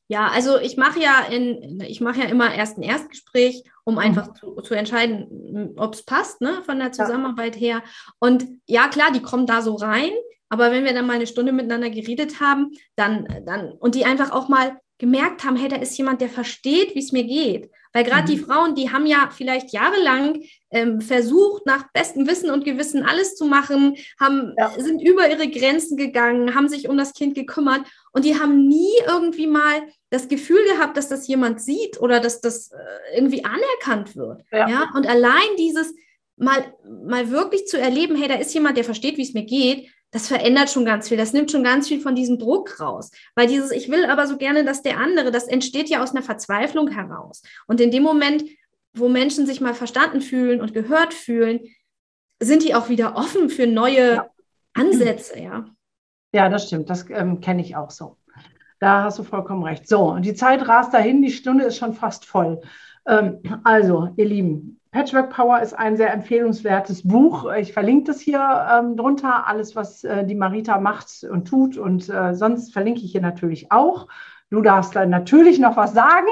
Ja, 0.07 0.27
also 0.27 0.59
ich 0.59 0.75
mache 0.75 0.99
ja 0.99 1.21
in, 1.29 1.79
ich 1.79 2.01
mache 2.01 2.19
ja 2.19 2.25
immer 2.25 2.53
erst 2.53 2.77
ein 2.77 2.83
Erstgespräch, 2.83 3.63
um 3.85 3.93
mhm. 3.93 3.99
einfach 3.99 4.33
zu, 4.33 4.55
zu 4.55 4.73
entscheiden, 4.73 5.73
ob 5.77 5.93
es 5.93 6.03
passt, 6.03 6.41
ne, 6.41 6.61
von 6.65 6.79
der 6.79 6.91
Zusammenarbeit 6.91 7.55
ja. 7.55 7.75
her. 7.75 7.83
Und 8.19 8.45
ja, 8.65 8.89
klar, 8.89 9.11
die 9.13 9.21
kommen 9.21 9.45
da 9.45 9.61
so 9.61 9.75
rein, 9.75 10.11
aber 10.49 10.69
wenn 10.71 10.83
wir 10.83 10.93
dann 10.93 11.07
mal 11.07 11.13
eine 11.13 11.27
Stunde 11.27 11.53
miteinander 11.53 11.89
geredet 11.89 12.41
haben, 12.41 12.71
dann, 12.97 13.25
dann, 13.45 13.71
und 13.71 13.95
die 13.95 14.03
einfach 14.03 14.31
auch 14.31 14.49
mal 14.49 14.81
gemerkt 15.01 15.43
haben, 15.43 15.55
hey, 15.55 15.67
da 15.67 15.77
ist 15.77 15.97
jemand, 15.97 16.21
der 16.21 16.29
versteht, 16.29 16.93
wie 16.93 16.99
es 16.99 17.11
mir 17.11 17.23
geht. 17.23 17.71
Weil 17.91 18.03
gerade 18.03 18.21
mhm. 18.21 18.27
die 18.27 18.37
Frauen, 18.37 18.75
die 18.75 18.91
haben 18.91 19.07
ja 19.07 19.29
vielleicht 19.35 19.73
jahrelang 19.73 20.43
ähm, 20.69 21.01
versucht, 21.01 21.65
nach 21.65 21.91
bestem 21.91 22.27
Wissen 22.27 22.51
und 22.51 22.63
Gewissen 22.63 23.03
alles 23.03 23.35
zu 23.35 23.45
machen, 23.45 23.97
haben, 24.19 24.53
ja. 24.57 24.69
sind 24.77 25.01
über 25.01 25.27
ihre 25.27 25.49
Grenzen 25.49 25.97
gegangen, 25.97 26.53
haben 26.53 26.69
sich 26.69 26.87
um 26.87 26.97
das 26.97 27.13
Kind 27.13 27.33
gekümmert 27.33 27.81
und 28.13 28.25
die 28.25 28.39
haben 28.39 28.67
nie 28.67 28.93
irgendwie 29.07 29.47
mal 29.47 29.81
das 30.11 30.27
Gefühl 30.27 30.63
gehabt, 30.71 30.95
dass 30.97 31.09
das 31.09 31.27
jemand 31.27 31.61
sieht 31.61 31.99
oder 31.99 32.19
dass 32.19 32.39
das 32.39 32.71
äh, 32.71 33.15
irgendwie 33.15 33.43
anerkannt 33.43 34.15
wird. 34.15 34.43
Ja. 34.51 34.69
ja. 34.69 34.91
Und 34.93 35.07
allein 35.09 35.55
dieses 35.57 35.95
mal, 36.37 36.75
mal 37.03 37.31
wirklich 37.31 37.65
zu 37.65 37.79
erleben, 37.79 38.15
hey, 38.15 38.27
da 38.27 38.35
ist 38.35 38.53
jemand, 38.53 38.77
der 38.77 38.83
versteht, 38.83 39.17
wie 39.17 39.23
es 39.23 39.33
mir 39.33 39.45
geht, 39.45 39.89
das 40.11 40.27
verändert 40.27 40.69
schon 40.69 40.85
ganz 40.85 41.07
viel. 41.07 41.17
Das 41.17 41.33
nimmt 41.33 41.51
schon 41.51 41.63
ganz 41.63 41.87
viel 41.87 42.01
von 42.01 42.15
diesem 42.15 42.37
Druck 42.37 42.79
raus. 42.79 43.11
Weil 43.33 43.47
dieses, 43.47 43.71
ich 43.71 43.89
will 43.89 44.05
aber 44.05 44.27
so 44.27 44.37
gerne, 44.37 44.65
dass 44.65 44.81
der 44.81 44.97
andere, 44.97 45.31
das 45.31 45.47
entsteht 45.47 45.89
ja 45.89 46.03
aus 46.03 46.11
einer 46.11 46.21
Verzweiflung 46.21 46.89
heraus. 46.89 47.41
Und 47.67 47.79
in 47.79 47.91
dem 47.91 48.03
Moment, 48.03 48.43
wo 48.93 49.07
Menschen 49.07 49.45
sich 49.45 49.61
mal 49.61 49.73
verstanden 49.73 50.21
fühlen 50.21 50.59
und 50.59 50.73
gehört 50.73 51.13
fühlen, 51.13 51.61
sind 52.41 52.63
die 52.63 52.75
auch 52.75 52.89
wieder 52.89 53.15
offen 53.15 53.49
für 53.49 53.67
neue 53.67 54.15
ja. 54.15 54.29
Ansätze, 54.73 55.39
ja. 55.39 55.65
Ja, 56.33 56.49
das 56.49 56.67
stimmt. 56.67 56.89
Das 56.89 57.09
ähm, 57.09 57.39
kenne 57.39 57.61
ich 57.61 57.75
auch 57.75 57.91
so. 57.91 58.17
Da 58.79 59.03
hast 59.03 59.19
du 59.19 59.23
vollkommen 59.23 59.63
recht. 59.63 59.87
So, 59.87 60.09
und 60.11 60.25
die 60.25 60.33
Zeit 60.33 60.67
rast 60.67 60.93
dahin, 60.93 61.21
die 61.21 61.31
Stunde 61.31 61.65
ist 61.65 61.77
schon 61.77 61.93
fast 61.93 62.25
voll. 62.25 62.61
Ähm, 63.05 63.39
also, 63.63 64.09
ihr 64.17 64.25
Lieben, 64.25 64.80
Patchwork 64.91 65.29
Power 65.29 65.61
ist 65.61 65.73
ein 65.73 65.95
sehr 65.95 66.13
empfehlenswertes 66.13 67.07
Buch. 67.07 67.49
Ich 67.53 67.71
verlinke 67.71 68.11
das 68.11 68.19
hier 68.19 68.67
ähm, 68.71 68.97
drunter, 68.97 69.47
alles, 69.47 69.73
was 69.73 70.03
äh, 70.03 70.25
die 70.25 70.35
Marita 70.35 70.79
macht 70.81 71.23
und 71.23 71.47
tut. 71.47 71.77
Und 71.77 72.09
äh, 72.09 72.35
sonst 72.35 72.73
verlinke 72.73 72.99
ich 72.99 73.13
hier 73.13 73.21
natürlich 73.21 73.71
auch. 73.71 74.07
Du 74.49 74.61
darfst 74.61 74.93
dann 74.93 75.09
natürlich 75.09 75.59
noch 75.59 75.77
was 75.77 75.93
sagen. 75.93 76.27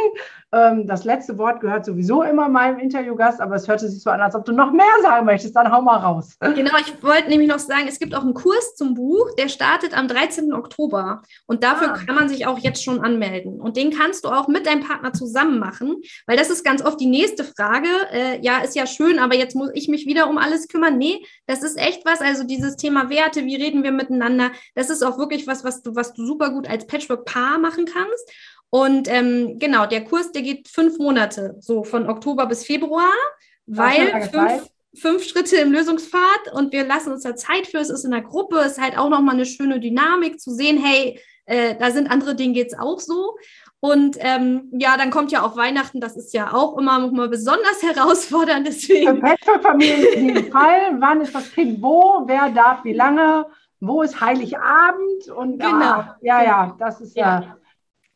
Ähm, 0.52 0.88
das 0.88 1.04
letzte 1.04 1.38
Wort 1.38 1.62
gehört 1.62 1.86
sowieso 1.86 2.24
immer 2.24 2.50
meinem 2.50 2.80
Interviewgast, 2.80 3.40
aber 3.40 3.56
es 3.56 3.68
hörte 3.68 3.88
sich 3.88 4.02
so 4.02 4.10
an, 4.10 4.20
als 4.20 4.34
ob 4.34 4.46
du 4.46 4.52
noch 4.52 4.72
mehr 4.72 4.86
sagen 5.04 5.26
möchtest. 5.26 5.56
Dann 5.56 5.72
hau 5.72 5.82
mal 5.82 5.98
raus. 5.98 6.36
Genau, 6.40 6.72
ich 6.80 7.04
wollte 7.04 7.30
nämlich 7.30 7.48
noch 7.48 7.60
sagen, 7.60 7.86
es 7.88 8.00
gibt 8.00 8.16
auch 8.16 8.24
einen 8.24 8.34
Kurs 8.34 8.76
zum 8.76 8.96
Buch, 8.96 9.30
der 9.38 9.50
startet 9.50 9.96
am 9.96 10.08
13. 10.08 10.54
Oktober. 10.54 11.22
Und 11.46 11.64
dafür 11.64 11.94
ah. 11.94 11.98
kann 11.98 12.16
man 12.16 12.30
sich 12.30 12.48
auch 12.48 12.58
jetzt 12.58 12.84
schon 12.84 13.02
anmelden. 13.02 13.62
Und 13.62 13.78
den 13.78 13.92
kannst 13.92 14.26
du 14.26 14.30
auch 14.30 14.48
mit 14.48 14.66
deinem 14.66 14.82
Partner 14.82 15.14
zusammen 15.14 15.60
machen, 15.60 15.98
weil 16.26 16.38
das 16.38 16.50
ist 16.50 16.64
ganz 16.64 16.84
oft 16.84 17.00
die 17.00 17.06
nächste 17.06 17.44
Frage. 17.44 17.88
Äh, 18.12 18.42
ja, 18.42 18.60
ist 18.60 18.76
ja 18.76 18.88
schön, 18.88 19.20
aber 19.20 19.36
jetzt 19.36 19.56
muss 19.56 19.70
ich 19.74 19.88
mich 19.88 20.08
wieder 20.08 20.30
um 20.30 20.38
alles 20.38 20.68
kümmern. 20.68 20.98
Nee, 20.98 21.24
das 21.46 21.62
ist 21.62 21.78
echt 21.78 22.06
was. 22.06 22.22
Also 22.22 22.44
dieses 22.44 22.76
Thema 22.76 23.10
Werte, 23.10 23.46
wie 23.46 23.56
reden 23.56 23.84
wir 23.84 23.92
miteinander, 23.92 24.52
das 24.74 24.90
ist 24.90 25.04
auch 25.04 25.20
wirklich 25.20 25.46
was, 25.46 25.64
was 25.64 25.84
du, 25.84 25.96
was 25.96 26.14
du 26.14 26.26
super 26.26 26.50
gut 26.50 26.68
als 26.68 26.88
Patchwork-Paar 26.88 27.60
machen 27.60 27.86
kannst. 27.86 28.32
Und 28.70 29.08
ähm, 29.10 29.58
genau, 29.58 29.86
der 29.86 30.04
Kurs, 30.04 30.32
der 30.32 30.44
geht 30.44 30.68
fünf 30.68 31.00
Monate, 31.00 31.56
so 31.60 31.84
von 31.84 32.08
Oktober 32.08 32.46
bis 32.46 32.66
Februar, 32.66 33.12
weil 33.66 34.30
fünf, 34.30 34.70
fünf 34.96 35.24
Schritte 35.24 35.58
im 35.58 35.72
Lösungspfad 35.72 36.54
und 36.54 36.72
wir 36.72 36.86
lassen 36.86 37.12
uns 37.12 37.24
da 37.24 37.36
Zeit 37.36 37.68
für. 37.68 37.80
Es 37.80 37.90
ist 37.90 38.06
in 38.06 38.12
der 38.12 38.22
Gruppe, 38.22 38.60
es 38.60 38.74
ist 38.74 38.82
halt 38.82 38.98
auch 38.98 39.10
nochmal 39.10 39.36
eine 39.36 39.46
schöne 39.46 39.80
Dynamik 39.80 40.40
zu 40.40 40.52
sehen, 40.52 40.78
hey, 40.78 41.20
äh, 41.46 41.76
da 41.80 41.90
sind 41.90 42.12
andere, 42.12 42.36
denen 42.36 42.54
geht 42.54 42.68
es 42.68 42.78
auch 42.78 43.00
so. 43.00 43.38
Und 43.82 44.18
ähm, 44.20 44.70
ja, 44.74 44.98
dann 44.98 45.10
kommt 45.10 45.32
ja 45.32 45.42
auch 45.42 45.56
Weihnachten, 45.56 46.02
das 46.02 46.18
ist 46.18 46.34
ja 46.34 46.54
auch 46.54 46.78
immer 46.78 47.00
noch 47.00 47.12
mal 47.12 47.30
besonders 47.30 47.82
herausfordernd. 47.82 48.68
Deswegen. 48.68 49.26
Für 49.44 49.60
Familien 49.62 50.14
in 50.14 50.26
jedem 50.28 50.52
Fall, 50.52 51.00
wann 51.00 51.22
ist 51.22 51.34
das 51.34 51.52
Kind 51.52 51.82
wo, 51.82 52.24
wer 52.28 52.50
darf 52.50 52.84
wie 52.84 52.94
lange, 52.94 53.48
wo 53.80 54.04
ist 54.04 54.20
Heiligabend 54.20 55.30
und 55.34 55.60
genau. 55.60 55.86
Ah, 55.86 56.18
ja, 56.22 56.44
ja, 56.44 56.76
das 56.78 57.02
ist 57.02 57.16
ja. 57.16 57.42
ja 57.42 57.59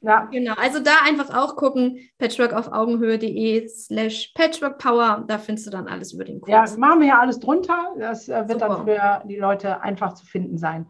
ja. 0.04 0.28
Genau, 0.32 0.54
also 0.58 0.80
da 0.80 0.92
einfach 1.06 1.36
auch 1.36 1.56
gucken, 1.56 1.98
patchworkaufaugenhöhe.de 2.20 3.68
slash 3.68 4.34
patchworkpower, 4.36 5.24
da 5.28 5.38
findest 5.38 5.68
du 5.68 5.72
dann 5.72 5.88
alles 5.88 6.14
über 6.14 6.26
den 6.26 6.42
Kurs. 6.42 6.52
Ja, 6.52 6.62
das 6.62 6.78
machen 6.78 7.00
wir 7.00 7.08
ja 7.08 7.20
alles 7.20 7.40
drunter. 7.40 7.94
Das 7.98 8.28
äh, 8.28 8.48
wird 8.48 8.60
Super. 8.60 8.84
dann 8.86 8.86
für 8.86 9.28
die 9.28 9.38
Leute 9.38 9.82
einfach 9.82 10.14
zu 10.14 10.26
finden 10.26 10.58
sein. 10.58 10.88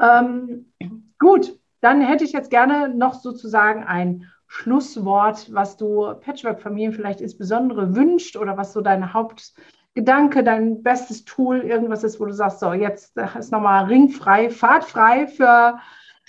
Ähm, 0.00 0.72
gut, 1.18 1.58
dann 1.80 2.00
hätte 2.00 2.24
ich 2.24 2.32
jetzt 2.32 2.50
gerne 2.50 2.88
noch 2.88 3.14
sozusagen 3.14 3.84
ein 3.84 4.24
Schlusswort, 4.46 5.52
was 5.52 5.76
du 5.76 6.14
Patchwork-Familien 6.20 6.92
vielleicht 6.92 7.20
insbesondere 7.20 7.94
wünscht 7.94 8.36
oder 8.36 8.56
was 8.56 8.72
so 8.72 8.80
dein 8.80 9.12
Hauptgedanke, 9.12 10.42
dein 10.42 10.82
bestes 10.82 11.26
Tool, 11.26 11.58
irgendwas 11.58 12.02
ist, 12.02 12.18
wo 12.18 12.24
du 12.24 12.32
sagst, 12.32 12.60
so 12.60 12.72
jetzt 12.72 13.14
ist 13.38 13.52
nochmal 13.52 13.84
ringfrei, 13.84 14.48
fahrtfrei 14.48 15.26
für 15.26 15.78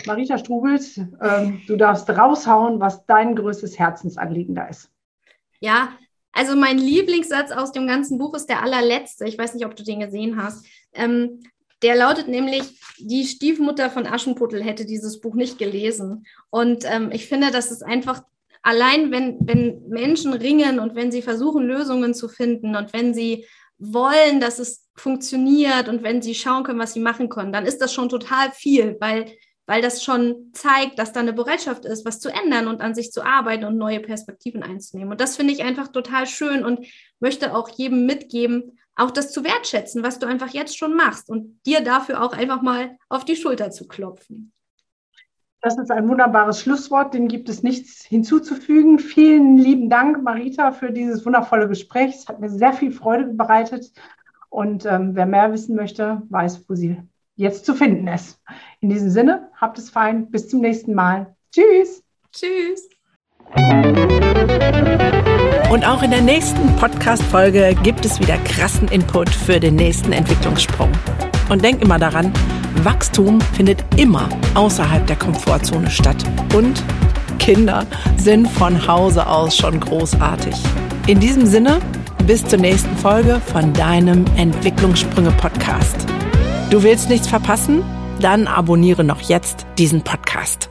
Marita 0.06 0.38
Strubels, 0.38 0.97
ähm, 0.97 1.62
du 1.68 1.76
darfst 1.76 2.10
raushauen, 2.10 2.80
was 2.80 3.06
dein 3.06 3.36
größtes 3.36 3.78
Herzensanliegen 3.78 4.56
da 4.56 4.68
ist. 4.68 4.89
Ja, 5.60 5.89
also 6.32 6.56
mein 6.56 6.78
Lieblingssatz 6.78 7.52
aus 7.52 7.72
dem 7.72 7.88
ganzen 7.88 8.18
Buch 8.18 8.34
ist 8.34 8.47
der 8.47 8.62
allerletzte. 8.62 9.26
Ich 9.26 9.38
weiß 9.38 9.54
nicht, 9.54 9.66
ob 9.66 9.76
du 9.76 9.84
den 9.84 10.00
gesehen 10.00 10.41
hast. 10.41 10.66
Ähm, 10.93 11.41
der 11.82 11.95
lautet 11.95 12.28
nämlich, 12.28 12.80
die 12.97 13.26
Stiefmutter 13.26 13.89
von 13.89 14.06
Aschenputtel 14.06 14.64
hätte 14.64 14.86
dieses 14.86 15.22
Buch 15.22 15.36
nicht 15.36 15.58
gelesen. 15.58 16.26
Und 16.50 16.86
ähm, 16.86 17.12
ich 17.12 17.28
finde, 17.28 17.52
das 17.52 17.72
ist 17.72 17.84
einfach 17.84 18.22
allein, 18.62 19.12
wenn, 19.12 19.38
wenn 19.41 19.88
Menschen 19.88 20.34
ringen 20.34 20.80
und 20.80 20.95
wenn 20.95 21.12
sie 21.12 21.22
versuchen, 21.22 21.66
Lösungen 21.66 22.14
zu 22.14 22.28
finden 22.28 22.76
und 22.76 22.93
wenn 22.93 23.14
sie 23.14 23.45
wollen, 23.78 24.41
dass 24.41 24.60
es 24.60 24.89
funktioniert 24.95 25.88
und 25.88 26.04
wenn 26.04 26.22
sie 26.22 26.36
schauen 26.36 26.64
können, 26.64 26.80
was 26.80 26.93
sie 26.93 27.00
machen 27.00 27.30
können, 27.30 27.54
dann 27.54 27.66
ist 27.66 27.80
das 27.80 27.93
schon 27.93 28.10
total 28.10 28.52
viel, 28.52 28.97
weil 29.00 29.26
weil 29.70 29.84
das 29.84 30.03
schon 30.03 30.49
zeigt, 30.51 30.97
dass 30.97 31.13
da 31.13 31.20
eine 31.20 31.32
Bereitschaft 31.32 31.86
ist, 31.86 32.03
was 32.03 32.20
zu 32.20 32.30
ändern 32.30 32.67
und 32.67 32.82
an 32.82 32.95
sich 32.95 33.11
zu 33.11 33.24
arbeiten 33.24 33.65
und 33.65 33.78
neue 33.78 33.99
Perspektiven 33.99 34.63
einzunehmen. 34.63 35.11
Und 35.11 35.22
das 35.22 35.38
finde 35.38 35.53
ich 35.53 35.63
einfach 35.63 35.89
total 35.89 36.26
schön 36.26 36.65
und 36.65 36.88
möchte 37.20 37.55
auch 37.55 37.70
jedem 37.70 38.07
mitgeben, 38.07 38.80
auch 38.95 39.11
das 39.11 39.32
zu 39.32 39.43
wertschätzen, 39.43 40.01
was 40.01 40.17
du 40.17 40.26
einfach 40.26 40.49
jetzt 40.49 40.76
schon 40.76 40.95
machst 40.95 41.30
und 41.30 41.59
dir 41.67 41.82
dafür 41.82 42.24
auch 42.24 42.34
einfach 42.34 42.63
mal 42.63 42.97
auf 43.09 43.26
die 43.26 43.36
Schulter 43.36 43.70
zu 43.70 43.88
klopfen. 43.88 44.53
Das 45.61 45.78
ist 45.78 45.91
ein 45.91 46.09
wunderbares 46.09 46.61
Schlusswort, 46.61 47.13
dem 47.13 47.28
gibt 47.28 47.47
es 47.47 47.61
nichts 47.61 48.03
hinzuzufügen. 48.03 48.97
Vielen 48.97 49.59
lieben 49.59 49.88
Dank, 49.88 50.24
Marita, 50.24 50.72
für 50.72 50.91
dieses 50.91 51.24
wundervolle 51.28 51.67
Gespräch. 51.67 52.15
Es 52.15 52.28
hat 52.28 52.39
mir 52.39 52.49
sehr 52.49 52.74
viel 52.74 52.91
Freude 52.91 53.26
bereitet. 53.26 53.91
Und 54.49 54.88
ähm, 54.88 55.11
wer 55.13 55.28
mehr 55.28 55.51
wissen 55.53 55.76
möchte, 55.76 56.24
weiß, 56.30 56.67
wo 56.67 56.74
sie 56.74 56.97
jetzt 57.40 57.66
zu 57.66 57.74
finden 57.74 58.08
ist. 58.08 58.38
In 58.82 58.90
diesem 58.90 59.10
Sinne, 59.10 59.50
habt 59.56 59.78
es 59.80 59.90
fein. 59.90 60.30
Bis 60.30 60.50
zum 60.50 60.60
nächsten 60.60 60.94
Mal. 60.94 61.36
Tschüss. 61.52 62.04
Tschüss. 62.34 62.90
Und 65.72 65.88
auch 65.88 66.04
in 66.04 66.12
der 66.12 66.22
nächsten 66.22 66.76
Podcast-Folge 66.76 67.76
gibt 67.82 68.06
es 68.06 68.20
wieder 68.20 68.38
krassen 68.40 68.90
Input 68.90 69.30
für 69.30 69.60
den 69.60 69.76
nächsten 69.76 70.12
Entwicklungssprung. 70.12 70.92
Und 71.50 71.64
denk 71.64 71.82
immer 71.82 71.98
daran, 71.98 72.32
Wachstum 72.84 73.40
findet 73.42 73.84
immer 73.98 74.28
außerhalb 74.56 75.08
der 75.08 75.16
Komfortzone 75.16 75.90
statt. 75.90 76.18
Und 76.54 76.84
Kinder 77.40 77.88
sind 78.18 78.48
von 78.50 78.86
Hause 78.86 79.26
aus 79.26 79.56
schon 79.56 79.80
großartig. 79.80 80.56
In 81.08 81.20
diesem 81.20 81.46
Sinne, 81.46 81.80
bis 82.28 82.46
zur 82.46 82.60
nächsten 82.60 82.96
Folge 82.98 83.40
von 83.40 83.72
deinem 83.74 84.26
Entwicklungssprünge 84.36 85.32
Podcast. 85.32 86.06
Du 86.70 86.84
willst 86.84 87.09
nichts 87.09 87.28
verpassen? 87.28 87.82
Dann 88.22 88.45
abonniere 88.45 89.03
noch 89.03 89.22
jetzt 89.22 89.65
diesen 89.80 90.03
Podcast. 90.03 90.68